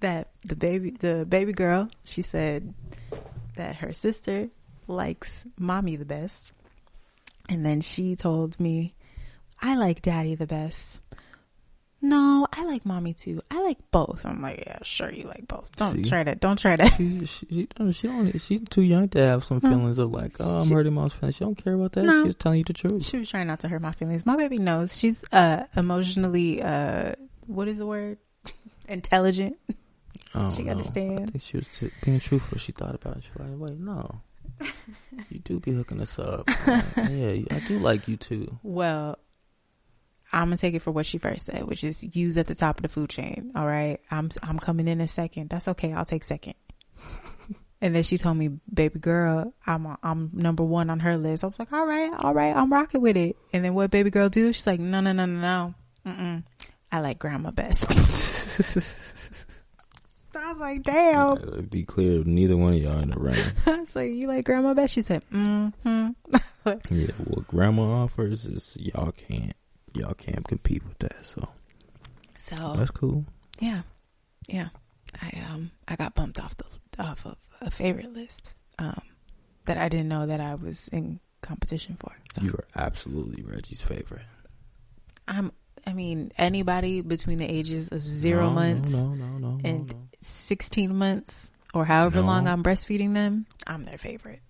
that 0.00 0.30
the 0.44 0.56
baby, 0.56 0.90
the 0.90 1.24
baby 1.28 1.52
girl, 1.52 1.88
she 2.04 2.22
said 2.22 2.74
that 3.56 3.76
her 3.76 3.92
sister 3.92 4.48
likes 4.88 5.46
mommy 5.56 5.94
the 5.96 6.04
best, 6.04 6.52
and 7.50 7.66
then 7.66 7.82
she 7.82 8.16
told 8.16 8.58
me, 8.58 8.94
"I 9.60 9.74
like 9.76 10.00
daddy 10.00 10.34
the 10.36 10.46
best." 10.46 11.00
No, 12.02 12.46
I 12.50 12.64
like 12.64 12.86
mommy 12.86 13.12
too. 13.12 13.42
I 13.50 13.62
like 13.62 13.76
both. 13.90 14.24
I'm 14.24 14.40
like, 14.40 14.64
yeah, 14.66 14.78
sure, 14.82 15.12
you 15.12 15.24
like 15.24 15.46
both. 15.46 15.70
Don't 15.76 16.02
See? 16.02 16.08
try 16.08 16.22
that. 16.22 16.40
Don't 16.40 16.58
try 16.58 16.76
that. 16.76 16.94
She, 16.96 17.26
she, 17.26 17.46
she, 17.50 17.66
don't- 17.74 17.92
she 17.92 18.06
don't, 18.08 18.40
she's 18.40 18.62
too 18.70 18.80
young 18.80 19.10
to 19.10 19.18
have 19.18 19.44
some 19.44 19.60
No. 19.62 19.68
feelings 19.68 19.98
of 19.98 20.10
like, 20.10 20.32
oh, 20.40 20.62
I'm 20.62 20.68
She- 20.68 20.72
hurting 20.72 20.94
mom's 20.94 21.12
feelings. 21.12 21.36
She 21.36 21.44
don't 21.44 21.56
care 21.62 21.74
about 21.74 21.92
that. 21.92 22.04
No. 22.04 22.22
She 22.22 22.26
was 22.28 22.36
telling 22.36 22.56
you 22.60 22.64
the 22.64 22.72
truth. 22.72 23.04
She 23.04 23.18
was 23.18 23.28
trying 23.28 23.48
not 23.48 23.60
to 23.60 23.68
hurt 23.68 23.82
my 23.82 23.92
feelings. 23.92 24.24
My 24.24 24.36
baby 24.36 24.56
knows 24.56 24.96
she's 24.98 25.22
uh 25.30 25.64
emotionally 25.76 26.62
uh 26.62 27.12
what 27.46 27.68
is 27.68 27.76
the 27.76 27.84
word? 27.84 28.16
Intelligent. 28.88 29.58
I 30.34 30.54
She 30.54 30.62
know. 30.62 30.68
I 30.68 30.72
understands. 30.72 31.32
think 31.32 31.42
she 31.42 31.56
was 31.58 31.66
t- 31.66 31.90
being 32.02 32.18
truthful. 32.18 32.56
She 32.56 32.72
thought 32.72 32.94
about 32.94 33.18
it. 33.18 33.24
She 33.24 33.30
was 33.36 33.50
like, 33.50 33.58
wait, 33.70 33.78
no. 33.78 34.22
You 35.28 35.38
do 35.40 35.60
be 35.60 35.72
hooking 35.72 36.00
us 36.00 36.18
up. 36.18 36.48
Yeah, 36.96 37.42
I 37.50 37.62
do 37.66 37.78
like 37.78 38.08
you 38.08 38.16
too. 38.16 38.58
Well, 38.62 39.18
I'm 40.32 40.46
gonna 40.46 40.56
take 40.56 40.74
it 40.74 40.82
for 40.82 40.90
what 40.90 41.06
she 41.06 41.18
first 41.18 41.46
said, 41.46 41.64
which 41.64 41.82
is 41.82 42.04
use 42.14 42.36
at 42.36 42.46
the 42.46 42.54
top 42.54 42.78
of 42.78 42.82
the 42.82 42.88
food 42.88 43.10
chain. 43.10 43.52
All 43.54 43.66
right, 43.66 44.00
I'm 44.10 44.30
I'm 44.42 44.58
coming 44.58 44.88
in 44.88 45.00
a 45.00 45.08
second. 45.08 45.50
That's 45.50 45.68
okay. 45.68 45.92
I'll 45.92 46.04
take 46.04 46.24
second. 46.24 46.54
and 47.80 47.94
then 47.94 48.02
she 48.02 48.18
told 48.18 48.36
me, 48.36 48.50
"Baby 48.72 48.98
girl, 49.00 49.52
I'm 49.66 49.96
I'm 50.02 50.30
number 50.32 50.62
one 50.62 50.90
on 50.90 51.00
her 51.00 51.16
list." 51.16 51.42
I 51.42 51.48
was 51.48 51.58
like, 51.58 51.72
"All 51.72 51.86
right, 51.86 52.12
all 52.18 52.34
right, 52.34 52.54
I'm 52.54 52.72
rocking 52.72 53.00
with 53.00 53.16
it." 53.16 53.36
And 53.52 53.64
then 53.64 53.74
what 53.74 53.90
baby 53.90 54.10
girl 54.10 54.28
do? 54.28 54.52
She's 54.52 54.66
like, 54.66 54.80
"No, 54.80 55.00
no, 55.00 55.12
no, 55.12 55.26
no, 55.26 55.40
no. 55.40 55.74
Mm-mm. 56.06 56.44
I 56.92 57.00
like 57.00 57.18
grandma 57.18 57.50
best." 57.50 57.86
I 60.40 60.52
was 60.52 60.60
like, 60.60 60.82
"Damn." 60.82 61.32
Uh, 61.32 61.60
be 61.62 61.84
clear, 61.84 62.22
neither 62.24 62.56
one 62.56 62.74
of 62.74 62.80
y'all 62.80 62.98
in 63.00 63.10
the 63.10 63.18
ring. 63.18 63.36
I 63.66 63.80
was 63.80 63.94
like, 63.94 64.10
"You 64.10 64.26
like 64.28 64.44
grandma 64.44 64.74
best?" 64.74 64.94
She 64.94 65.02
said, 65.02 65.22
"Mm-hmm." 65.30 66.10
yeah, 66.90 67.12
what 67.24 67.46
grandma 67.46 68.02
offers 68.04 68.46
is 68.46 68.76
y'all 68.78 69.12
can't, 69.12 69.54
y'all 69.94 70.14
can't 70.14 70.46
compete 70.46 70.84
with 70.84 70.98
that. 70.98 71.24
So 71.24 71.48
So 72.38 72.74
that's 72.76 72.90
cool. 72.90 73.24
Yeah, 73.60 73.82
yeah. 74.48 74.68
I 75.20 75.44
um 75.50 75.70
I 75.88 75.96
got 75.96 76.14
bumped 76.14 76.40
off 76.40 76.56
the 76.56 76.64
off 77.02 77.24
of 77.26 77.36
a 77.60 77.70
favorite 77.70 78.12
list 78.12 78.54
um 78.78 79.00
that 79.66 79.78
I 79.78 79.88
didn't 79.88 80.08
know 80.08 80.26
that 80.26 80.40
I 80.40 80.54
was 80.54 80.88
in 80.88 81.20
competition 81.42 81.96
for. 81.98 82.12
So 82.34 82.42
You 82.42 82.52
are 82.52 82.66
absolutely 82.76 83.42
Reggie's 83.42 83.80
favorite. 83.80 84.22
I'm 85.28 85.52
I 85.90 85.92
mean 85.92 86.30
anybody 86.38 87.00
between 87.00 87.38
the 87.38 87.46
ages 87.50 87.88
of 87.90 88.04
zero 88.04 88.48
No, 88.48 88.54
months 88.54 88.92
No, 88.94 89.12
no, 89.12 89.58
and 89.64 89.88
no. 89.90 89.96
16 90.20 90.94
months 90.94 91.50
or 91.74 91.84
however 91.84 92.20
long 92.20 92.46
I'm 92.46 92.62
breastfeeding 92.62 93.14
them, 93.14 93.46
I'm 93.66 93.84
their 93.84 93.98
favorite. 93.98 94.40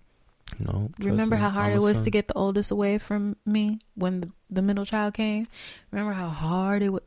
no. 0.59 0.91
Remember 0.99 1.35
me, 1.35 1.41
how 1.41 1.49
hard 1.49 1.73
it 1.73 1.81
was 1.81 1.97
son. 1.97 2.03
to 2.05 2.11
get 2.11 2.27
the 2.27 2.33
oldest 2.35 2.69
away 2.71 2.97
from 2.99 3.37
me 3.45 3.79
when 3.95 4.21
the, 4.21 4.31
the 4.49 4.61
middle 4.61 4.85
child 4.85 5.13
came? 5.15 5.47
Remember 5.91 6.13
how 6.13 6.29
hard 6.29 6.81
it 6.83 6.89
was? 6.89 7.01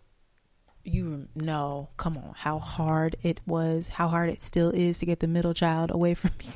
You 0.85 1.29
know, 1.35 1.89
come 1.97 2.17
on, 2.17 2.33
how 2.37 2.59
hard 2.59 3.17
it 3.23 3.41
was, 3.47 3.89
how 3.89 4.09
hard 4.09 4.31
it 4.31 4.43
still 4.43 4.71
is 4.71 4.99
to 4.99 5.07
get 5.07 5.21
the 5.21 5.29
middle 5.29 5.55
child 5.55 5.91
away 5.91 6.15
from 6.15 6.33
me. 6.41 6.47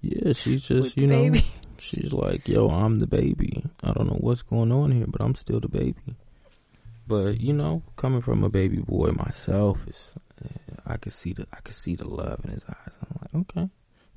Yeah, 0.00 0.32
she's 0.32 0.66
just 0.66 0.96
you 0.96 1.06
know, 1.06 1.22
baby. 1.30 1.44
she's 1.78 2.12
like, 2.12 2.48
yo, 2.48 2.68
I'm 2.68 2.98
the 2.98 3.06
baby. 3.06 3.64
I 3.84 3.92
don't 3.92 4.08
know 4.08 4.18
what's 4.20 4.42
going 4.42 4.72
on 4.72 4.90
here, 4.90 5.06
but 5.06 5.20
I'm 5.22 5.36
still 5.36 5.60
the 5.60 5.68
baby. 5.68 6.16
But 7.12 7.42
you 7.42 7.52
know, 7.52 7.82
coming 7.96 8.22
from 8.22 8.42
a 8.42 8.48
baby 8.48 8.78
boy 8.78 9.10
myself, 9.10 9.86
is 9.86 10.16
I 10.86 10.94
I 10.94 10.96
could 10.96 11.12
see 11.12 11.34
the 11.34 11.46
I 11.52 11.60
could 11.60 11.74
see 11.74 11.94
the 11.94 12.08
love 12.08 12.40
in 12.42 12.52
his 12.52 12.64
eyes. 12.64 12.94
I'm 13.02 13.18
like, 13.20 13.34
okay, 13.50 13.68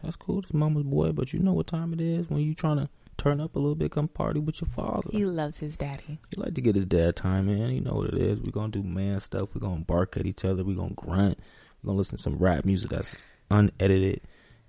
that's 0.02 0.16
cool. 0.16 0.40
This 0.40 0.54
mama's 0.54 0.84
boy, 0.84 1.12
but 1.12 1.34
you 1.34 1.40
know 1.40 1.52
what 1.52 1.68
time 1.68 1.92
it 1.92 2.00
is 2.00 2.30
when 2.30 2.40
you 2.40 2.54
trying 2.54 2.78
to 2.78 2.88
turn 3.18 3.42
up 3.42 3.58
a 3.58 3.60
little 3.60 3.76
bit, 3.76 3.92
come 3.92 4.08
party 4.08 4.40
with 4.40 4.62
your 4.62 4.70
father. 4.70 5.10
He 5.12 5.26
loves 5.26 5.60
his 5.60 5.76
daddy. 5.76 6.20
He 6.34 6.42
like 6.42 6.54
to 6.54 6.62
get 6.62 6.76
his 6.76 6.86
dad 6.86 7.18
time 7.18 7.50
in. 7.50 7.72
You 7.72 7.82
know 7.82 7.96
what 7.96 8.14
it 8.14 8.18
is. 8.18 8.40
We're 8.40 8.52
gonna 8.52 8.72
do 8.72 8.82
man 8.82 9.20
stuff. 9.20 9.50
We're 9.54 9.60
gonna 9.60 9.84
bark 9.84 10.16
at 10.16 10.26
each 10.26 10.46
other. 10.46 10.64
We're 10.64 10.78
gonna 10.78 10.94
grunt. 10.94 11.38
We're 11.84 11.88
gonna 11.88 11.98
listen 11.98 12.16
to 12.16 12.24
some 12.24 12.38
rap 12.38 12.64
music 12.64 12.92
that's 12.92 13.18
unedited, 13.52 14.22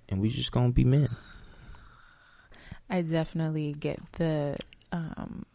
and 0.09 0.19
we 0.19 0.27
just 0.27 0.51
gonna 0.51 0.73
be 0.73 0.83
men. 0.83 1.07
I 2.89 3.03
definitely 3.03 3.71
get 3.71 4.01
the 4.11 4.57
um 4.91 5.45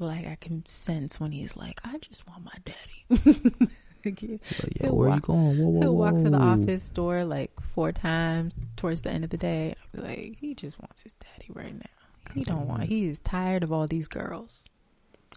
like 0.00 0.26
I 0.26 0.36
can 0.40 0.64
sense 0.66 1.18
when 1.20 1.32
he's 1.32 1.56
like, 1.56 1.80
I 1.84 1.98
just 1.98 2.26
want 2.28 2.44
my 2.44 2.54
daddy. 2.64 3.52
Like, 4.02 4.22
yo, 4.22 4.38
He'll 4.80 4.96
where 4.96 5.08
you 5.08 5.12
walk- 5.14 5.22
going? 5.24 5.58
Whoa, 5.58 5.68
whoa, 5.68 5.80
He'll 5.82 5.94
walk 5.94 6.14
to 6.24 6.30
the 6.30 6.38
office 6.38 6.88
door 6.88 7.22
like 7.24 7.50
four 7.74 7.92
times 7.92 8.56
towards 8.76 9.02
the 9.02 9.10
end 9.10 9.24
of 9.24 9.30
the 9.30 9.36
day. 9.36 9.74
I'll 9.94 10.00
be 10.00 10.08
like, 10.08 10.38
he 10.40 10.54
just 10.54 10.80
wants 10.80 11.02
his 11.02 11.12
daddy 11.12 11.50
right 11.52 11.74
now. 11.74 12.32
He 12.32 12.42
don't 12.42 12.66
want. 12.66 12.84
He 12.84 13.10
is 13.10 13.18
tired 13.20 13.62
of 13.62 13.72
all 13.72 13.86
these 13.86 14.08
girls. 14.08 14.70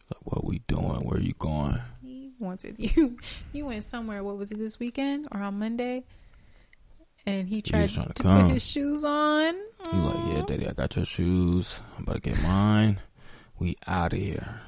Like, 0.09 0.21
what 0.23 0.45
we 0.45 0.59
doing? 0.69 1.01
Where 1.03 1.17
are 1.17 1.21
you 1.21 1.33
going? 1.37 1.77
He 2.01 2.31
wants 2.39 2.63
it. 2.63 2.79
You 2.95 3.17
you 3.51 3.65
went 3.65 3.83
somewhere. 3.83 4.23
What 4.23 4.37
was 4.37 4.49
it 4.53 4.59
this 4.59 4.79
weekend 4.79 5.27
or 5.33 5.41
on 5.41 5.59
Monday? 5.59 6.05
And 7.25 7.49
he 7.49 7.61
tried 7.61 7.89
to, 7.89 8.13
to 8.15 8.23
put 8.23 8.47
his 8.51 8.65
shoes 8.65 9.03
on. 9.03 9.55
You 9.91 9.99
like, 9.99 10.35
yeah, 10.37 10.43
daddy, 10.45 10.67
I 10.69 10.71
got 10.71 10.95
your 10.95 11.03
shoes. 11.03 11.81
I'm 11.97 12.03
about 12.03 12.15
to 12.23 12.29
get 12.31 12.41
mine. 12.43 13.01
We 13.63 13.77
out 13.87 14.11
of 14.11 14.19
here. 14.19 14.59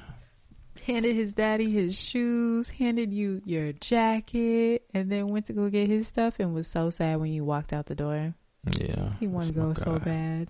handed 0.86 1.14
his 1.16 1.34
daddy 1.34 1.70
his 1.70 1.94
shoes, 1.94 2.70
handed 2.70 3.12
you 3.12 3.42
your 3.44 3.72
jacket, 3.74 4.86
and 4.94 5.12
then 5.12 5.28
went 5.28 5.44
to 5.46 5.52
go 5.52 5.68
get 5.68 5.86
his 5.88 6.08
stuff 6.08 6.40
and 6.40 6.54
was 6.54 6.66
so 6.66 6.88
sad 6.88 7.20
when 7.20 7.30
you 7.30 7.44
walked 7.44 7.74
out 7.74 7.84
the 7.86 7.94
door. 7.94 8.32
Yeah. 8.80 9.10
He 9.20 9.26
wanted 9.26 9.48
to 9.48 9.52
go 9.60 9.74
so 9.74 9.98
bad. 9.98 10.48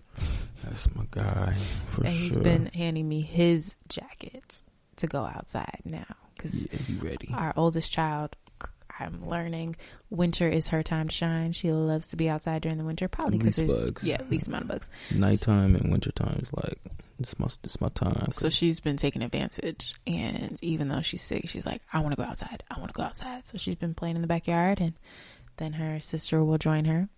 That's 0.62 0.94
my 0.94 1.06
guy 1.10 1.54
for 1.86 2.04
and 2.04 2.14
sure. 2.14 2.22
he's 2.22 2.36
been 2.36 2.66
handing 2.66 3.08
me 3.08 3.20
his 3.20 3.74
jackets 3.88 4.62
to 4.98 5.08
go 5.08 5.24
outside 5.24 5.80
now 5.84 6.06
because 6.36 6.68
yeah, 6.72 7.00
ready. 7.00 7.30
our 7.34 7.52
oldest 7.56 7.92
child. 7.92 8.36
I'm 8.98 9.28
learning 9.28 9.76
winter 10.10 10.48
is 10.48 10.68
her 10.68 10.82
time 10.82 11.08
to 11.08 11.14
shine. 11.14 11.52
She 11.52 11.72
loves 11.72 12.08
to 12.08 12.16
be 12.16 12.28
outside 12.28 12.62
during 12.62 12.78
the 12.78 12.84
winter, 12.84 13.08
probably 13.08 13.38
because 13.38 13.56
there's 13.56 13.86
bugs. 13.86 14.04
yeah, 14.04 14.20
least 14.30 14.48
amount 14.48 14.64
of 14.64 14.68
bugs. 14.68 14.88
Nighttime 15.10 15.74
and 15.74 15.90
wintertime 15.90 16.38
is 16.42 16.52
like 16.52 16.78
it's 17.18 17.38
my 17.38 17.46
it's 17.64 17.80
my 17.80 17.88
time. 17.88 18.32
So 18.32 18.50
she's 18.50 18.80
been 18.80 18.96
taking 18.96 19.22
advantage, 19.22 19.94
and 20.06 20.58
even 20.62 20.88
though 20.88 21.00
she's 21.00 21.22
sick, 21.22 21.48
she's 21.48 21.66
like, 21.66 21.82
"I 21.92 22.00
want 22.00 22.12
to 22.12 22.22
go 22.22 22.28
outside. 22.28 22.62
I 22.70 22.78
want 22.78 22.92
to 22.92 22.98
go 22.98 23.02
outside." 23.02 23.46
So 23.46 23.58
she's 23.58 23.76
been 23.76 23.94
playing 23.94 24.16
in 24.16 24.22
the 24.22 24.28
backyard, 24.28 24.80
and 24.80 24.94
then 25.56 25.74
her 25.74 26.00
sister 26.00 26.42
will 26.44 26.58
join 26.58 26.84
her 26.84 27.08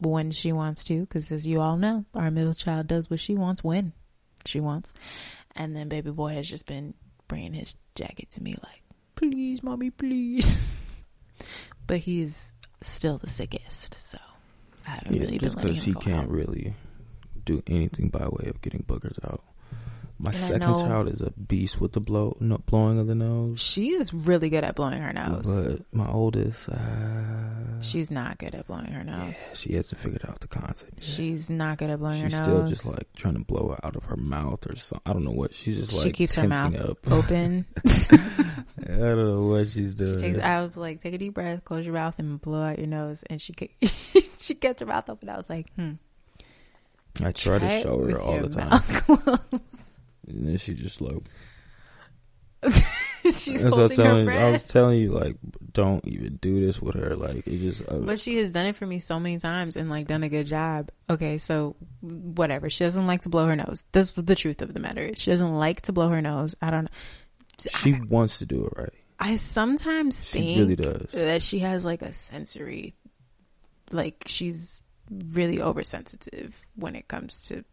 when 0.00 0.30
she 0.30 0.52
wants 0.52 0.84
to, 0.84 1.00
because 1.00 1.30
as 1.30 1.46
you 1.46 1.60
all 1.60 1.76
know, 1.76 2.04
our 2.14 2.30
middle 2.30 2.54
child 2.54 2.86
does 2.86 3.08
what 3.08 3.20
she 3.20 3.34
wants 3.34 3.62
when 3.64 3.92
she 4.44 4.60
wants. 4.60 4.92
And 5.54 5.76
then 5.76 5.88
baby 5.88 6.10
boy 6.10 6.34
has 6.34 6.48
just 6.48 6.66
been 6.66 6.94
bringing 7.28 7.54
his 7.54 7.76
jacket 7.94 8.30
to 8.30 8.42
me, 8.42 8.56
like, 8.62 8.82
"Please, 9.14 9.62
mommy, 9.62 9.90
please." 9.90 10.86
but 11.86 11.98
he's 11.98 12.54
still 12.82 13.18
the 13.18 13.28
sickest, 13.28 13.94
so 13.94 14.18
I 14.86 14.90
haven't 14.90 15.14
yeah, 15.14 15.22
really 15.22 15.38
just 15.38 15.56
because 15.56 15.82
he 15.82 15.94
can't 15.94 16.28
out. 16.28 16.30
really 16.30 16.74
do 17.44 17.62
anything 17.66 18.08
by 18.08 18.26
way 18.28 18.48
of 18.48 18.60
getting 18.60 18.82
boogers 18.82 19.24
out. 19.24 19.42
My 20.18 20.30
And 20.30 20.38
second 20.38 20.60
child 20.60 21.08
is 21.08 21.20
a 21.20 21.30
beast 21.32 21.78
with 21.78 21.92
the 21.92 22.00
blow, 22.00 22.36
no, 22.40 22.56
blowing 22.58 22.98
of 22.98 23.06
the 23.06 23.14
nose. 23.14 23.60
She 23.60 23.90
is 23.90 24.14
really 24.14 24.48
good 24.48 24.64
at 24.64 24.74
blowing 24.74 25.02
her 25.02 25.12
nose. 25.12 25.64
But 25.64 25.82
my 25.92 26.10
oldest, 26.10 26.70
uh, 26.70 27.82
She's 27.82 28.10
not 28.10 28.38
good 28.38 28.54
at 28.54 28.66
blowing 28.66 28.86
her 28.86 29.04
yeah, 29.06 29.26
nose. 29.26 29.52
she 29.54 29.74
hasn't 29.74 30.00
figured 30.00 30.24
out 30.26 30.40
the 30.40 30.48
concept. 30.48 30.92
Yet. 30.96 31.04
She's 31.04 31.50
not 31.50 31.76
good 31.76 31.90
at 31.90 31.98
blowing 31.98 32.22
She's 32.22 32.38
her 32.38 32.44
still 32.44 32.66
just 32.66 32.86
like 32.86 33.12
trying 33.14 33.34
to 33.34 33.44
blow 33.44 33.72
it 33.72 33.84
out 33.84 33.94
of 33.94 34.04
her 34.04 34.16
mouth 34.16 34.66
or 34.66 34.76
something. 34.76 35.02
I 35.04 35.12
don't 35.12 35.24
know 35.24 35.32
what. 35.32 35.54
She's 35.54 35.76
just 35.76 35.92
like 35.92 36.04
she 36.04 36.12
keeps 36.12 36.36
her 36.36 36.48
mouth 36.48 36.74
up. 36.76 36.98
open. 37.12 37.66
I 37.84 38.86
don't 38.86 39.18
know 39.18 39.42
what 39.42 39.68
she's 39.68 39.94
doing. 39.94 40.18
she 40.18 40.32
takes 40.32 40.38
I 40.38 40.62
was 40.62 40.76
like, 40.76 41.02
take 41.02 41.12
a 41.12 41.18
deep 41.18 41.34
breath, 41.34 41.62
close 41.66 41.84
your 41.84 41.94
mouth, 41.94 42.18
and 42.18 42.40
blow 42.40 42.62
out 42.62 42.78
your 42.78 42.86
nose. 42.86 43.22
And 43.28 43.40
she 43.40 43.54
she 44.38 44.54
kept 44.54 44.80
her 44.80 44.86
mouth 44.86 45.10
open. 45.10 45.28
I 45.28 45.36
was 45.36 45.50
like, 45.50 45.66
hmm. 45.74 45.92
I 47.22 47.32
try 47.32 47.58
to 47.58 47.66
Try 47.66 47.74
it 47.74 47.82
show 47.82 47.98
her 48.04 48.20
all 48.20 48.40
the 48.40 48.48
time. 48.48 49.60
and 50.26 50.46
then 50.48 50.56
she 50.58 50.74
just 50.74 51.00
like. 51.00 51.18
She's 53.24 53.62
That's 53.62 53.64
I 53.64 53.68
holding 53.70 53.82
was 53.82 53.96
her 53.96 54.04
telling 54.04 54.24
you. 54.26 54.32
I 54.32 54.50
was 54.52 54.64
telling 54.64 54.98
you, 55.00 55.10
like, 55.10 55.36
don't 55.72 56.06
even 56.06 56.36
do 56.36 56.64
this 56.64 56.80
with 56.80 56.94
her. 56.94 57.16
Like, 57.16 57.46
it 57.46 57.58
just. 57.58 57.82
Uh, 57.88 57.96
But 57.96 58.20
she 58.20 58.36
has 58.38 58.52
done 58.52 58.66
it 58.66 58.76
for 58.76 58.86
me 58.86 59.00
so 59.00 59.18
many 59.18 59.38
times 59.38 59.74
and 59.76 59.90
like 59.90 60.06
done 60.06 60.22
a 60.22 60.28
good 60.28 60.46
job. 60.46 60.90
Okay, 61.10 61.38
so 61.38 61.74
whatever. 62.02 62.70
She 62.70 62.84
doesn't 62.84 63.06
like 63.06 63.22
to 63.22 63.28
blow 63.28 63.46
her 63.48 63.56
nose. 63.56 63.84
That's 63.90 64.10
the 64.12 64.34
truth 64.36 64.62
of 64.62 64.74
the 64.74 64.80
matter 64.80 65.02
is. 65.02 65.20
She 65.20 65.30
doesn't 65.32 65.52
like 65.52 65.82
to 65.82 65.92
blow 65.92 66.08
her 66.10 66.22
nose. 66.22 66.54
I 66.62 66.70
don't 66.70 66.84
know. 66.84 67.68
she 67.80 67.94
I, 67.94 68.00
wants 68.08 68.38
to 68.38 68.46
do 68.46 68.66
it 68.66 68.72
right. 68.76 68.92
I 69.18 69.36
sometimes 69.36 70.20
think 70.20 70.46
She 70.50 70.60
really 70.60 70.76
does. 70.76 71.10
that 71.12 71.42
she 71.42 71.60
has 71.60 71.84
like 71.84 72.02
a 72.02 72.12
sensory 72.12 72.94
like 73.90 74.24
she's 74.26 74.82
really 75.10 75.60
oversensitive 75.62 76.54
when 76.74 76.94
it 76.96 77.08
comes 77.08 77.46
to 77.48 77.64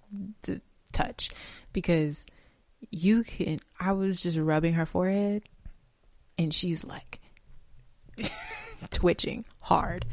to 0.43 0.61
touch 0.93 1.31
because 1.73 2.25
you 2.89 3.23
can 3.23 3.59
I 3.79 3.91
was 3.93 4.21
just 4.21 4.37
rubbing 4.37 4.73
her 4.73 4.85
forehead 4.85 5.43
and 6.37 6.53
she's 6.53 6.83
like 6.83 7.19
twitching 8.89 9.45
hard 9.61 10.05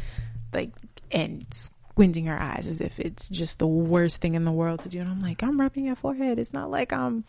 like 0.52 0.72
and 1.10 1.46
squinting 1.52 2.26
her 2.26 2.40
eyes 2.40 2.66
as 2.66 2.80
if 2.80 2.98
it's 2.98 3.28
just 3.28 3.58
the 3.58 3.66
worst 3.66 4.20
thing 4.20 4.34
in 4.34 4.44
the 4.44 4.52
world 4.52 4.82
to 4.82 4.88
do 4.88 5.00
and 5.00 5.08
I'm 5.08 5.20
like 5.20 5.42
I'm 5.42 5.60
rubbing 5.60 5.86
your 5.86 5.96
forehead 5.96 6.38
it's 6.38 6.52
not 6.52 6.70
like 6.70 6.92
I'm 6.92 7.24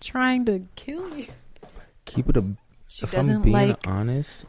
trying 0.00 0.44
to 0.46 0.66
kill 0.74 1.16
you 1.16 1.26
Keep 2.06 2.30
it 2.30 2.36
a. 2.36 2.44
she 2.88 3.04
if 3.04 3.18
I'm 3.18 3.42
being 3.42 3.52
like 3.52 3.86
honest, 3.86 4.46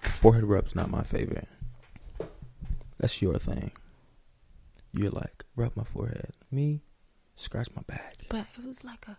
forehead 0.00 0.44
rub's 0.44 0.74
not 0.74 0.90
my 0.90 1.02
favorite. 1.02 1.46
That's 2.98 3.20
your 3.20 3.38
thing. 3.38 3.72
You're 4.94 5.10
like 5.10 5.44
rub 5.54 5.76
my 5.76 5.84
forehead. 5.84 6.30
Me, 6.50 6.80
scratch 7.36 7.68
my 7.76 7.82
back. 7.86 8.14
but 8.30 8.46
it 8.58 8.66
was 8.66 8.82
like 8.84 9.06
a 9.06 9.18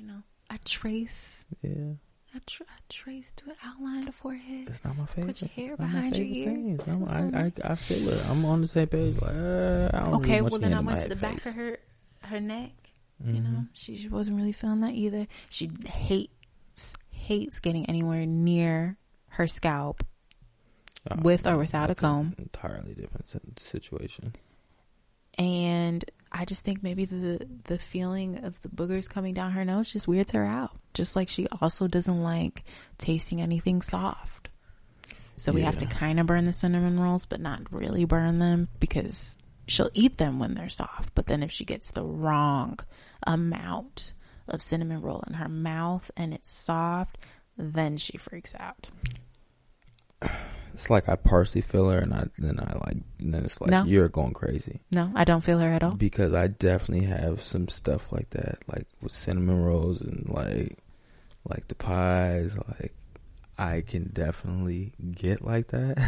you 0.00 0.06
know 0.06 0.22
a 0.50 0.58
trace 0.64 1.44
Yeah, 1.62 1.94
I, 2.34 2.38
tr- 2.46 2.62
I 2.68 2.78
traced 2.88 3.36
to 3.38 3.50
an 3.50 3.56
outline 3.64 3.98
of 4.00 4.06
the 4.06 4.12
forehead. 4.12 4.68
it's 4.68 4.84
not 4.84 4.96
my 4.96 5.06
favorite. 5.06 5.38
Put 5.38 5.42
your 5.42 5.48
hair 5.50 5.72
It's 5.72 5.80
not 5.80 5.86
my 5.88 5.94
behind 5.94 6.16
your 6.16 6.26
ears. 6.26 6.44
thing. 6.46 6.68
It's 6.74 6.86
not 6.86 6.98
my- 7.00 7.06
Put 7.06 7.14
some- 7.14 7.34
I, 7.34 7.52
I 7.68 7.72
I 7.72 7.74
feel 7.76 8.08
it. 8.08 8.26
I'm 8.28 8.44
on 8.44 8.60
the 8.62 8.68
same 8.68 8.88
page. 8.88 9.14
Like, 9.20 9.30
uh, 9.30 9.90
I 9.92 9.98
don't 10.04 10.14
Okay, 10.16 10.40
well 10.40 10.58
then 10.58 10.72
I 10.74 10.80
went 10.80 11.00
to 11.02 11.08
the 11.08 11.16
back 11.16 11.44
of 11.46 11.54
her 11.54 11.78
her 12.22 12.40
neck. 12.40 12.72
Mhm. 13.24 13.36
You 13.36 13.42
know, 13.42 13.64
she 13.74 13.96
she 13.96 14.08
wasn't 14.08 14.36
really 14.38 14.52
feeling 14.52 14.80
that 14.80 14.94
either. 14.94 15.26
She 15.50 15.70
hates 15.86 16.94
hates 17.10 17.60
getting 17.60 17.84
anywhere 17.86 18.24
near 18.26 18.96
her 19.36 19.46
scalp 19.46 20.02
Oh, 21.10 21.16
with 21.22 21.46
or 21.46 21.56
without 21.58 21.90
a 21.90 21.94
comb. 21.94 22.34
entirely 22.38 22.94
different 22.94 23.28
situation. 23.58 24.34
and 25.38 26.04
I 26.32 26.44
just 26.44 26.62
think 26.62 26.82
maybe 26.82 27.04
the 27.04 27.46
the 27.64 27.78
feeling 27.78 28.44
of 28.44 28.60
the 28.62 28.68
boogers 28.68 29.08
coming 29.08 29.34
down 29.34 29.52
her 29.52 29.64
nose 29.64 29.92
just 29.92 30.06
weirds 30.06 30.32
her 30.32 30.44
out. 30.44 30.70
Just 30.94 31.16
like 31.16 31.28
she 31.28 31.46
also 31.60 31.88
doesn't 31.88 32.22
like 32.22 32.64
tasting 32.98 33.40
anything 33.40 33.82
soft. 33.82 34.48
So 35.36 35.52
we 35.52 35.62
have 35.62 35.78
to 35.78 35.86
kind 35.86 36.20
of 36.20 36.26
burn 36.26 36.44
the 36.44 36.52
cinnamon 36.52 37.00
rolls, 37.00 37.24
but 37.24 37.40
not 37.40 37.72
really 37.72 38.04
burn 38.04 38.38
them 38.38 38.68
because 38.78 39.36
she'll 39.66 39.90
eat 39.94 40.18
them 40.18 40.38
when 40.38 40.54
they're 40.54 40.68
soft. 40.68 41.14
But 41.14 41.26
then 41.26 41.42
if 41.42 41.50
she 41.50 41.64
gets 41.64 41.90
the 41.90 42.04
wrong 42.04 42.78
amount 43.26 44.12
of 44.48 44.60
cinnamon 44.60 45.00
roll 45.00 45.24
in 45.26 45.34
her 45.34 45.48
mouth 45.48 46.10
and 46.16 46.34
it's 46.34 46.52
soft, 46.52 47.16
then 47.56 47.96
she 47.96 48.18
freaks 48.18 48.54
out. 48.58 48.90
It's 50.80 50.88
like 50.88 51.10
I 51.10 51.16
partially 51.16 51.60
feel 51.60 51.90
her, 51.90 51.98
and 51.98 52.14
I 52.14 52.24
then 52.38 52.58
I 52.58 52.72
like, 52.86 52.96
and 53.18 53.34
then 53.34 53.44
it's 53.44 53.60
like 53.60 53.68
No. 53.70 53.84
you're 53.84 54.08
going 54.08 54.32
crazy 54.32 54.80
No, 54.90 55.12
I 55.14 55.24
don't 55.24 55.42
feel 55.42 55.58
her 55.58 55.68
at 55.68 55.82
all. 55.82 55.90
because 55.92 56.32
I 56.32 56.46
definitely 56.46 57.04
have 57.04 57.42
some 57.42 57.68
stuff 57.68 58.10
like 58.12 58.30
that, 58.30 58.60
like 58.66 58.86
with 59.02 59.12
cinnamon 59.12 59.60
rolls 59.62 60.00
and 60.00 60.26
like, 60.30 60.78
like 61.46 61.68
the 61.68 61.74
pies. 61.74 62.56
Like 62.56 62.94
I 63.58 63.82
can 63.82 64.08
definitely 64.14 64.94
get 65.12 65.44
like 65.44 65.68
that 65.68 65.98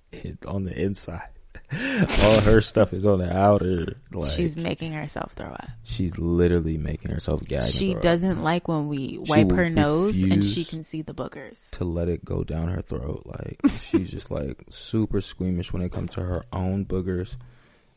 on 0.48 0.64
the 0.64 0.82
inside. 0.82 1.28
All 2.22 2.40
her 2.40 2.60
stuff 2.60 2.92
is 2.92 3.06
on 3.06 3.18
the 3.20 3.34
outer. 3.34 3.96
Like 4.12 4.30
She's 4.32 4.56
making 4.56 4.92
herself 4.92 5.32
throw 5.32 5.46
up. 5.48 5.68
she's 5.84 6.18
literally 6.18 6.76
making 6.76 7.10
herself 7.10 7.42
gag. 7.42 7.70
She 7.70 7.94
doesn't 7.94 8.42
like 8.42 8.68
when 8.68 8.88
we 8.88 9.18
wipe 9.20 9.50
her 9.50 9.70
nose 9.70 10.22
and 10.22 10.44
she 10.44 10.64
can 10.64 10.82
see 10.82 11.02
the 11.02 11.14
boogers. 11.14 11.70
to 11.72 11.84
let 11.84 12.08
it 12.08 12.24
go 12.24 12.44
down 12.44 12.68
her 12.68 12.82
throat. 12.82 13.22
Like 13.24 13.60
she's 13.80 14.10
just 14.10 14.30
like 14.30 14.62
super 14.70 15.20
squeamish 15.20 15.72
when 15.72 15.82
it 15.82 15.92
comes 15.92 16.10
to 16.12 16.20
her 16.22 16.44
own 16.52 16.84
boogers, 16.84 17.36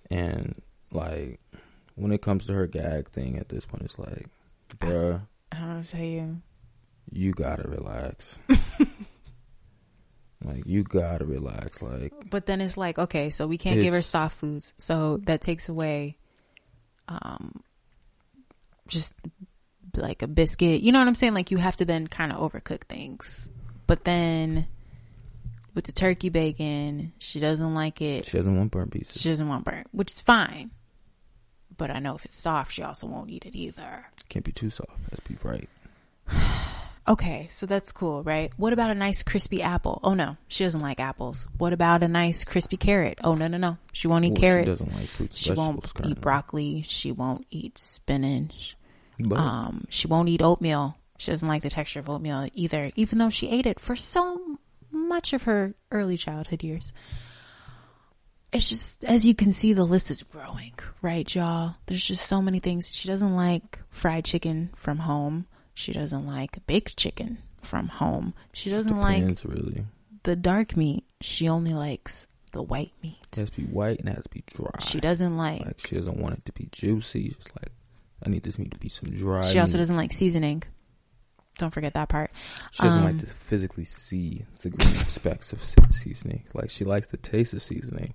and 0.09 0.55
like 0.91 1.39
when 1.95 2.11
it 2.11 2.21
comes 2.21 2.45
to 2.45 2.53
her 2.53 2.67
gag 2.67 3.09
thing. 3.09 3.37
At 3.37 3.49
this 3.49 3.65
point, 3.65 3.83
it's 3.83 3.99
like, 3.99 4.27
bruh, 4.79 5.21
I'll 5.51 5.83
tell 5.83 6.01
you. 6.01 6.41
you 7.11 7.33
gotta 7.33 7.67
relax. 7.67 8.39
Like 10.45 10.65
you 10.65 10.83
gotta 10.83 11.25
relax. 11.25 11.81
Like 11.81 12.13
But 12.29 12.45
then 12.45 12.61
it's 12.61 12.77
like, 12.77 12.99
okay, 12.99 13.29
so 13.31 13.47
we 13.47 13.57
can't 13.57 13.81
give 13.81 13.93
her 13.93 14.01
soft 14.01 14.37
foods. 14.37 14.73
So 14.77 15.17
that 15.23 15.41
takes 15.41 15.69
away 15.69 16.17
um 17.07 17.61
just 18.87 19.13
like 19.95 20.21
a 20.21 20.27
biscuit. 20.27 20.81
You 20.81 20.91
know 20.91 20.99
what 20.99 21.07
I'm 21.07 21.15
saying? 21.15 21.33
Like 21.33 21.51
you 21.51 21.57
have 21.57 21.75
to 21.77 21.85
then 21.85 22.07
kind 22.07 22.31
of 22.31 22.39
overcook 22.39 22.83
things. 22.83 23.49
But 23.87 24.03
then 24.03 24.67
with 25.73 25.85
the 25.85 25.91
turkey 25.91 26.29
bacon, 26.29 27.13
she 27.19 27.39
doesn't 27.39 27.73
like 27.73 28.01
it. 28.01 28.25
she 28.25 28.37
doesn't 28.37 28.55
want 28.55 28.71
burnt 28.71 28.91
pieces. 28.91 29.21
She 29.21 29.29
doesn't 29.29 29.47
want 29.47 29.65
burnt, 29.65 29.87
which 29.91 30.11
is 30.11 30.19
fine. 30.19 30.71
But 31.77 31.91
I 31.91 31.99
know 31.99 32.15
if 32.15 32.23
it's 32.23 32.37
soft, 32.37 32.71
she 32.71 32.83
also 32.83 33.07
won't 33.07 33.29
eat 33.29 33.45
it 33.45 33.55
either. 33.55 34.05
Can't 34.29 34.45
be 34.45 34.53
too 34.53 34.69
soft. 34.69 34.91
Let's 35.11 35.27
be 35.27 35.35
right. 35.43 35.69
Okay, 37.07 37.47
so 37.51 37.67
that's 37.67 37.91
cool, 37.91 38.23
right? 38.23 38.51
What 38.57 38.73
about 38.73 38.89
a 38.89 38.95
nice 38.95 39.21
crispy 39.21 39.61
apple? 39.61 39.99
Oh 40.03 40.15
no, 40.15 40.37
she 40.47 40.63
doesn't 40.63 40.81
like 40.81 40.99
apples. 40.99 41.45
What 41.57 41.71
about 41.71 42.01
a 42.01 42.07
nice 42.07 42.43
crispy 42.43 42.77
carrot? 42.77 43.19
Oh 43.23 43.35
no, 43.35 43.47
no, 43.47 43.57
no. 43.57 43.77
She 43.93 44.07
won't 44.07 44.25
eat 44.25 44.33
Well, 44.33 44.41
carrots. 44.41 44.65
She 44.65 44.71
doesn't 44.71 44.93
like 44.95 45.07
fruits. 45.09 45.37
She 45.37 45.51
won't 45.53 45.83
vegetables 45.83 46.11
eat 46.11 46.21
broccoli. 46.21 46.83
She 46.87 47.11
won't 47.11 47.45
eat 47.51 47.77
spinach. 47.77 48.75
But 49.19 49.37
Um, 49.37 49.85
she 49.89 50.07
won't 50.07 50.29
eat 50.29 50.41
oatmeal. 50.41 50.97
She 51.17 51.31
doesn't 51.31 51.47
like 51.47 51.61
the 51.61 51.69
texture 51.69 51.99
of 51.99 52.09
oatmeal 52.09 52.47
either, 52.53 52.89
even 52.95 53.19
though 53.19 53.29
she 53.29 53.49
ate 53.49 53.67
it 53.67 53.79
for 53.79 53.95
so 53.95 54.59
much 54.91 55.31
of 55.33 55.43
her 55.43 55.75
early 55.91 56.17
childhood 56.17 56.63
years. 56.63 56.91
It's 58.51 58.69
just, 58.69 59.03
as 59.03 59.25
you 59.25 59.35
can 59.35 59.53
see, 59.53 59.73
the 59.73 59.83
list 59.83 60.11
is 60.11 60.23
growing, 60.23 60.73
right, 61.01 61.33
y'all? 61.33 61.75
There's 61.85 62.03
just 62.03 62.25
so 62.25 62.41
many 62.41 62.59
things. 62.59 62.91
She 62.91 63.07
doesn't 63.07 63.35
like 63.35 63.79
fried 63.89 64.25
chicken 64.25 64.71
from 64.75 64.99
home. 64.99 65.45
She 65.75 65.93
doesn't 65.93 66.25
like 66.25 66.65
baked 66.65 66.97
chicken 66.97 67.37
from 67.61 67.89
home. 67.89 68.33
She 68.53 68.69
doesn't 68.69 68.97
like 68.97 69.23
really. 69.43 69.85
the 70.23 70.35
dark 70.35 70.75
meat. 70.75 71.03
She 71.21 71.47
only 71.49 71.73
likes 71.73 72.27
the 72.53 72.63
white 72.63 72.93
meat. 73.03 73.19
It 73.33 73.35
has 73.35 73.49
to 73.51 73.61
be 73.61 73.67
white 73.67 73.99
and 73.99 74.09
it 74.09 74.15
has 74.15 74.23
to 74.23 74.29
be 74.29 74.43
dry. 74.47 74.79
She 74.79 74.99
doesn't 74.99 75.37
like 75.37 75.65
Like 75.65 75.85
she 75.85 75.95
doesn't 75.95 76.17
want 76.17 76.37
it 76.37 76.45
to 76.45 76.53
be 76.53 76.69
juicy. 76.71 77.29
Just 77.29 77.51
like 77.61 77.71
I 78.25 78.29
need 78.29 78.43
this 78.43 78.57
meat 78.57 78.71
to 78.71 78.77
be 78.77 78.89
some 78.89 79.11
dry. 79.11 79.41
She 79.41 79.59
also 79.59 79.73
meat. 79.73 79.81
doesn't 79.81 79.97
like 79.97 80.13
seasoning. 80.13 80.63
Don't 81.57 81.71
forget 81.71 81.93
that 81.93 82.09
part. 82.09 82.31
She 82.71 82.83
doesn't 82.83 82.99
um, 82.99 83.05
like 83.05 83.19
to 83.19 83.27
physically 83.27 83.85
see 83.85 84.45
the 84.61 84.69
green 84.69 84.87
specks 84.95 85.53
of 85.53 85.63
seasoning. 85.63 86.45
Like 86.53 86.69
she 86.69 86.85
likes 86.85 87.07
the 87.07 87.17
taste 87.17 87.53
of 87.53 87.61
seasoning, 87.61 88.13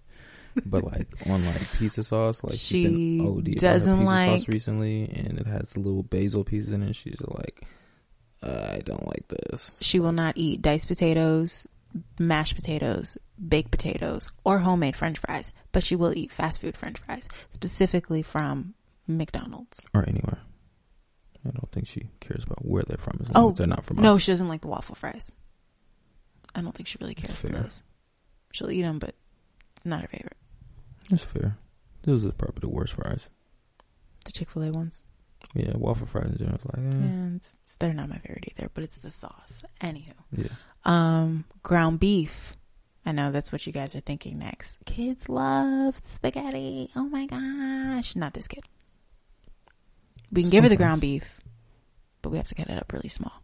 but 0.67 0.85
like 0.85 1.09
on 1.27 1.45
like 1.47 1.61
pizza 1.79 2.03
sauce, 2.05 2.43
like 2.45 2.53
she's 2.55 2.61
She 2.91 3.19
doesn't 3.57 3.99
pizza 3.99 4.13
like- 4.15 4.41
sauce 4.41 4.49
recently, 4.49 5.05
and 5.05 5.39
it 5.39 5.47
has 5.47 5.71
the 5.71 5.81
little 5.81 6.03
basil 6.03 6.45
pieces 6.45 6.73
in 6.73 6.83
it. 6.83 6.95
She's 6.97 7.21
like, 7.23 7.63
I 8.43 8.81
don't 8.85 9.07
like 9.07 9.29
this. 9.29 9.79
She 9.83 10.01
will 10.01 10.13
not 10.13 10.37
eat 10.37 10.63
diced 10.63 10.89
potatoes, 10.89 11.67
mashed 12.19 12.55
potatoes, 12.57 13.19
baked 13.49 13.71
potatoes, 13.71 14.29
or 14.45 14.59
homemade 14.61 14.97
french 14.97 15.19
fries, 15.19 15.53
but 15.73 15.83
she 15.85 15.95
will 15.97 16.17
eat 16.17 16.31
fast 16.31 16.61
food 16.61 16.77
french 16.77 16.99
fries, 16.99 17.29
specifically 17.51 18.23
from 18.23 18.75
McDonald's. 19.07 19.85
Or 19.95 20.05
anywhere. 20.09 20.39
I 21.47 21.51
don't 21.51 21.71
think 21.73 21.87
she 21.87 22.09
cares 22.21 22.45
about 22.45 22.65
where 22.65 22.83
they're 22.83 22.99
from 22.99 23.19
as 23.23 23.31
long 23.35 23.45
Oh, 23.45 23.49
as 23.51 23.55
they're 23.57 23.67
not 23.67 23.85
from 23.85 23.97
no, 23.99 24.15
us. 24.17 24.23
she 24.23 24.31
doesn't 24.33 24.49
like 24.49 24.61
the 24.61 24.69
waffle 24.69 24.95
fries. 24.95 25.35
I 26.55 26.61
don't 26.61 26.75
think 26.75 26.87
she 26.87 26.99
really 27.01 27.15
cares 27.15 27.33
for 27.33 27.49
those. 27.49 27.83
She'll 28.53 28.71
eat 28.71 28.83
them, 28.83 28.99
but 28.99 29.15
not 29.85 30.03
her 30.03 30.09
favorite. 30.09 30.37
That's 31.11 31.25
fair. 31.25 31.59
Those 32.03 32.25
are 32.25 32.33
probably 32.33 32.61
the 32.61 32.69
worst 32.69 32.95
fries. 32.95 33.31
The 34.25 34.33
Chick 34.33 34.51
fil 34.51 34.63
A 34.63 34.71
ones. 34.73 35.03
Yeah, 35.55 35.73
waffle 35.77 36.07
fries 36.07 36.31
in 36.31 36.39
general. 36.39 36.57
It's 36.57 36.67
like, 36.67 36.79
eh, 36.79 36.83
Yeah, 36.99 37.37
it's, 37.37 37.55
it's- 37.55 37.77
they're 37.81 37.95
not 37.95 38.09
my 38.09 38.19
favorite 38.19 38.45
either, 38.57 38.71
but 38.75 38.85
it's 38.85 38.97
the 38.97 39.11
sauce. 39.11 39.65
Anywho. 39.81 40.13
yeah. 40.37 40.49
Um, 40.85 41.45
ground 41.63 41.99
beef. 42.01 42.57
I 43.07 43.13
know 43.13 43.33
that's 43.33 43.51
what 43.51 43.67
you 43.67 43.73
guys 43.73 43.95
are 43.97 44.01
thinking 44.01 44.39
next. 44.39 44.79
Kids 44.85 45.29
love 45.29 45.99
spaghetti. 46.15 46.91
Oh 46.95 47.05
my 47.09 47.27
gosh. 47.27 48.15
Not 48.15 48.35
this 48.35 48.47
kid. 48.47 48.63
We 50.31 50.43
can 50.43 50.51
give 50.51 50.63
her 50.65 50.69
the 50.69 50.77
ground 50.77 51.01
beef, 51.01 51.41
but 52.23 52.31
we 52.31 52.37
have 52.37 52.47
to 52.49 52.55
cut 52.55 52.69
it 52.69 52.79
up 52.79 52.93
really 52.93 53.09
small. 53.09 53.43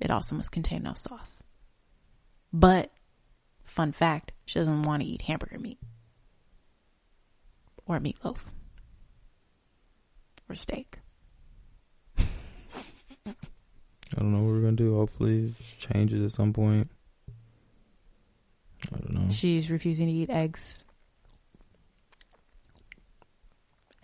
It 0.00 0.10
also 0.10 0.34
must 0.34 0.50
contain 0.50 0.82
no 0.82 0.94
sauce. 0.94 1.42
But, 2.52 2.90
fun 3.62 3.92
fact, 3.92 4.32
she 4.46 4.58
doesn't 4.58 4.82
want 4.82 5.02
to 5.02 5.08
eat 5.08 5.22
hamburger 5.22 5.58
meat. 5.58 5.78
Or 7.90 7.98
meatloaf. 7.98 8.36
Or 10.48 10.54
steak. 10.54 11.00
I 12.16 12.24
don't 14.16 14.30
know 14.30 14.44
what 14.44 14.52
we're 14.52 14.60
gonna 14.60 14.76
do. 14.76 14.94
Hopefully, 14.94 15.46
it 15.46 15.54
changes 15.80 16.22
at 16.22 16.30
some 16.30 16.52
point. 16.52 16.88
I 18.92 18.96
don't 18.96 19.12
know. 19.12 19.30
She's 19.30 19.72
refusing 19.72 20.06
to 20.06 20.12
eat 20.12 20.30
eggs 20.30 20.84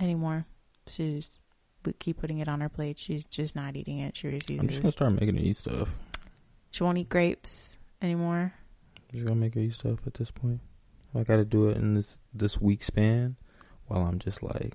anymore. 0.00 0.46
She's 0.88 1.38
we 1.84 1.92
keep 1.92 2.18
putting 2.18 2.38
it 2.38 2.48
on 2.48 2.62
her 2.62 2.68
plate. 2.68 2.98
She's 2.98 3.24
just 3.26 3.54
not 3.54 3.76
eating 3.76 4.00
it. 4.00 4.16
She 4.16 4.26
refuses. 4.26 4.58
I'm 4.58 4.68
just 4.68 4.82
gonna 4.82 4.90
start 4.90 5.12
making 5.12 5.36
her 5.36 5.42
eat 5.42 5.58
stuff. 5.58 5.96
She 6.72 6.82
won't 6.82 6.98
eat 6.98 7.08
grapes 7.08 7.78
anymore. 8.02 8.52
I'm 8.96 9.12
just 9.12 9.26
gonna 9.26 9.38
make 9.38 9.54
her 9.54 9.60
eat 9.60 9.74
stuff 9.74 10.00
at 10.08 10.14
this 10.14 10.32
point. 10.32 10.58
I 11.14 11.22
got 11.22 11.36
to 11.36 11.44
do 11.44 11.68
it 11.68 11.76
in 11.76 11.94
this 11.94 12.18
this 12.32 12.60
week 12.60 12.82
span, 12.82 13.36
while 13.88 14.06
I'm 14.06 14.18
just 14.18 14.42
like, 14.42 14.74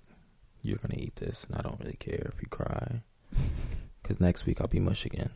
you're 0.64 0.78
gonna 0.78 1.00
eat 1.02 1.16
this, 1.18 1.46
and 1.46 1.56
I 1.58 1.62
don't 1.62 1.80
really 1.80 1.98
care 2.00 2.32
if 2.34 2.42
you 2.42 2.48
cry, 2.50 3.02
because 4.02 4.20
next 4.20 4.46
week 4.46 4.62
I'll 4.62 4.68
be 4.68 4.80
mush 4.80 5.06
again. 5.06 5.30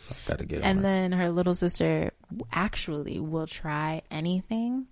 So 0.00 0.14
I 0.14 0.28
got 0.28 0.38
to 0.38 0.44
get. 0.44 0.62
And 0.62 0.78
her. 0.78 0.82
then 0.82 1.12
her 1.12 1.30
little 1.30 1.54
sister 1.54 2.12
actually 2.52 3.18
will 3.18 3.46
try 3.46 4.02
anything 4.10 4.86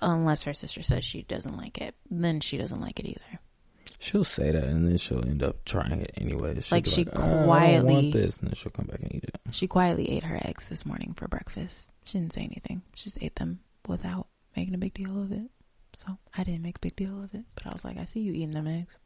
unless 0.00 0.42
her 0.44 0.52
sister 0.54 0.82
says 0.82 1.04
she 1.04 1.22
doesn't 1.22 1.56
like 1.56 1.78
it. 1.78 1.94
Then 2.10 2.40
she 2.40 2.58
doesn't 2.58 2.80
like 2.80 2.98
it 2.98 3.06
either. 3.06 3.38
she'll 4.00 4.24
say 4.24 4.50
that, 4.50 4.64
and 4.64 4.88
then 4.88 4.96
she'll 4.98 5.24
end 5.26 5.42
up 5.44 5.64
trying 5.64 6.00
it 6.00 6.10
anyway. 6.16 6.60
She'll 6.60 6.76
Like, 6.76 6.86
she 6.86 7.06
"Ah, 7.06 7.10
I 7.22 7.28
don't 7.28 7.44
quietly- 7.44 7.94
want 7.94 8.12
this, 8.12 8.38
and 8.38 8.48
then 8.48 8.54
she'll 8.54 8.72
come 8.72 8.86
back 8.86 9.00
and 9.00 9.14
eat 9.14 9.24
it. 9.24 9.38
She 9.52 9.68
quietly 9.68 10.10
ate 10.10 10.24
her 10.24 10.40
eggs 10.44 10.68
this 10.68 10.84
morning 10.84 11.14
for 11.16 11.28
breakfast. 11.28 11.92
She 12.04 12.18
didn't 12.18 12.32
say 12.32 12.42
anything. 12.42 12.82
She 12.94 13.04
just 13.04 13.18
ate 13.22 13.36
them 13.36 13.60
without 13.86 14.26
making 14.56 14.74
a 14.74 14.78
big 14.78 14.94
deal 14.94 15.20
of 15.20 15.32
it. 15.32 15.50
So 15.94 16.18
I 16.36 16.42
didn't 16.42 16.62
make 16.62 16.76
a 16.76 16.80
big 16.80 16.96
deal 16.96 17.22
of 17.22 17.34
it. 17.34 17.44
But 17.54 17.66
I 17.66 17.70
was 17.70 17.84
like, 17.84 17.98
I 17.98 18.04
see 18.04 18.20
you 18.20 18.32
eating 18.32 18.52
them 18.52 18.66
eggs. 18.66 18.98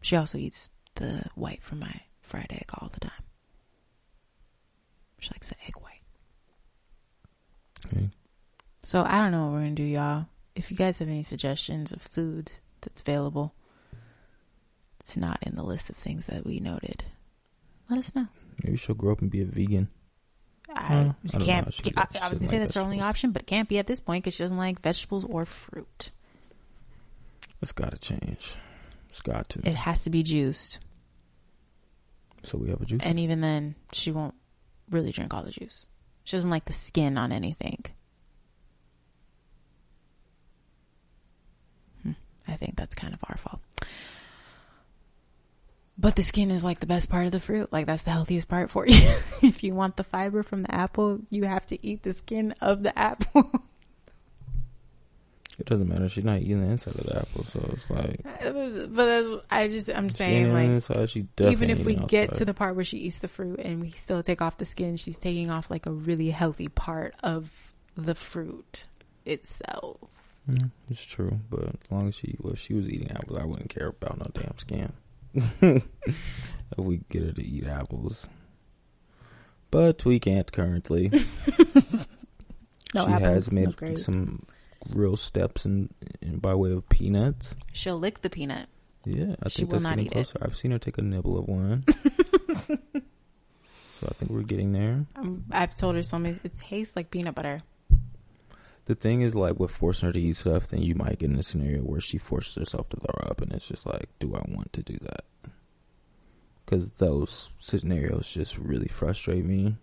She 0.00 0.16
also 0.16 0.38
eats 0.38 0.68
the 0.96 1.24
white 1.34 1.62
from 1.62 1.78
my 1.78 2.00
fried 2.20 2.50
egg 2.50 2.70
all 2.74 2.88
the 2.92 3.00
time. 3.00 3.12
She 5.18 5.30
likes 5.32 5.48
the 5.48 5.54
egg 5.64 5.74
white. 5.80 6.00
Okay. 7.86 8.10
So 8.82 9.04
I 9.06 9.22
don't 9.22 9.30
know 9.30 9.44
what 9.44 9.52
we're 9.52 9.60
gonna 9.60 9.70
do, 9.72 9.84
y'all. 9.84 10.26
If 10.56 10.70
you 10.70 10.76
guys 10.76 10.98
have 10.98 11.08
any 11.08 11.22
suggestions 11.22 11.92
of 11.92 12.02
food 12.02 12.52
that's 12.80 13.00
available, 13.00 13.54
it's 14.98 15.16
not 15.16 15.38
in 15.42 15.54
the 15.54 15.62
list 15.62 15.88
of 15.90 15.96
things 15.96 16.26
that 16.26 16.44
we 16.44 16.58
noted. 16.58 17.04
Let 17.88 18.00
us 18.00 18.14
know. 18.14 18.26
Maybe 18.62 18.76
she'll 18.76 18.96
grow 18.96 19.12
up 19.12 19.20
and 19.20 19.30
be 19.30 19.40
a 19.42 19.44
vegan. 19.44 19.88
I 20.76 21.14
just 21.24 21.36
I 21.36 21.44
can't. 21.44 21.84
know. 21.84 21.92
I, 21.96 22.06
I 22.22 22.28
was 22.28 22.38
gonna 22.38 22.48
say 22.48 22.56
like 22.56 22.60
that's 22.66 22.74
her 22.74 22.80
only 22.80 23.00
option, 23.00 23.30
but 23.32 23.42
it 23.42 23.46
can't 23.46 23.68
be 23.68 23.78
at 23.78 23.86
this 23.86 24.00
point 24.00 24.24
because 24.24 24.34
she 24.34 24.42
doesn't 24.42 24.56
like 24.56 24.80
vegetables 24.80 25.24
or 25.24 25.44
fruit. 25.44 26.10
It's 27.60 27.72
got 27.72 27.92
to 27.92 27.98
change. 27.98 28.56
It's 29.08 29.20
got 29.20 29.48
to. 29.50 29.60
It 29.68 29.74
has 29.74 30.04
to 30.04 30.10
be 30.10 30.22
juiced, 30.22 30.80
so 32.42 32.58
we 32.58 32.70
have 32.70 32.80
a 32.80 32.84
juice. 32.84 33.02
and 33.04 33.20
even 33.20 33.40
then, 33.40 33.74
she 33.92 34.10
won't 34.10 34.34
really 34.90 35.12
drink 35.12 35.32
all 35.32 35.42
the 35.42 35.50
juice. 35.50 35.86
She 36.24 36.36
doesn't 36.36 36.50
like 36.50 36.64
the 36.64 36.72
skin 36.72 37.18
on 37.18 37.30
anything. 37.32 37.84
Hmm, 42.02 42.12
I 42.48 42.54
think 42.54 42.76
that's 42.76 42.94
kind 42.94 43.14
of 43.14 43.20
our 43.28 43.36
fault. 43.36 43.60
But 46.02 46.16
the 46.16 46.22
skin 46.24 46.50
is 46.50 46.64
like 46.64 46.80
the 46.80 46.86
best 46.86 47.08
part 47.08 47.26
of 47.26 47.32
the 47.32 47.38
fruit. 47.38 47.72
Like 47.72 47.86
that's 47.86 48.02
the 48.02 48.10
healthiest 48.10 48.48
part 48.48 48.72
for 48.72 48.84
you. 48.84 48.96
if 49.42 49.62
you 49.62 49.72
want 49.72 49.96
the 49.96 50.02
fiber 50.02 50.42
from 50.42 50.64
the 50.64 50.74
apple, 50.74 51.20
you 51.30 51.44
have 51.44 51.64
to 51.66 51.86
eat 51.86 52.02
the 52.02 52.12
skin 52.12 52.54
of 52.60 52.82
the 52.82 52.96
apple. 52.98 53.50
It 55.58 55.66
doesn't 55.66 55.86
matter. 55.86 56.08
She's 56.08 56.24
not 56.24 56.40
eating 56.40 56.60
the 56.60 56.72
inside 56.72 56.96
of 56.96 57.04
the 57.04 57.18
apple, 57.18 57.44
so 57.44 57.60
it's 57.74 57.90
like 57.90 58.22
but 58.24 59.04
that's, 59.04 59.46
I 59.50 59.68
just 59.68 59.90
I'm 59.90 60.08
saying 60.08 60.52
like 60.52 60.66
inside. 60.66 61.10
Even 61.40 61.68
if 61.68 61.84
we 61.84 61.92
eating 61.92 62.06
get 62.06 62.32
to 62.34 62.46
the 62.46 62.54
part 62.54 62.74
where 62.74 62.86
she 62.86 62.96
eats 62.96 63.18
the 63.18 63.28
fruit 63.28 63.60
and 63.60 63.80
we 63.80 63.90
still 63.90 64.22
take 64.22 64.40
off 64.40 64.56
the 64.56 64.64
skin, 64.64 64.96
she's 64.96 65.18
taking 65.18 65.50
off 65.50 65.70
like 65.70 65.84
a 65.84 65.92
really 65.92 66.30
healthy 66.30 66.68
part 66.68 67.14
of 67.22 67.50
the 67.96 68.14
fruit 68.14 68.86
itself. 69.26 69.98
Mm, 70.50 70.70
it's 70.90 71.04
true, 71.04 71.38
but 71.50 71.64
as 71.64 71.90
long 71.90 72.08
as 72.08 72.16
she, 72.16 72.34
well, 72.40 72.54
if 72.54 72.58
she 72.58 72.74
was 72.74 72.88
eating 72.88 73.10
apples, 73.12 73.38
I 73.38 73.44
wouldn't 73.44 73.70
care 73.70 73.88
about 73.88 74.18
no 74.18 74.30
damn 74.32 74.58
skin. 74.58 74.92
If 75.34 75.84
we 76.76 77.00
get 77.10 77.22
her 77.24 77.32
to 77.32 77.42
eat 77.44 77.66
apples, 77.66 78.28
but 79.70 80.04
we 80.04 80.18
can't 80.20 80.50
currently. 80.52 81.10
No 82.94 83.06
she 83.06 83.12
apples, 83.12 83.28
has 83.28 83.52
made 83.52 83.74
grapes. 83.74 84.04
some 84.04 84.44
real 84.90 85.16
steps 85.16 85.64
in, 85.64 85.88
in 86.20 86.40
by 86.40 86.54
way 86.54 86.72
of 86.72 86.86
peanuts. 86.90 87.56
She'll 87.72 87.98
lick 87.98 88.20
the 88.20 88.28
peanut. 88.28 88.68
Yeah, 89.06 89.34
I 89.42 89.48
She 89.48 89.60
think 89.62 89.70
will 89.70 89.78
that's 89.78 89.84
not 89.84 89.90
getting 89.92 90.04
eat 90.04 90.10
it. 90.10 90.12
closer. 90.12 90.38
I've 90.42 90.54
seen 90.58 90.72
her 90.72 90.78
take 90.78 90.98
a 90.98 91.02
nibble 91.02 91.38
of 91.38 91.46
one. 91.48 91.84
so 93.94 94.08
I 94.08 94.12
think 94.14 94.30
we're 94.30 94.42
getting 94.42 94.72
there. 94.72 95.06
Um, 95.16 95.44
I've 95.50 95.74
told 95.74 95.94
her 95.94 96.02
something. 96.02 96.38
It 96.44 96.52
tastes 96.58 96.94
like 96.94 97.10
peanut 97.10 97.34
butter. 97.34 97.62
The 98.86 98.94
thing 98.96 99.20
is, 99.22 99.34
like, 99.36 99.60
with 99.60 99.70
forcing 99.70 100.08
her 100.08 100.12
to 100.12 100.20
eat 100.20 100.36
stuff, 100.36 100.66
then 100.68 100.82
you 100.82 100.94
might 100.96 101.18
get 101.20 101.30
in 101.30 101.38
a 101.38 101.42
scenario 101.42 101.80
where 101.82 102.00
she 102.00 102.18
forces 102.18 102.54
herself 102.56 102.88
to 102.90 102.96
throw 102.96 103.28
up, 103.30 103.40
and 103.40 103.52
it's 103.52 103.68
just 103.68 103.86
like, 103.86 104.08
do 104.18 104.34
I 104.34 104.42
want 104.48 104.72
to 104.72 104.82
do 104.82 104.98
that? 105.02 105.24
Because 106.64 106.90
those 106.90 107.52
scenarios 107.58 108.28
just 108.32 108.58
really 108.58 108.88
frustrate 108.88 109.44
me. 109.44 109.76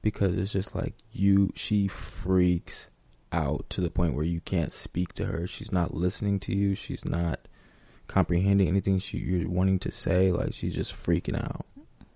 Because 0.00 0.36
it's 0.36 0.52
just 0.52 0.74
like 0.74 0.94
you, 1.12 1.50
she 1.54 1.88
freaks 1.88 2.88
out 3.32 3.68
to 3.70 3.80
the 3.80 3.90
point 3.90 4.14
where 4.14 4.24
you 4.24 4.40
can't 4.40 4.72
speak 4.72 5.12
to 5.14 5.24
her. 5.26 5.46
She's 5.46 5.72
not 5.72 5.94
listening 5.94 6.38
to 6.40 6.54
you. 6.54 6.74
She's 6.74 7.04
not 7.04 7.40
comprehending 8.08 8.68
anything 8.68 8.98
she, 8.98 9.18
you're 9.18 9.48
wanting 9.48 9.78
to 9.80 9.90
say. 9.90 10.30
Like 10.32 10.52
she's 10.52 10.74
just 10.74 10.92
freaking 10.92 11.36
out, 11.42 11.64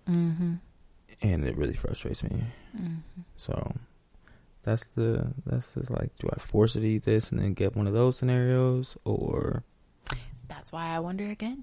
Mm-hmm. 0.08 0.54
and 1.22 1.44
it 1.44 1.56
really 1.56 1.74
frustrates 1.74 2.22
me. 2.24 2.42
Mm-hmm. 2.76 2.94
So 3.36 3.74
that's 4.66 4.86
the 4.88 5.32
that's 5.46 5.74
just 5.74 5.90
like, 5.90 6.10
do 6.18 6.28
I 6.34 6.38
force 6.40 6.74
her 6.74 6.80
to 6.80 6.86
eat 6.86 7.04
this 7.04 7.30
and 7.30 7.40
then 7.40 7.54
get 7.54 7.76
one 7.76 7.86
of 7.86 7.94
those 7.94 8.18
scenarios, 8.18 8.96
or 9.04 9.62
That's 10.48 10.72
why 10.72 10.88
I 10.94 10.98
wonder 10.98 11.24
again. 11.30 11.62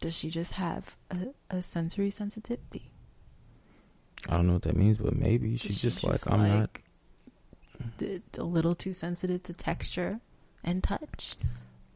Does 0.00 0.14
she 0.14 0.30
just 0.30 0.52
have 0.52 0.96
a, 1.10 1.56
a 1.56 1.62
sensory 1.62 2.10
sensitivity? 2.10 2.90
I 4.28 4.36
don't 4.36 4.46
know 4.46 4.52
what 4.54 4.62
that 4.62 4.76
means, 4.76 4.98
but 4.98 5.16
maybe 5.16 5.56
she's 5.56 5.70
Is 5.70 5.76
she 5.76 5.82
just, 5.82 6.04
like 6.04 6.30
I'm 6.30 6.48
not. 6.48 6.78
a 8.38 8.44
little 8.44 8.74
too 8.74 8.94
sensitive 8.94 9.42
to 9.44 9.52
texture 9.52 10.20
and 10.62 10.82
touch. 10.82 11.34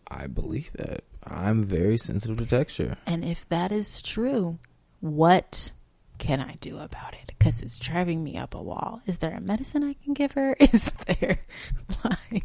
I 0.08 0.26
believe 0.26 0.72
that 0.74 1.04
I'm 1.22 1.62
very 1.62 1.98
sensitive 1.98 2.38
to 2.38 2.46
texture. 2.46 2.96
And 3.06 3.24
if 3.24 3.48
that 3.50 3.70
is 3.70 4.02
true, 4.02 4.58
what 5.00 5.70
can 6.18 6.40
I 6.40 6.56
do 6.60 6.78
about 6.78 7.14
it? 7.14 7.32
Because 7.38 7.60
it's 7.60 7.78
driving 7.78 8.22
me 8.22 8.36
up 8.36 8.54
a 8.54 8.62
wall. 8.62 9.00
Is 9.06 9.18
there 9.18 9.34
a 9.34 9.40
medicine 9.40 9.84
I 9.84 9.94
can 9.94 10.14
give 10.14 10.32
her? 10.32 10.56
Is 10.60 10.90
there 11.06 11.40
like 12.04 12.44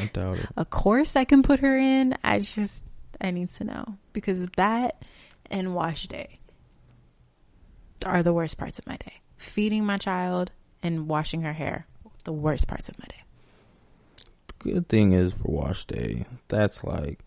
I 0.00 0.10
doubt 0.12 0.38
it. 0.38 0.46
a 0.56 0.64
course 0.64 1.16
I 1.16 1.24
can 1.24 1.42
put 1.42 1.60
her 1.60 1.76
in? 1.76 2.14
I 2.22 2.40
just 2.40 2.84
I 3.20 3.30
need 3.30 3.50
to 3.50 3.64
know 3.64 3.98
because 4.12 4.46
that 4.56 5.04
and 5.50 5.74
wash 5.74 6.06
day 6.06 6.38
are 8.04 8.22
the 8.22 8.32
worst 8.32 8.58
parts 8.58 8.78
of 8.78 8.86
my 8.86 8.96
day. 8.96 9.20
Feeding 9.36 9.84
my 9.84 9.98
child 9.98 10.52
and 10.82 11.08
washing 11.08 11.42
her 11.42 11.52
hair, 11.52 11.86
the 12.24 12.32
worst 12.32 12.68
parts 12.68 12.88
of 12.88 12.98
my 12.98 13.06
day. 13.08 13.22
Good 14.58 14.88
thing 14.88 15.12
is 15.12 15.32
for 15.32 15.50
wash 15.50 15.86
day, 15.86 16.26
that's 16.48 16.84
like 16.84 17.20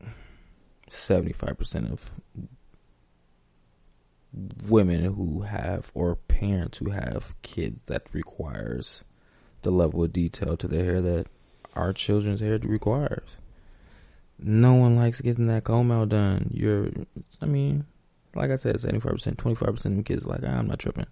seventy 0.87 1.33
five 1.33 1.57
percent 1.57 1.91
of 1.91 2.11
women 4.67 5.04
who 5.13 5.41
have 5.41 5.91
or 5.93 6.15
parents 6.15 6.80
who 6.80 6.89
have 6.89 7.36
kids 7.41 7.84
that 7.86 8.04
requires 8.13 9.04
the 9.62 9.72
level 9.72 10.04
of 10.04 10.13
detail 10.13 10.58
to 10.58 10.67
their 10.67 10.84
hair 10.84 11.02
that 11.02 11.28
our 11.76 11.93
children's 11.93 12.41
hair 12.41 12.58
requires. 12.60 13.38
No 14.39 14.74
one 14.74 14.96
likes 14.96 15.22
getting 15.22 15.48
that 15.48 15.63
comb 15.63 15.91
out 15.91 16.10
done. 16.10 16.50
You're, 16.52 16.89
I 17.41 17.46
mean, 17.46 17.86
like 18.36 18.52
I 18.52 18.56
said, 18.56 18.80
seventy 18.80 19.00
five 19.00 19.13
percent, 19.13 19.38
twenty 19.38 19.56
five 19.56 19.76
percent 19.76 20.00
of 20.00 20.06
kids 20.06 20.26
like 20.26 20.43
I'm 20.43 20.67
not 20.67 20.80
tripping. 20.80 21.06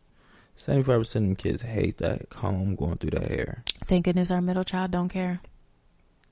Seventy 0.56 0.84
five 0.84 1.02
percent 1.02 1.32
of 1.32 1.38
kids 1.38 1.62
hate 1.62 1.98
that 2.00 2.30
comb 2.30 2.76
going 2.76 2.98
through 2.98 3.12
their 3.12 3.28
hair. 3.28 3.64
Thank 3.86 4.06
goodness 4.06 4.32
our 4.32 4.42
middle 4.42 4.64
child 4.64 4.92
don't 4.92 5.10
care. 5.10 5.40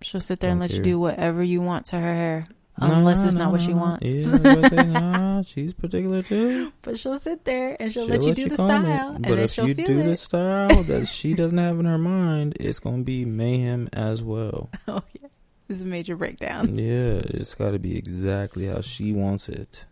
She'll 0.01 0.21
sit 0.21 0.39
there 0.39 0.51
and 0.51 0.59
Don't 0.59 0.69
let 0.69 0.77
you 0.77 0.83
do 0.83 0.99
whatever 0.99 1.43
you 1.43 1.61
want 1.61 1.85
to 1.87 1.97
her 1.97 2.13
hair, 2.13 2.47
unless 2.81 3.23
it's 3.25 3.35
Nah, 3.35 3.45
not 3.45 3.51
what 3.51 3.61
she 3.61 3.73
wants. 3.73 4.05
Yeah, 4.05 4.11
I 4.11 4.31
was 4.31 4.39
about 4.41 4.63
to 4.63 4.69
say, 4.69 4.83
nah, 4.85 5.41
she's 5.43 5.73
particular 5.73 6.21
too. 6.21 6.71
but 6.81 6.97
she'll 6.99 7.17
sit 7.19 7.45
there 7.45 7.75
and 7.79 7.91
she'll, 7.91 8.05
She'll 8.05 8.15
let 8.15 8.23
you 8.25 8.33
do 8.33 8.45
the 8.47 8.53
it. 8.53 8.57
style, 8.57 9.09
and 9.15 9.23
But 9.27 9.39
if 9.39 9.51
she'll 9.51 9.67
you 9.67 9.75
feel 9.75 9.87
do 9.87 9.99
it. 9.99 10.03
the 10.03 10.15
style 10.15 10.83
that 10.83 11.07
she 11.07 11.33
doesn't 11.33 11.57
have 11.57 11.79
in 11.79 11.85
her 11.85 11.97
mind, 11.97 12.57
it's 12.59 12.79
gonna 12.79 13.03
be 13.03 13.25
mayhem 13.25 13.89
as 13.93 14.21
well. 14.23 14.69
oh 14.87 15.01
yeah, 15.19 15.27
this 15.67 15.77
is 15.77 15.83
a 15.83 15.87
major 15.87 16.15
breakdown. 16.15 16.77
yeah, 16.77 17.21
it's 17.23 17.53
got 17.55 17.71
to 17.71 17.79
be 17.79 17.97
exactly 17.97 18.65
how 18.67 18.81
she 18.81 19.13
wants 19.13 19.49
it. 19.49 19.85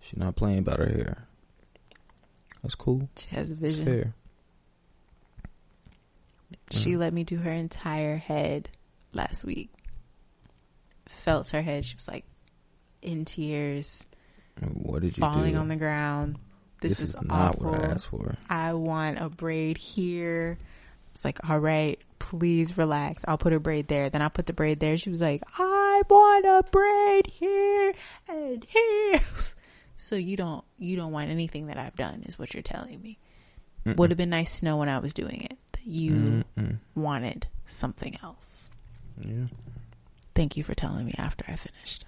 She's 0.00 0.18
not 0.18 0.36
playing 0.36 0.58
about 0.58 0.78
her 0.80 0.86
hair. 0.88 1.28
That's 2.62 2.74
cool. 2.74 3.08
She 3.16 3.28
has 3.34 3.50
a 3.50 3.52
It's 3.54 3.60
vision. 3.60 3.84
fair. 3.84 4.14
She 6.70 6.90
Yeah. 6.92 6.96
let 6.98 7.12
me 7.12 7.24
do 7.24 7.36
her 7.38 7.52
entire 7.52 8.16
head 8.16 8.68
last 9.12 9.44
week. 9.44 9.70
Felt 11.24 11.48
her 11.50 11.62
head. 11.62 11.84
She 11.86 11.96
was 11.96 12.06
like 12.08 12.24
in 13.02 13.24
tears, 13.24 14.04
What 14.60 15.02
did 15.02 15.16
you 15.16 15.20
falling 15.20 15.52
do? 15.54 15.58
on 15.58 15.68
the 15.68 15.76
ground. 15.76 16.36
This, 16.80 16.98
this 16.98 17.08
is, 17.10 17.14
is 17.16 17.22
not 17.22 17.54
awful. 17.56 17.70
what 17.70 17.80
I 17.84 17.86
asked 17.92 18.06
for. 18.06 18.36
I 18.50 18.74
want 18.74 19.18
a 19.20 19.28
braid 19.30 19.78
here. 19.78 20.58
It's 21.14 21.24
like, 21.24 21.38
all 21.48 21.58
right, 21.58 21.98
please 22.18 22.76
relax. 22.76 23.24
I'll 23.26 23.38
put 23.38 23.52
a 23.52 23.60
braid 23.60 23.88
there. 23.88 24.10
Then 24.10 24.20
I 24.20 24.28
put 24.28 24.46
the 24.46 24.52
braid 24.52 24.80
there. 24.80 24.96
She 24.96 25.08
was 25.10 25.20
like, 25.22 25.42
I 25.58 26.02
want 26.10 26.44
a 26.44 26.62
braid 26.70 27.26
here 27.28 27.94
and 28.28 28.64
here. 28.64 29.20
So 29.96 30.16
you 30.16 30.36
don't 30.36 30.64
you 30.76 30.96
don't 30.96 31.12
want 31.12 31.30
anything 31.30 31.68
that 31.68 31.78
I've 31.78 31.94
done 31.94 32.24
is 32.26 32.36
what 32.38 32.52
you're 32.52 32.64
telling 32.64 33.00
me. 33.00 33.16
Mm-mm. 33.86 33.96
Would 33.96 34.10
have 34.10 34.18
been 34.18 34.28
nice 34.28 34.58
to 34.58 34.64
know 34.64 34.76
when 34.76 34.88
I 34.88 34.98
was 34.98 35.14
doing 35.14 35.42
it 35.42 35.56
that 35.72 35.86
you 35.86 36.44
Mm-mm. 36.58 36.78
wanted 36.96 37.46
something 37.64 38.18
else. 38.22 38.70
Yeah, 39.24 39.46
Thank 40.34 40.56
you 40.56 40.64
for 40.64 40.74
telling 40.74 41.06
me 41.06 41.14
after 41.16 41.44
I 41.48 41.56
finished. 41.56 42.04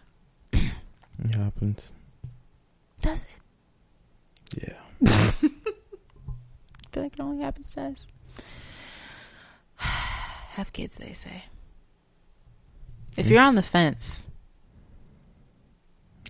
it 0.52 1.34
happens. 1.36 1.92
Does 3.00 3.24
it? 4.54 4.62
Yeah. 4.62 4.74
I 5.06 5.10
feel 6.92 7.02
like 7.02 7.14
it 7.14 7.20
only 7.20 7.42
happens 7.42 7.72
to 7.74 7.82
us. 7.82 8.06
Have 9.76 10.72
kids, 10.72 10.96
they 10.96 11.12
say. 11.12 11.44
If 13.16 13.28
you're 13.28 13.40
on 13.42 13.54
the 13.54 13.62
fence, 13.62 14.26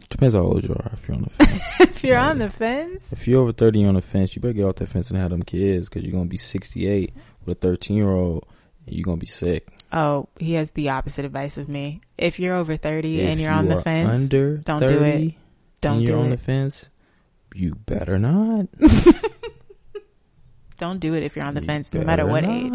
Depends 0.09 0.35
how 0.35 0.43
old 0.43 0.65
you 0.65 0.73
are. 0.75 0.91
If 0.93 1.09
you're 1.09 1.17
on 1.17 1.25
the 1.25 1.31
fence. 1.31 1.63
if 1.81 2.05
you're 2.05 2.17
on 2.17 2.39
the 2.39 2.49
fence, 2.51 3.13
If 3.13 3.27
you're 3.27 3.43
over 3.43 3.53
30 3.53 3.81
and 3.81 3.89
on 3.89 3.95
the 3.97 4.03
fence, 4.03 4.35
you 4.35 4.41
better 4.41 4.55
get 4.55 4.65
off 4.65 4.77
that 4.77 4.89
fence 4.89 5.11
and 5.11 5.19
have 5.19 5.31
them 5.31 5.43
kids 5.43 5.89
because 5.89 6.05
you're 6.05 6.13
going 6.13 6.25
to 6.25 6.31
be 6.31 6.37
68 6.37 7.13
with 7.45 7.59
a 7.59 7.61
13 7.61 7.97
year 7.97 8.11
old 8.11 8.47
you're 8.87 9.05
going 9.05 9.19
to 9.19 9.25
be 9.25 9.31
sick. 9.31 9.69
oh, 9.93 10.29
he 10.39 10.55
has 10.55 10.73
the 10.73 10.91
opposite 10.91 11.25
advice 11.25 11.59
of 11.59 11.69
me. 11.69 12.01
If 12.19 12.39
you're 12.41 12.55
over 12.55 12.77
30 12.77 13.21
If 13.21 13.31
and 13.33 13.41
you're 13.41 13.53
on 13.53 13.69
the 13.69 13.83
fence, 13.83 14.21
under 14.23 14.57
don't 14.59 14.81
do 14.81 15.03
it. 15.03 15.35
don't 15.81 15.99
and 15.99 16.09
you're 16.09 16.17
do 16.19 16.25
on 16.25 16.31
the 16.31 16.39
fence, 16.39 16.89
you 17.55 17.75
better 17.75 18.19
not. 18.19 18.67
don't 20.79 20.99
do 21.01 21.15
it 21.15 21.23
if 21.23 21.37
you're 21.37 21.45
on 21.45 21.55
the 21.55 21.61
You 21.63 21.67
fence, 21.67 21.95
no 21.95 22.03
matter 22.05 22.27
what 22.27 22.45
age. 22.45 22.73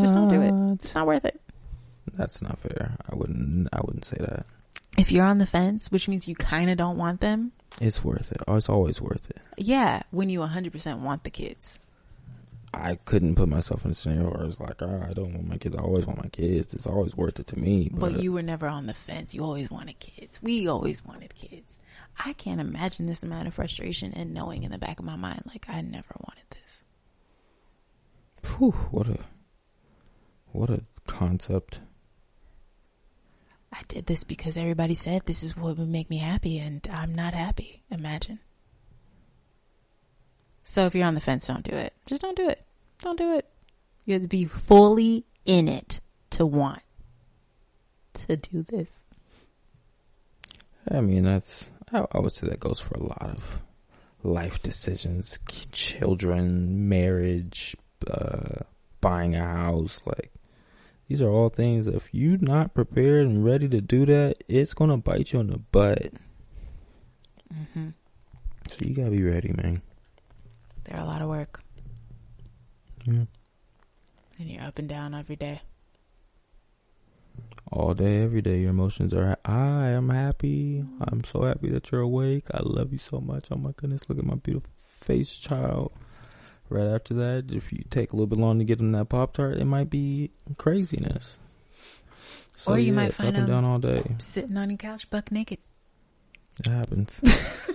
Just 0.00 0.12
don't 0.14 0.28
do 0.28 0.42
it. 0.42 0.74
It's 0.82 0.94
not 0.94 1.06
worth 1.06 1.24
it. 1.24 1.40
That's 2.14 2.42
not 2.42 2.58
fair. 2.58 2.96
I 3.10 3.14
wouldn't. 3.14 3.68
I 3.72 3.80
wouldn't 3.84 4.04
say 4.04 4.16
that. 4.20 4.46
If 4.98 5.10
you're 5.10 5.24
on 5.24 5.38
the 5.38 5.46
fence, 5.46 5.90
which 5.90 6.08
means 6.08 6.28
you 6.28 6.34
kind 6.36 6.70
of 6.70 6.76
don't 6.76 6.96
want 6.98 7.20
them, 7.20 7.50
It's 7.80 8.04
worth 8.04 8.30
it. 8.30 8.38
Oh, 8.46 8.56
it's 8.56 8.68
always 8.68 9.00
worth 9.00 9.28
it. 9.30 9.40
yeah, 9.56 10.02
when 10.12 10.30
you 10.30 10.38
100% 10.40 10.98
want 11.00 11.24
the 11.24 11.30
kids. 11.30 11.80
I 12.76 12.98
couldn't 13.04 13.34
put 13.34 13.48
myself 13.48 13.84
in 13.84 13.90
a 13.90 13.94
scenario 13.94 14.30
where 14.30 14.44
it's 14.44 14.60
like, 14.60 14.82
oh, 14.82 15.06
I 15.08 15.12
don't 15.12 15.32
want 15.34 15.48
my 15.48 15.56
kids. 15.56 15.76
I 15.76 15.80
always 15.80 16.06
want 16.06 16.22
my 16.22 16.28
kids. 16.28 16.74
It's 16.74 16.86
always 16.86 17.16
worth 17.16 17.40
it 17.40 17.46
to 17.48 17.58
me. 17.58 17.88
But, 17.92 18.12
But 18.12 18.22
you 18.22 18.32
were 18.32 18.42
never 18.42 18.66
on 18.66 18.86
the 18.86 18.94
fence. 18.94 19.34
You 19.34 19.42
always 19.42 19.70
wanted 19.70 19.98
kids. 19.98 20.42
We 20.42 20.68
always 20.68 21.04
wanted 21.04 21.34
kids. 21.34 21.78
I 22.18 22.32
can't 22.34 22.60
imagine 22.60 23.06
this 23.06 23.22
amount 23.22 23.48
of 23.48 23.54
frustration 23.54 24.12
and 24.14 24.32
knowing 24.32 24.62
in 24.62 24.70
the 24.70 24.78
back 24.78 24.98
of 24.98 25.04
my 25.04 25.16
mind, 25.16 25.42
like, 25.46 25.66
I 25.68 25.80
never 25.80 26.14
wanted 26.20 26.44
this. 26.50 26.84
Phew, 28.42 28.72
what 28.90 29.08
a 29.08 29.18
what 30.52 30.70
a 30.70 30.82
concept. 31.06 31.80
I 33.72 33.80
did 33.88 34.06
this 34.06 34.22
because 34.22 34.56
everybody 34.56 34.94
said 34.94 35.22
this 35.24 35.42
is 35.42 35.56
what 35.56 35.76
would 35.78 35.88
make 35.88 36.08
me 36.08 36.18
happy, 36.18 36.60
and 36.60 36.86
I'm 36.92 37.12
not 37.12 37.34
happy. 37.34 37.82
Imagine. 37.90 38.38
So 40.62 40.86
if 40.86 40.94
you're 40.94 41.06
on 41.06 41.14
the 41.14 41.20
fence, 41.20 41.46
don't 41.46 41.64
do 41.64 41.74
it. 41.74 41.92
Just 42.06 42.22
don't 42.22 42.36
do 42.36 42.48
it. 42.48 42.64
Don't 43.04 43.18
do 43.18 43.34
it. 43.34 43.46
You 44.06 44.14
have 44.14 44.22
to 44.22 44.28
be 44.28 44.46
fully 44.46 45.26
in 45.44 45.68
it 45.68 46.00
to 46.30 46.46
want 46.46 46.80
to 48.14 48.36
do 48.36 48.62
this. 48.62 49.04
I 50.90 51.02
mean, 51.02 51.24
that's 51.24 51.68
I, 51.92 52.06
I 52.12 52.18
would 52.18 52.32
say 52.32 52.48
that 52.48 52.60
goes 52.60 52.80
for 52.80 52.94
a 52.94 53.02
lot 53.02 53.22
of 53.22 53.62
life 54.22 54.62
decisions, 54.62 55.38
children, 55.70 56.88
marriage, 56.88 57.76
uh, 58.10 58.60
buying 59.02 59.36
a 59.36 59.44
house. 59.44 60.00
Like 60.06 60.32
these 61.06 61.20
are 61.20 61.28
all 61.28 61.50
things. 61.50 61.86
If 61.86 62.08
you're 62.10 62.38
not 62.38 62.72
prepared 62.72 63.26
and 63.26 63.44
ready 63.44 63.68
to 63.68 63.82
do 63.82 64.06
that, 64.06 64.42
it's 64.48 64.72
gonna 64.72 64.96
bite 64.96 65.34
you 65.34 65.40
in 65.40 65.50
the 65.50 65.58
butt. 65.58 66.10
Mm-hmm. 67.54 67.88
So 68.66 68.78
you 68.80 68.94
gotta 68.94 69.10
be 69.10 69.22
ready, 69.22 69.52
man. 69.52 69.82
They're 70.84 71.00
a 71.00 71.04
lot 71.04 71.20
of 71.20 71.28
work, 71.28 71.63
Yeah. 73.06 73.24
and 74.38 74.48
you're 74.50 74.62
up 74.62 74.78
and 74.78 74.88
down 74.88 75.14
every 75.14 75.36
day. 75.36 75.60
all 77.72 77.94
day, 77.94 78.22
every 78.22 78.40
day. 78.42 78.60
Your 78.60 78.70
emotions 78.70 79.12
are. 79.14 79.36
I 79.44 79.88
am 79.88 80.08
happy. 80.10 80.84
I'm 81.08 81.24
so 81.24 81.42
happy 81.42 81.68
that 81.70 81.90
you're 81.90 82.00
awake. 82.00 82.46
I 82.52 82.60
love 82.62 82.92
you 82.92 82.98
so 82.98 83.20
much. 83.20 83.46
Oh 83.50 83.56
my 83.56 83.72
goodness, 83.76 84.08
look 84.08 84.18
at 84.18 84.24
my 84.24 84.36
beautiful 84.36 84.70
face, 84.76 85.34
child. 85.36 85.92
Right 86.70 86.86
after 86.86 87.14
that, 87.14 87.50
if 87.52 87.72
you 87.72 87.84
take 87.90 88.12
a 88.12 88.16
little 88.16 88.26
bit 88.26 88.38
long 88.38 88.58
to 88.58 88.64
get 88.64 88.80
in 88.80 88.92
that 88.92 89.08
pop 89.08 89.34
tart, 89.34 89.58
it 89.58 89.64
might 89.66 89.90
be 89.90 90.30
craziness. 90.56 91.38
So, 92.56 92.72
Or 92.72 92.78
you 92.78 92.86
yeah, 92.86 92.92
might 92.92 93.14
find 93.14 93.30
up 93.30 93.40
and 93.40 93.46
down 93.48 93.64
all 93.64 93.78
day. 93.78 94.02
Sitting 94.18 94.56
on 94.56 94.70
your 94.70 94.78
couch, 94.78 95.10
buck 95.10 95.30
naked. 95.30 95.58
It 96.60 96.66
happens. 96.70 97.20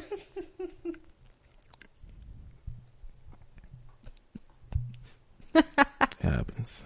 it 5.55 6.15
happens. 6.21 6.83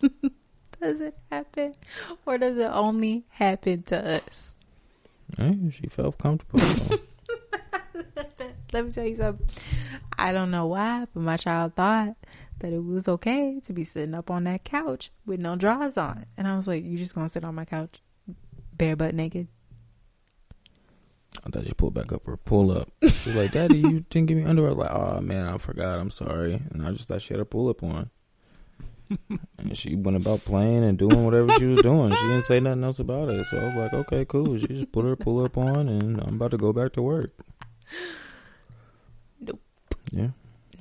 Does 0.80 1.00
it 1.00 1.18
happen, 1.30 1.72
or 2.24 2.38
does 2.38 2.56
it 2.56 2.70
only 2.70 3.24
happen 3.30 3.82
to 3.84 4.20
us? 4.22 4.54
Hey, 5.36 5.58
she 5.72 5.88
felt 5.88 6.18
comfortable. 6.18 6.60
Let 8.72 8.84
me 8.84 8.90
tell 8.92 9.06
you 9.06 9.16
something. 9.16 9.48
I 10.16 10.32
don't 10.32 10.52
know 10.52 10.66
why, 10.66 11.06
but 11.12 11.20
my 11.20 11.36
child 11.36 11.74
thought 11.74 12.14
that 12.60 12.72
it 12.72 12.84
was 12.84 13.08
okay 13.08 13.60
to 13.64 13.72
be 13.72 13.84
sitting 13.84 14.14
up 14.14 14.30
on 14.30 14.44
that 14.44 14.62
couch 14.62 15.10
with 15.26 15.40
no 15.40 15.56
drawers 15.56 15.96
on. 15.96 16.26
And 16.36 16.46
I 16.46 16.56
was 16.56 16.68
like, 16.68 16.84
You 16.84 16.96
just 16.96 17.14
gonna 17.14 17.28
sit 17.28 17.44
on 17.44 17.56
my 17.56 17.64
couch 17.64 18.00
bare 18.72 18.94
butt 18.94 19.14
naked? 19.14 19.48
I 21.44 21.50
thought 21.50 21.66
she 21.66 21.72
pulled 21.72 21.94
back 21.94 22.12
up 22.12 22.26
her 22.26 22.36
pull 22.36 22.70
up. 22.70 22.90
She's 23.02 23.34
like, 23.34 23.52
Daddy, 23.52 23.78
you 23.78 24.04
didn't 24.10 24.26
give 24.26 24.36
me 24.36 24.44
underwear. 24.44 24.72
Like, 24.72 24.90
oh 24.90 25.20
man, 25.20 25.46
I 25.46 25.58
forgot. 25.58 25.98
I'm 25.98 26.10
sorry. 26.10 26.62
And 26.70 26.86
I 26.86 26.90
just 26.92 27.08
thought 27.08 27.22
she 27.22 27.34
had 27.34 27.40
a 27.40 27.44
pull 27.44 27.68
up 27.68 27.82
on. 27.82 28.10
and 29.58 29.76
she 29.76 29.94
went 29.94 30.16
about 30.16 30.44
playing 30.44 30.84
and 30.84 30.98
doing 30.98 31.24
whatever 31.24 31.50
she 31.58 31.66
was 31.66 31.80
doing. 31.80 32.14
She 32.14 32.22
didn't 32.22 32.42
say 32.42 32.60
nothing 32.60 32.84
else 32.84 32.98
about 32.98 33.30
it. 33.30 33.44
So 33.46 33.58
I 33.58 33.64
was 33.64 33.74
like, 33.74 33.92
okay, 33.92 34.24
cool. 34.24 34.58
She 34.58 34.66
just 34.66 34.92
put 34.92 35.06
her 35.06 35.16
pull 35.16 35.44
up 35.44 35.56
on 35.56 35.88
and 35.88 36.20
I'm 36.20 36.34
about 36.34 36.50
to 36.50 36.58
go 36.58 36.72
back 36.72 36.92
to 36.94 37.02
work. 37.02 37.30
Nope. 39.40 39.60
Yeah. 40.12 40.28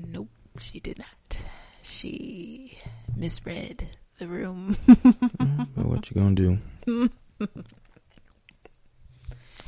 Nope, 0.06 0.30
she 0.60 0.80
did 0.80 1.00
not. 1.00 1.44
She 1.84 2.78
misread 3.16 3.88
the 4.18 4.28
room. 4.28 4.78
But 4.88 5.86
what 5.86 6.10
you 6.10 6.16
gonna 6.22 6.36
do? 6.36 6.60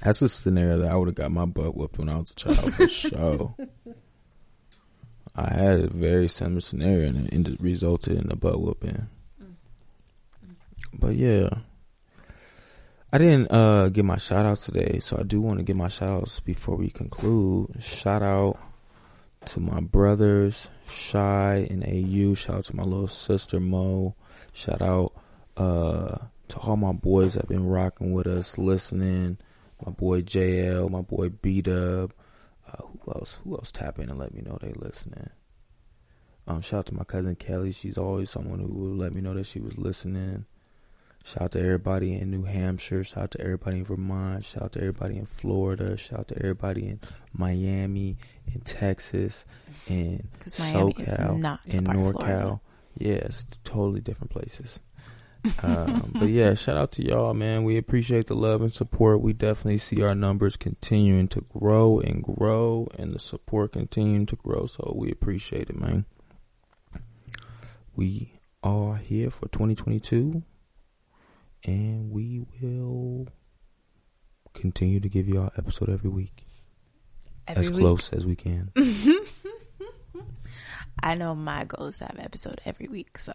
That's 0.03 0.21
a 0.21 0.29
scenario 0.29 0.79
that 0.79 0.91
I 0.91 0.95
would 0.95 1.09
have 1.09 1.15
got 1.15 1.31
my 1.31 1.45
butt 1.45 1.75
whooped 1.75 1.97
when 1.97 2.09
I 2.09 2.17
was 2.17 2.31
a 2.31 2.35
child 2.35 2.73
for 2.73 2.87
sure. 2.87 3.55
I 5.35 5.53
had 5.53 5.79
a 5.81 5.87
very 5.87 6.27
similar 6.27 6.61
scenario 6.61 7.07
and 7.09 7.27
it 7.27 7.33
ended, 7.33 7.57
resulted 7.59 8.17
in 8.17 8.31
a 8.31 8.35
butt 8.35 8.61
whooping. 8.61 9.07
But 10.93 11.15
yeah. 11.15 11.49
I 13.11 13.17
didn't 13.17 13.51
uh 13.51 13.89
get 13.89 14.05
my 14.05 14.17
shout 14.17 14.45
outs 14.45 14.65
today, 14.65 14.99
so 14.99 15.17
I 15.19 15.23
do 15.23 15.41
want 15.41 15.57
to 15.57 15.63
get 15.63 15.75
my 15.75 15.87
shout 15.87 16.21
outs 16.21 16.39
before 16.39 16.75
we 16.75 16.89
conclude. 16.89 17.81
Shout 17.81 18.21
out 18.21 18.59
to 19.45 19.59
my 19.59 19.79
brothers, 19.79 20.69
Shy 20.87 21.67
and 21.69 21.83
AU. 21.83 22.35
Shout 22.35 22.57
out 22.57 22.65
to 22.65 22.75
my 22.75 22.83
little 22.83 23.07
sister 23.07 23.59
Mo. 23.59 24.15
Shout 24.53 24.81
out 24.81 25.13
uh 25.57 26.17
to 26.49 26.59
all 26.59 26.77
my 26.77 26.91
boys 26.91 27.33
that 27.33 27.41
have 27.41 27.49
been 27.49 27.67
rocking 27.67 28.13
with 28.13 28.27
us, 28.27 28.57
listening. 28.57 29.37
My 29.85 29.91
boy 29.91 30.21
JL, 30.21 30.89
my 30.89 31.01
boy 31.01 31.29
B 31.29 31.61
Dub. 31.61 32.13
Uh, 32.67 32.83
who 32.85 33.11
else? 33.11 33.39
Who 33.43 33.55
else 33.55 33.71
tap 33.71 33.99
in 33.99 34.09
and 34.09 34.19
let 34.19 34.33
me 34.33 34.41
know 34.41 34.57
they 34.61 34.73
listening? 34.73 35.29
Um, 36.47 36.61
shout 36.61 36.79
out 36.79 36.85
to 36.87 36.95
my 36.95 37.03
cousin 37.03 37.35
Kelly. 37.35 37.71
She's 37.71 37.97
always 37.97 38.29
someone 38.29 38.59
who 38.59 38.67
will 38.73 38.95
let 38.95 39.13
me 39.13 39.21
know 39.21 39.33
that 39.35 39.45
she 39.45 39.59
was 39.59 39.77
listening. 39.77 40.45
Shout 41.23 41.43
out 41.43 41.51
to 41.51 41.59
everybody 41.59 42.15
in 42.15 42.31
New 42.31 42.43
Hampshire. 42.43 43.03
Shout 43.03 43.23
out 43.23 43.31
to 43.31 43.41
everybody 43.41 43.77
in 43.79 43.85
Vermont. 43.85 44.43
Shout 44.45 44.63
out 44.63 44.71
to 44.73 44.79
everybody 44.79 45.17
in 45.17 45.25
Florida. 45.25 45.95
Shout 45.97 46.19
out 46.21 46.27
to 46.29 46.37
everybody 46.37 46.87
in 46.87 46.99
Miami, 47.33 48.17
in 48.53 48.61
Texas, 48.61 49.45
in 49.87 50.27
Because 50.33 50.59
Miami 50.59 50.91
is 50.97 51.13
SoCal, 51.13 51.59
in 51.67 51.83
part 51.85 51.97
of 51.97 52.03
Florida. 52.13 52.33
NorCal. 52.33 52.59
Yeah, 52.97 53.13
it's 53.15 53.45
totally 53.63 54.01
different 54.01 54.31
places. 54.31 54.79
Um, 55.63 56.11
but 56.19 56.29
yeah, 56.29 56.53
shout 56.53 56.77
out 56.77 56.91
to 56.93 57.03
y'all, 57.05 57.33
man. 57.33 57.63
We 57.63 57.77
appreciate 57.77 58.27
the 58.27 58.35
love 58.35 58.61
and 58.61 58.71
support. 58.73 59.21
We 59.21 59.33
definitely 59.33 59.77
see 59.77 60.01
our 60.03 60.15
numbers 60.15 60.57
continuing 60.57 61.27
to 61.29 61.41
grow 61.41 61.99
and 61.99 62.23
grow, 62.23 62.87
and 62.97 63.11
the 63.13 63.19
support 63.19 63.73
continuing 63.73 64.25
to 64.27 64.35
grow. 64.35 64.65
So 64.65 64.93
we 64.95 65.11
appreciate 65.11 65.69
it, 65.69 65.79
man. 65.79 66.05
We 67.95 68.33
are 68.63 68.97
here 68.97 69.29
for 69.29 69.47
2022, 69.47 70.43
and 71.65 72.11
we 72.11 72.45
will 72.61 73.27
continue 74.53 74.99
to 74.99 75.09
give 75.09 75.27
y'all 75.29 75.51
episode 75.57 75.89
every 75.89 76.09
week, 76.09 76.45
Every 77.47 77.61
as 77.61 77.69
week. 77.71 77.79
close 77.79 78.11
as 78.13 78.25
we 78.27 78.35
can. 78.35 78.71
I 81.01 81.15
know 81.15 81.33
my 81.33 81.63
goal 81.63 81.87
is 81.87 81.99
to 81.99 82.05
have 82.05 82.15
an 82.15 82.25
episode 82.25 82.59
every 82.65 82.87
week, 82.87 83.17
so 83.19 83.33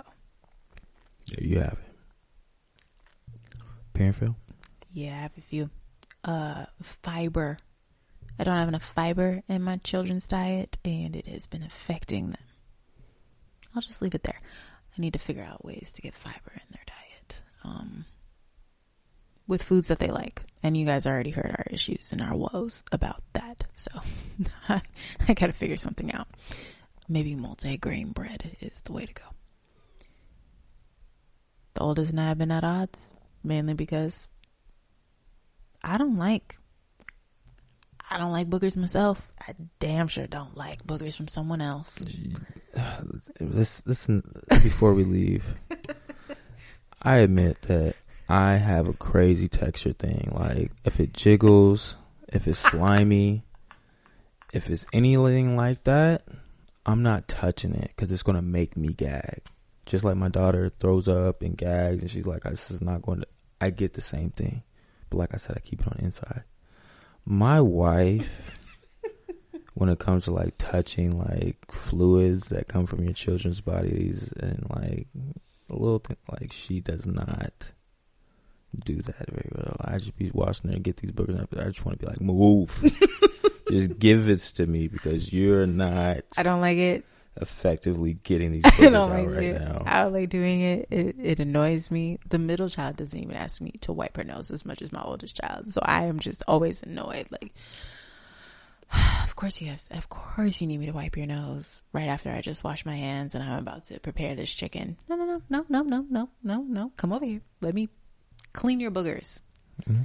There 1.28 1.42
you 1.46 1.58
have 1.60 1.72
it. 1.74 1.83
Parentfield. 3.94 4.34
yeah, 4.92 5.12
I 5.12 5.22
have 5.22 5.38
a 5.38 5.40
few. 5.40 5.70
Uh, 6.22 6.66
fiber. 6.82 7.58
I 8.38 8.44
don't 8.44 8.58
have 8.58 8.68
enough 8.68 8.82
fiber 8.82 9.42
in 9.48 9.62
my 9.62 9.76
children's 9.78 10.26
diet, 10.26 10.78
and 10.84 11.14
it 11.14 11.26
has 11.26 11.46
been 11.46 11.62
affecting 11.62 12.30
them. 12.30 12.42
I'll 13.74 13.82
just 13.82 14.02
leave 14.02 14.14
it 14.14 14.24
there. 14.24 14.40
I 14.96 15.00
need 15.00 15.12
to 15.12 15.18
figure 15.18 15.44
out 15.44 15.64
ways 15.64 15.92
to 15.94 16.02
get 16.02 16.14
fiber 16.14 16.52
in 16.52 16.62
their 16.70 16.84
diet. 16.86 17.42
Um, 17.64 18.04
with 19.46 19.62
foods 19.62 19.88
that 19.88 19.98
they 19.98 20.10
like. 20.10 20.42
And 20.62 20.76
you 20.76 20.86
guys 20.86 21.06
already 21.06 21.30
heard 21.30 21.54
our 21.58 21.66
issues 21.70 22.12
and 22.12 22.22
our 22.22 22.34
woes 22.34 22.82
about 22.90 23.22
that. 23.34 23.64
So 23.76 23.90
I, 24.68 24.80
I 25.28 25.34
gotta 25.34 25.52
figure 25.52 25.76
something 25.76 26.12
out. 26.12 26.28
Maybe 27.08 27.34
multi-grain 27.34 28.12
bread 28.12 28.56
is 28.60 28.80
the 28.82 28.92
way 28.92 29.04
to 29.04 29.12
go. 29.12 29.24
The 31.74 31.80
oldest 31.80 32.10
and 32.12 32.20
I 32.20 32.28
have 32.28 32.38
been 32.38 32.50
at 32.52 32.64
odds, 32.64 33.10
mainly 33.44 33.74
because 33.74 34.28
I 35.82 35.98
don't 35.98 36.18
like 36.18 36.58
I 38.10 38.18
don't 38.18 38.32
like 38.32 38.48
boogers 38.48 38.76
myself. 38.76 39.32
I 39.40 39.54
damn 39.78 40.08
sure 40.08 40.26
don't 40.26 40.56
like 40.56 40.84
boogers 40.86 41.16
from 41.16 41.28
someone 41.28 41.60
else. 41.60 42.04
Listen, 43.40 43.84
listen 43.86 44.22
before 44.62 44.94
we 44.94 45.04
leave. 45.04 45.56
I 47.02 47.18
admit 47.18 47.62
that 47.62 47.96
I 48.28 48.56
have 48.56 48.88
a 48.88 48.92
crazy 48.94 49.48
texture 49.48 49.92
thing. 49.92 50.30
Like 50.32 50.72
if 50.84 51.00
it 51.00 51.12
jiggles, 51.12 51.96
if 52.28 52.46
it's 52.46 52.58
slimy, 52.58 53.44
if 54.52 54.70
it's 54.70 54.86
anything 54.92 55.56
like 55.56 55.84
that, 55.84 56.22
I'm 56.86 57.02
not 57.02 57.28
touching 57.28 57.74
it 57.74 57.92
because 57.94 58.12
it's 58.12 58.22
gonna 58.22 58.42
make 58.42 58.76
me 58.76 58.92
gag. 58.92 59.42
Just 59.86 60.04
like 60.04 60.16
my 60.16 60.28
daughter 60.28 60.72
throws 60.78 61.08
up 61.08 61.42
and 61.42 61.56
gags, 61.56 62.02
and 62.02 62.10
she's 62.10 62.26
like, 62.26 62.42
"This 62.44 62.70
is 62.70 62.80
not 62.80 63.02
going 63.02 63.20
to." 63.20 63.26
I 63.60 63.70
get 63.70 63.94
the 63.94 64.00
same 64.00 64.30
thing, 64.30 64.62
but 65.10 65.18
like 65.18 65.34
I 65.34 65.36
said, 65.36 65.56
I 65.56 65.60
keep 65.60 65.80
it 65.80 65.86
on 65.86 65.96
the 65.98 66.04
inside. 66.04 66.44
My 67.24 67.60
wife, 67.60 68.52
when 69.74 69.88
it 69.88 69.98
comes 69.98 70.24
to 70.24 70.30
like 70.32 70.54
touching 70.58 71.18
like 71.18 71.58
fluids 71.70 72.48
that 72.50 72.68
come 72.68 72.86
from 72.86 73.04
your 73.04 73.14
children's 73.14 73.60
bodies 73.60 74.32
and 74.38 74.66
like 74.70 75.06
a 75.70 75.72
little 75.74 75.98
thing, 75.98 76.16
like 76.30 76.52
she 76.52 76.80
does 76.80 77.06
not 77.06 77.72
do 78.84 78.96
that 78.96 79.30
very 79.30 79.50
well. 79.54 79.76
I 79.80 79.98
just 79.98 80.16
be 80.16 80.30
watching 80.34 80.70
her 80.72 80.78
get 80.78 80.98
these 80.98 81.12
boogers, 81.12 81.38
and 81.38 81.60
I 81.60 81.64
just 81.64 81.84
want 81.84 81.98
to 81.98 82.04
be 82.04 82.10
like, 82.10 82.20
move, 82.20 82.78
just 83.70 83.98
give 83.98 84.28
it 84.28 84.40
to 84.56 84.66
me 84.66 84.88
because 84.88 85.32
you're 85.32 85.66
not 85.66 86.18
I 86.36 86.42
don't 86.42 86.60
like 86.60 86.78
it. 86.78 87.04
Effectively 87.40 88.14
getting 88.14 88.52
these 88.52 88.62
don't 88.78 88.94
out 88.94 89.10
like 89.10 89.28
right 89.28 89.42
it. 89.42 89.60
now. 89.60 89.82
I 89.86 90.02
don't 90.02 90.12
like 90.12 90.28
doing 90.28 90.60
it. 90.60 90.88
it. 90.90 91.16
It 91.20 91.40
annoys 91.40 91.90
me. 91.90 92.18
The 92.28 92.38
middle 92.38 92.68
child 92.68 92.96
doesn't 92.96 93.18
even 93.18 93.36
ask 93.36 93.60
me 93.60 93.72
to 93.82 93.92
wipe 93.92 94.16
her 94.16 94.24
nose 94.24 94.50
as 94.50 94.64
much 94.64 94.82
as 94.82 94.92
my 94.92 95.02
oldest 95.02 95.36
child. 95.36 95.72
So 95.72 95.80
I 95.82 96.04
am 96.04 96.18
just 96.18 96.42
always 96.46 96.82
annoyed. 96.82 97.26
Like, 97.30 97.52
of 99.24 99.34
course, 99.36 99.60
yes. 99.60 99.88
Of 99.90 100.08
course, 100.08 100.60
you 100.60 100.66
need 100.66 100.78
me 100.78 100.86
to 100.86 100.92
wipe 100.92 101.16
your 101.16 101.26
nose 101.26 101.82
right 101.92 102.08
after 102.08 102.30
I 102.30 102.40
just 102.40 102.62
wash 102.64 102.86
my 102.86 102.96
hands 102.96 103.34
and 103.34 103.42
I'm 103.42 103.58
about 103.58 103.84
to 103.84 104.00
prepare 104.00 104.34
this 104.34 104.52
chicken. 104.52 104.96
No, 105.08 105.16
no, 105.16 105.24
no, 105.24 105.42
no, 105.48 105.64
no, 105.68 105.82
no, 105.82 106.06
no, 106.10 106.28
no, 106.42 106.62
no. 106.62 106.92
Come 106.96 107.12
over 107.12 107.24
here. 107.24 107.40
Let 107.60 107.74
me 107.74 107.88
clean 108.52 108.80
your 108.80 108.90
boogers 108.90 109.42
mm-hmm. 109.82 110.02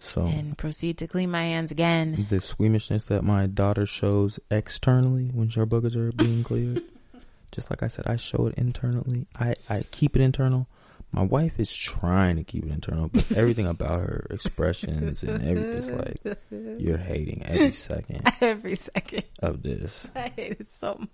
So 0.00 0.26
and 0.26 0.56
proceed 0.56 0.98
to 0.98 1.06
clean 1.06 1.30
my 1.30 1.42
hands 1.44 1.70
again. 1.70 2.26
the 2.28 2.40
squeamishness 2.40 3.04
that 3.04 3.22
my 3.24 3.46
daughter 3.46 3.86
shows 3.86 4.38
externally 4.50 5.26
when 5.32 5.48
her 5.50 5.66
boogers 5.66 5.96
are 5.96 6.12
being 6.12 6.44
cleared. 6.44 6.82
Just 7.52 7.70
like 7.70 7.82
I 7.82 7.88
said, 7.88 8.06
I 8.06 8.16
show 8.16 8.46
it 8.46 8.54
internally. 8.58 9.26
I, 9.38 9.54
I 9.70 9.82
keep 9.90 10.14
it 10.16 10.20
internal. 10.22 10.66
My 11.12 11.22
wife 11.22 11.58
is 11.60 11.74
trying 11.74 12.36
to 12.36 12.44
keep 12.44 12.64
it 12.66 12.70
internal, 12.72 13.08
but 13.08 13.30
everything 13.32 13.66
about 13.66 14.00
her 14.00 14.26
expressions 14.30 15.22
and 15.22 15.42
everything 15.42 15.76
is 15.76 15.90
like 15.90 16.20
you're 16.78 16.98
hating 16.98 17.42
every 17.44 17.72
second 17.72 18.22
Every 18.40 18.74
second. 18.74 19.22
of 19.40 19.62
this. 19.62 20.10
I 20.14 20.32
hate 20.36 20.56
it 20.60 20.68
so 20.68 20.96
much. 20.98 21.08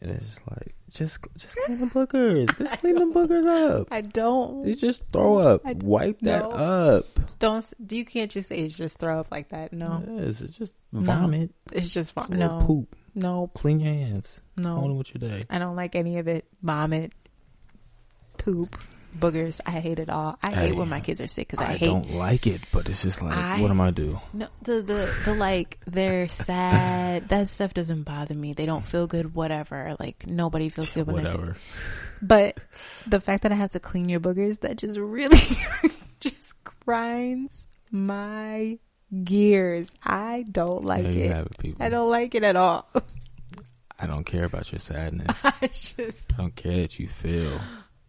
And 0.00 0.12
it's 0.12 0.38
like, 0.48 0.74
just 0.90 1.18
just 1.36 1.56
clean 1.66 1.80
the 1.80 1.86
boogers. 1.86 2.56
Just 2.56 2.78
clean 2.78 2.94
the 2.94 3.06
boogers 3.06 3.46
up. 3.80 3.88
I 3.90 4.00
don't. 4.00 4.64
You 4.66 4.74
just 4.76 5.02
throw 5.08 5.38
up. 5.38 5.64
Wipe 5.82 6.20
that 6.20 6.42
no. 6.42 6.50
up. 6.50 7.06
Don't. 7.40 7.66
You 7.90 8.04
can't 8.04 8.30
just 8.30 8.48
say 8.48 8.58
it's 8.60 8.76
just 8.76 8.98
throw 8.98 9.18
up 9.20 9.28
like 9.32 9.48
that. 9.48 9.72
No, 9.72 10.02
Yes, 10.08 10.40
it's 10.40 10.56
just 10.56 10.74
vomit. 10.92 11.50
it's 11.72 11.92
just 11.92 12.12
It's 12.16 12.28
a 12.28 12.32
little 12.32 12.60
No, 12.60 12.66
poop. 12.66 12.96
no, 13.16 13.50
Clean 13.54 13.80
your 13.80 13.92
hands. 13.92 14.40
Go 14.60 14.68
on 14.70 14.88
no. 14.88 14.94
with 14.94 15.12
your 15.14 15.28
day. 15.28 15.44
I 15.50 15.58
don't 15.58 15.76
like 15.76 15.94
any 15.96 16.18
of 16.18 16.28
it. 16.28 16.44
Vomit, 16.62 17.12
poop, 18.38 18.78
boogers. 19.16 19.60
I 19.66 19.72
hate 19.72 19.98
it 19.98 20.08
all. 20.08 20.38
I 20.42 20.50
hate 20.52 20.74
when 20.76 20.88
my 20.88 21.00
kids 21.00 21.20
are 21.20 21.26
sick 21.26 21.48
because 21.48 21.64
I, 21.64 21.72
I, 21.72 21.76
hate. 21.76 21.86
don't 21.86 22.14
like 22.14 22.46
it, 22.46 22.60
but 22.72 22.88
it's 22.88 23.02
just 23.02 23.22
like, 23.22 23.36
I- 23.36 23.60
what 23.60 23.70
am 23.70 23.80
I 23.80 23.90
do? 23.90 24.18
No, 24.32 24.48
the 24.62 24.82
the 24.82 25.22
the 25.24 25.34
like 25.34 25.78
they're 25.86 26.28
sad. 26.28 27.28
that 27.28 27.48
stuff 27.48 27.74
doesn't 27.74 28.02
bother 28.02 28.34
me. 28.34 28.52
They 28.52 28.66
don't 28.66 28.84
feel 28.84 29.06
good. 29.06 29.34
Whatever. 29.34 29.96
Like 29.98 30.26
nobody 30.26 30.68
feels 30.68 30.92
good 30.92 31.06
when 31.06 31.24
they're 31.24 31.54
sick. 31.54 31.62
But 32.20 32.58
the 33.06 33.20
fact 33.20 33.44
that 33.44 33.52
I 33.52 33.54
have 33.56 33.70
to 33.72 33.80
clean 33.80 34.08
your 34.08 34.20
boogers, 34.20 34.60
that 34.60 34.76
just 34.76 34.98
really 34.98 35.38
just 36.20 36.54
grinds 36.84 37.52
my 37.90 38.78
gears. 39.24 39.90
I 40.04 40.44
don't 40.50 40.84
like 40.84 41.04
it. 41.04 41.16
it. 41.62 41.76
I 41.80 41.88
don't 41.88 42.10
like 42.10 42.34
it 42.34 42.42
at 42.42 42.56
all. 42.56 42.88
I 44.00 44.06
don't 44.06 44.24
care 44.24 44.44
about 44.44 44.70
your 44.70 44.78
sadness. 44.78 45.40
I 45.44 45.66
just, 45.66 46.32
I 46.34 46.36
don't 46.36 46.54
care 46.54 46.76
that 46.82 46.98
you 46.98 47.08
feel. 47.08 47.60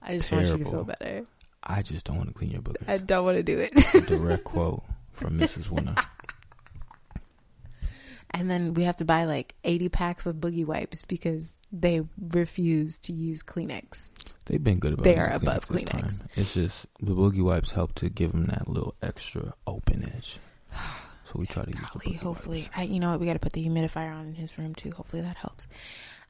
I 0.01 0.17
just 0.17 0.31
want 0.31 0.47
you 0.47 0.57
to 0.57 0.65
feel 0.65 0.83
better. 0.83 1.25
I 1.63 1.81
just 1.81 2.05
don't 2.05 2.17
want 2.17 2.29
to 2.29 2.33
clean 2.33 2.51
your 2.51 2.61
boogers. 2.61 2.87
I 2.87 2.97
don't 2.97 3.25
want 3.25 3.37
to 3.37 3.43
do 3.43 3.59
it. 3.59 3.73
A 3.93 4.01
direct 4.01 4.43
quote 4.43 4.83
from 5.11 5.39
Mrs. 5.39 5.69
Winner. 5.69 5.95
and 8.31 8.49
then 8.49 8.73
we 8.73 8.83
have 8.83 8.97
to 8.97 9.05
buy 9.05 9.25
like 9.25 9.55
80 9.63 9.89
packs 9.89 10.25
of 10.25 10.37
boogie 10.37 10.65
wipes 10.65 11.03
because 11.07 11.53
they 11.71 12.01
refuse 12.17 12.99
to 12.99 13.13
use 13.13 13.43
Kleenex. 13.43 14.09
They've 14.45 14.63
been 14.63 14.79
good 14.79 14.93
about 14.93 15.03
They 15.03 15.17
are 15.17 15.29
above 15.29 15.67
this 15.67 15.83
Kleenex. 15.83 16.21
It's 16.35 16.53
just 16.53 16.87
the 16.99 17.13
boogie 17.13 17.43
wipes 17.43 17.71
help 17.71 17.93
to 17.95 18.09
give 18.09 18.31
them 18.31 18.47
that 18.47 18.67
little 18.67 18.95
extra 19.01 19.53
open 19.67 20.09
edge. 20.15 20.39
So 21.25 21.35
we 21.37 21.45
try 21.45 21.63
to 21.63 21.69
use 21.69 21.87
the 21.91 21.99
boogie 21.99 22.17
hopefully, 22.17 22.61
wipes. 22.61 22.69
I, 22.75 22.81
you 22.85 22.99
know 22.99 23.11
what? 23.11 23.19
We 23.19 23.27
got 23.27 23.33
to 23.33 23.39
put 23.39 23.53
the 23.53 23.63
humidifier 23.63 24.11
on 24.11 24.25
in 24.25 24.33
his 24.33 24.57
room 24.57 24.73
too. 24.73 24.89
Hopefully 24.89 25.21
that 25.21 25.37
helps. 25.37 25.67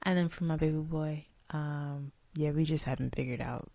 And 0.04 0.18
then 0.18 0.28
for 0.28 0.44
my 0.44 0.58
baby 0.58 0.76
boy, 0.76 1.26
um, 1.52 2.12
yeah, 2.36 2.52
we 2.52 2.64
just 2.64 2.86
haven't 2.86 3.16
figured 3.16 3.42
out 3.42 3.70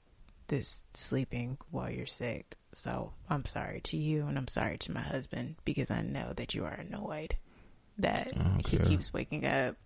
this 0.48 0.84
sleeping 0.94 1.59
while 1.70 1.90
you're 1.90 2.07
sick. 2.07 2.57
So 2.74 3.12
I'm 3.28 3.44
sorry 3.44 3.80
to 3.84 3.96
you, 3.96 4.26
and 4.26 4.36
I'm 4.36 4.48
sorry 4.48 4.78
to 4.78 4.92
my 4.92 5.00
husband 5.00 5.57
because 5.64 5.90
I 5.90 6.02
know 6.02 6.32
that 6.36 6.55
you 6.55 6.64
are 6.64 6.74
annoyed 6.74 7.36
that 7.98 8.34
don't 8.34 8.66
he 8.66 8.78
keeps 8.78 9.12
waking 9.12 9.46
up 9.46 9.76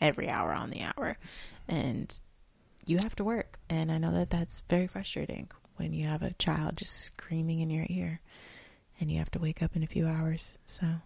every 0.00 0.28
hour 0.28 0.52
on 0.52 0.70
the 0.70 0.82
hour, 0.82 1.16
and 1.68 2.18
you 2.86 2.98
have 2.98 3.14
to 3.16 3.24
work. 3.24 3.58
And 3.70 3.90
I 3.92 3.98
know 3.98 4.12
that 4.12 4.30
that's 4.30 4.62
very 4.68 4.86
frustrating 4.86 5.48
when 5.76 5.92
you 5.92 6.06
have 6.06 6.22
a 6.22 6.32
child 6.34 6.76
just 6.76 7.00
screaming 7.00 7.60
in 7.60 7.70
your 7.70 7.86
ear, 7.88 8.20
and 9.00 9.10
you 9.10 9.18
have 9.18 9.30
to 9.32 9.38
wake 9.38 9.62
up 9.62 9.76
in 9.76 9.82
a 9.82 9.88
few 9.88 10.06
hours. 10.06 10.56
So 10.66 10.86
yeah, 10.86 11.00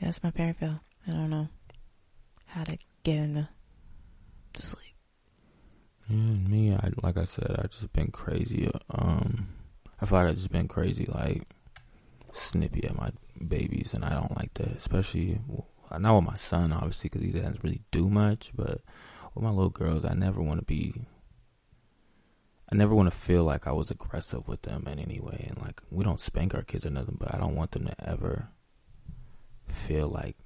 that's 0.00 0.22
my 0.22 0.30
parent 0.30 0.58
feel. 0.58 0.80
I 1.08 1.12
don't 1.12 1.30
know 1.30 1.48
how 2.46 2.64
to 2.64 2.76
get 3.02 3.16
him 3.16 3.34
to, 3.34 3.48
to 4.54 4.66
sleep. 4.66 4.85
Yeah, 6.08 6.34
me, 6.48 6.72
I 6.72 6.90
like 7.02 7.16
I 7.16 7.24
said, 7.24 7.56
I 7.58 7.66
just 7.66 7.92
been 7.92 8.10
crazy. 8.12 8.70
Um, 8.90 9.48
I 10.00 10.06
feel 10.06 10.18
like 10.18 10.28
I 10.28 10.32
just 10.32 10.52
been 10.52 10.68
crazy, 10.68 11.06
like 11.06 11.42
snippy 12.30 12.84
at 12.84 12.96
my 12.96 13.10
babies, 13.46 13.92
and 13.92 14.04
I 14.04 14.10
don't 14.10 14.36
like 14.36 14.54
that. 14.54 14.68
Especially 14.76 15.40
not 15.98 16.14
with 16.14 16.24
my 16.24 16.36
son, 16.36 16.72
obviously, 16.72 17.08
because 17.08 17.26
he 17.26 17.32
doesn't 17.32 17.62
really 17.62 17.82
do 17.90 18.08
much. 18.08 18.52
But 18.54 18.82
with 19.34 19.42
my 19.42 19.50
little 19.50 19.70
girls, 19.70 20.04
I 20.04 20.14
never 20.14 20.40
want 20.40 20.60
to 20.60 20.64
be. 20.64 21.06
I 22.70 22.76
never 22.76 22.94
want 22.94 23.10
to 23.10 23.16
feel 23.16 23.44
like 23.44 23.66
I 23.66 23.72
was 23.72 23.90
aggressive 23.90 24.46
with 24.48 24.62
them 24.62 24.86
in 24.86 24.98
any 24.98 25.20
way, 25.20 25.46
and 25.48 25.64
like 25.64 25.82
we 25.90 26.04
don't 26.04 26.20
spank 26.20 26.54
our 26.54 26.62
kids 26.62 26.86
or 26.86 26.90
nothing, 26.90 27.16
but 27.18 27.34
I 27.34 27.38
don't 27.38 27.56
want 27.56 27.72
them 27.72 27.86
to 27.86 28.08
ever 28.08 28.48
feel 29.68 30.08
like, 30.08 30.36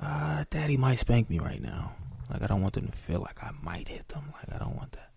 uh, 0.00 0.44
Daddy 0.50 0.76
might 0.76 0.98
spank 0.98 1.28
me 1.28 1.38
right 1.38 1.60
now. 1.60 1.92
Like 2.30 2.42
I 2.42 2.46
don't 2.46 2.62
want 2.62 2.74
them 2.74 2.86
to 2.88 2.92
feel 2.92 3.20
like 3.20 3.42
I 3.42 3.50
might 3.62 3.88
hit 3.88 4.08
them. 4.08 4.32
Like 4.34 4.54
I 4.54 4.58
don't 4.62 4.76
want 4.76 4.92
that. 4.92 5.10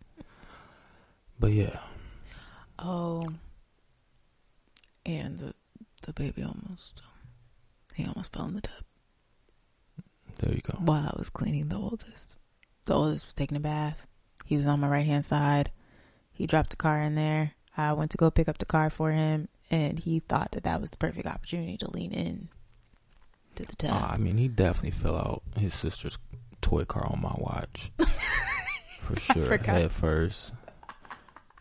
But 1.40 1.52
yeah, 1.54 1.80
Oh, 2.80 3.22
and 5.06 5.38
the 5.38 5.54
the 6.04 6.14
baby 6.14 6.44
almost 6.44 7.02
he 7.96 8.06
almost 8.06 8.34
fell 8.34 8.46
in 8.48 8.54
the 8.56 8.62
tub 8.62 8.84
there 10.38 10.54
you 10.54 10.62
go. 10.62 10.74
while 10.80 11.06
I 11.08 11.14
was 11.18 11.30
cleaning 11.30 11.68
the 11.70 11.76
oldest. 11.78 12.38
The 12.86 12.94
oldest 12.96 13.26
was 13.26 13.34
taking 13.36 13.58
a 13.58 13.60
bath. 13.62 14.08
He 14.46 14.58
was 14.58 14.66
on 14.66 14.80
my 14.80 14.88
right 14.88 15.06
hand 15.06 15.26
side. 15.26 15.72
He 16.32 16.48
dropped 16.48 16.72
the 16.72 16.76
car 16.78 17.00
in 17.02 17.14
there. 17.16 17.52
I 17.78 17.94
went 17.94 18.10
to 18.12 18.18
go 18.18 18.32
pick 18.32 18.50
up 18.50 18.58
the 18.58 18.66
car 18.66 18.90
for 18.90 19.12
him, 19.12 19.48
and 19.70 20.00
he 20.00 20.20
thought 20.20 20.52
that 20.54 20.64
that 20.64 20.82
was 20.82 20.90
the 20.90 20.98
perfect 20.98 21.28
opportunity 21.28 21.78
to 21.78 21.92
lean 21.92 22.12
in 22.12 22.50
to 23.56 23.64
the 23.64 23.76
tub. 23.76 23.92
Uh, 23.92 24.08
I 24.14 24.18
mean, 24.18 24.38
he 24.38 24.48
definitely 24.48 24.92
fell 24.92 25.16
out 25.16 25.44
his 25.60 25.74
sister's 25.76 26.18
toy 26.62 26.86
car 26.86 27.06
on 27.06 27.22
my 27.22 27.34
watch 27.38 27.92
for 29.02 29.20
sure. 29.20 29.54
At 29.54 29.92
first. 29.92 30.54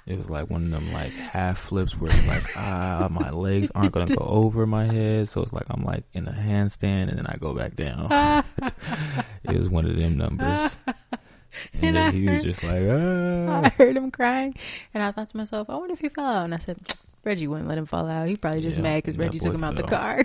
It 0.07 0.19
was 0.19 0.29
like 0.31 0.51
one 0.51 0.65
of 0.65 0.71
them 0.71 0.93
like 0.93 1.11
half 1.13 1.59
flips 1.59 1.97
where 1.97 2.11
it's 2.11 2.27
like 2.27 2.43
ah 2.57 3.07
my 3.11 3.31
legs 3.31 3.71
aren't 3.75 3.93
gonna 3.93 4.07
go 4.15 4.25
over 4.25 4.67
my 4.67 4.85
head, 4.85 5.29
so 5.29 5.43
it's 5.43 5.53
like 5.53 5.67
I'm 5.71 5.85
like 5.85 6.05
in 6.15 6.27
a 6.27 6.33
handstand 6.33 7.11
and 7.11 7.19
then 7.19 7.27
I 7.27 7.37
go 7.39 7.55
back 7.55 7.77
down. 7.77 8.09
it 9.45 9.57
was 9.57 9.69
one 9.69 9.85
of 9.87 9.97
them 9.97 10.17
numbers, 10.17 10.77
and, 10.87 11.85
And 11.85 11.97
then 11.97 11.97
I 11.97 12.11
he 12.11 12.23
was 12.23 12.31
heard- 12.37 12.43
just 12.43 12.65
like 12.65 12.83
ah. 12.89 13.63
I 13.67 13.69
heard 13.69 13.97
him 13.97 14.11
crying, 14.11 14.55
and 14.95 15.03
I 15.05 15.13
thought 15.13 15.29
to 15.29 15.37
myself, 15.37 15.71
I 15.71 15.77
wonder 15.77 15.93
if 15.93 16.01
he 16.01 16.09
fell 16.09 16.25
out. 16.27 16.45
And 16.45 16.55
I 16.55 16.59
said, 16.59 16.79
Reggie 17.23 17.47
wouldn't 17.47 17.69
let 17.69 17.79
him 17.79 17.87
fall 17.87 18.09
out. 18.09 18.27
He 18.27 18.37
probably 18.37 18.63
just 18.63 18.79
Yeah, 18.79 18.83
mad 18.85 18.97
because 19.05 19.17
Reggie 19.19 19.39
took 19.39 19.55
him 19.55 19.63
out 19.63 19.77
the 19.77 19.83
car. 19.85 20.23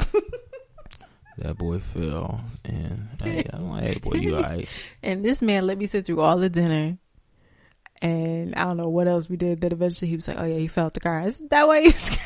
That 1.37 1.57
boy 1.57 1.79
fell, 1.79 2.41
and 2.63 3.09
hey, 3.21 3.43
I'm 3.51 3.69
like, 3.69 3.83
hey 3.83 3.99
boy, 3.99 4.15
you 4.15 4.35
alright? 4.35 4.69
and 5.03 5.23
this 5.23 5.41
man 5.41 5.67
let 5.67 5.77
me 5.77 5.85
sit 5.85 6.05
through 6.05 6.21
all 6.21 6.37
the 6.37 6.49
dinner. 6.49 6.97
And 8.01 8.55
I 8.55 8.65
don't 8.65 8.77
know 8.77 8.89
what 8.89 9.07
else 9.07 9.29
we 9.29 9.35
did. 9.37 9.61
That 9.61 9.73
eventually 9.73 10.09
he 10.09 10.15
was 10.15 10.27
like, 10.27 10.39
"Oh 10.39 10.45
yeah, 10.45 10.57
he 10.57 10.67
fell 10.67 10.85
out 10.85 10.93
the 10.93 10.99
car." 10.99 11.19
I 11.19 11.29
said, 11.29 11.49
that 11.49 11.67
way 11.67 11.81
he 11.81 11.87
was 11.87 12.09
crying. 12.09 12.19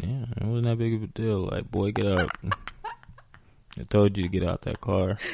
Yeah, 0.00 0.24
it 0.36 0.44
wasn't 0.44 0.66
that 0.66 0.78
big 0.78 0.94
of 0.94 1.02
a 1.02 1.08
deal. 1.08 1.48
Like, 1.50 1.70
boy, 1.70 1.90
get 1.92 2.06
up. 2.06 2.30
I 3.78 3.82
told 3.88 4.16
you 4.16 4.22
to 4.24 4.28
get 4.28 4.48
out 4.48 4.62
that 4.62 4.80
car. 4.80 5.18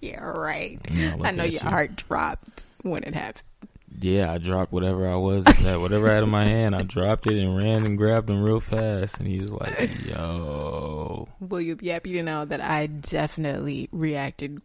Yeah, 0.00 0.22
right. 0.22 0.80
I 1.24 1.32
know 1.32 1.42
your 1.42 1.54
you. 1.54 1.58
heart 1.58 1.96
dropped 1.96 2.64
when 2.82 3.02
it 3.02 3.14
happened. 3.14 3.42
Yeah, 4.00 4.32
I 4.32 4.38
dropped 4.38 4.72
whatever 4.72 5.08
I 5.08 5.16
was, 5.16 5.44
that 5.44 5.80
whatever 5.80 6.10
I 6.10 6.14
had 6.14 6.22
in 6.22 6.28
my 6.28 6.44
hand. 6.44 6.74
I 6.76 6.82
dropped 6.82 7.26
it 7.26 7.38
and 7.38 7.56
ran 7.56 7.84
and 7.84 7.98
grabbed 7.98 8.30
him 8.30 8.42
real 8.42 8.60
fast. 8.60 9.18
And 9.18 9.28
he 9.28 9.40
was 9.40 9.50
like, 9.52 9.90
"Yo, 10.06 11.28
Well, 11.40 11.60
you'll 11.60 11.76
be 11.76 11.88
happy 11.88 12.12
to 12.12 12.22
know 12.22 12.44
that 12.44 12.60
I 12.60 12.86
definitely 12.86 13.88
reacted 13.90 14.60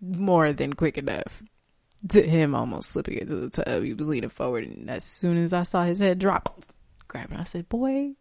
more 0.00 0.52
than 0.52 0.74
quick 0.74 0.98
enough 0.98 1.42
to 2.10 2.22
him 2.22 2.54
almost 2.54 2.90
slipping 2.90 3.18
into 3.18 3.36
the 3.36 3.50
tub. 3.50 3.82
He 3.82 3.94
was 3.94 4.06
leaning 4.06 4.30
forward, 4.30 4.64
and 4.64 4.90
as 4.90 5.04
soon 5.04 5.36
as 5.36 5.52
I 5.52 5.62
saw 5.62 5.84
his 5.84 5.98
head 5.98 6.18
drop, 6.18 6.64
grabbed 7.06 7.32
him. 7.32 7.40
I 7.40 7.44
said, 7.44 7.68
"Boy, 7.68 8.12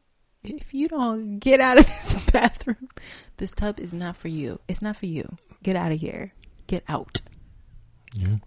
if 0.43 0.73
you 0.73 0.87
don't 0.87 1.39
get 1.39 1.59
out 1.59 1.79
of 1.79 1.85
this 1.87 2.15
bathroom, 2.31 2.89
this 3.37 3.51
tub 3.51 3.79
is 3.79 3.93
not 3.93 4.15
for 4.15 4.29
you. 4.29 4.59
It's 4.67 4.81
not 4.81 4.95
for 4.95 5.05
you. 5.05 5.37
Get 5.63 5.75
out 5.75 5.91
of 5.91 5.99
here. 5.99 6.33
Get 6.67 6.83
out." 6.87 7.21
yeah." 8.13 8.37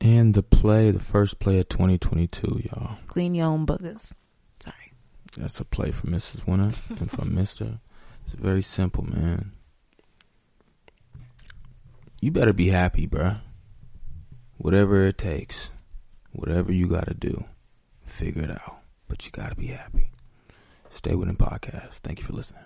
And 0.00 0.32
the 0.34 0.42
play, 0.42 0.90
the 0.90 1.00
first 1.00 1.38
play 1.38 1.58
of 1.58 1.68
2022, 1.68 2.62
y'all. 2.64 2.96
Clean 3.06 3.34
your 3.34 3.46
own 3.46 3.66
boogers. 3.66 4.14
Sorry. 4.58 4.92
That's 5.36 5.60
a 5.60 5.64
play 5.64 5.90
for 5.90 6.06
Mrs. 6.06 6.46
Winter 6.46 6.76
and 6.88 7.10
for 7.10 7.24
Mister. 7.26 7.80
It's 8.24 8.32
very 8.32 8.62
simple, 8.62 9.04
man. 9.04 9.52
You 12.22 12.30
better 12.30 12.52
be 12.52 12.68
happy, 12.68 13.06
bruh. 13.06 13.40
Whatever 14.56 15.06
it 15.06 15.18
takes, 15.18 15.70
whatever 16.32 16.72
you 16.72 16.86
got 16.86 17.06
to 17.06 17.14
do, 17.14 17.44
figure 18.04 18.44
it 18.44 18.50
out. 18.50 18.78
But 19.08 19.24
you 19.26 19.32
got 19.32 19.50
to 19.50 19.56
be 19.56 19.68
happy. 19.68 20.10
Stay 20.88 21.14
within 21.14 21.36
podcast. 21.36 21.94
Thank 22.00 22.20
you 22.20 22.24
for 22.26 22.32
listening. 22.32 22.64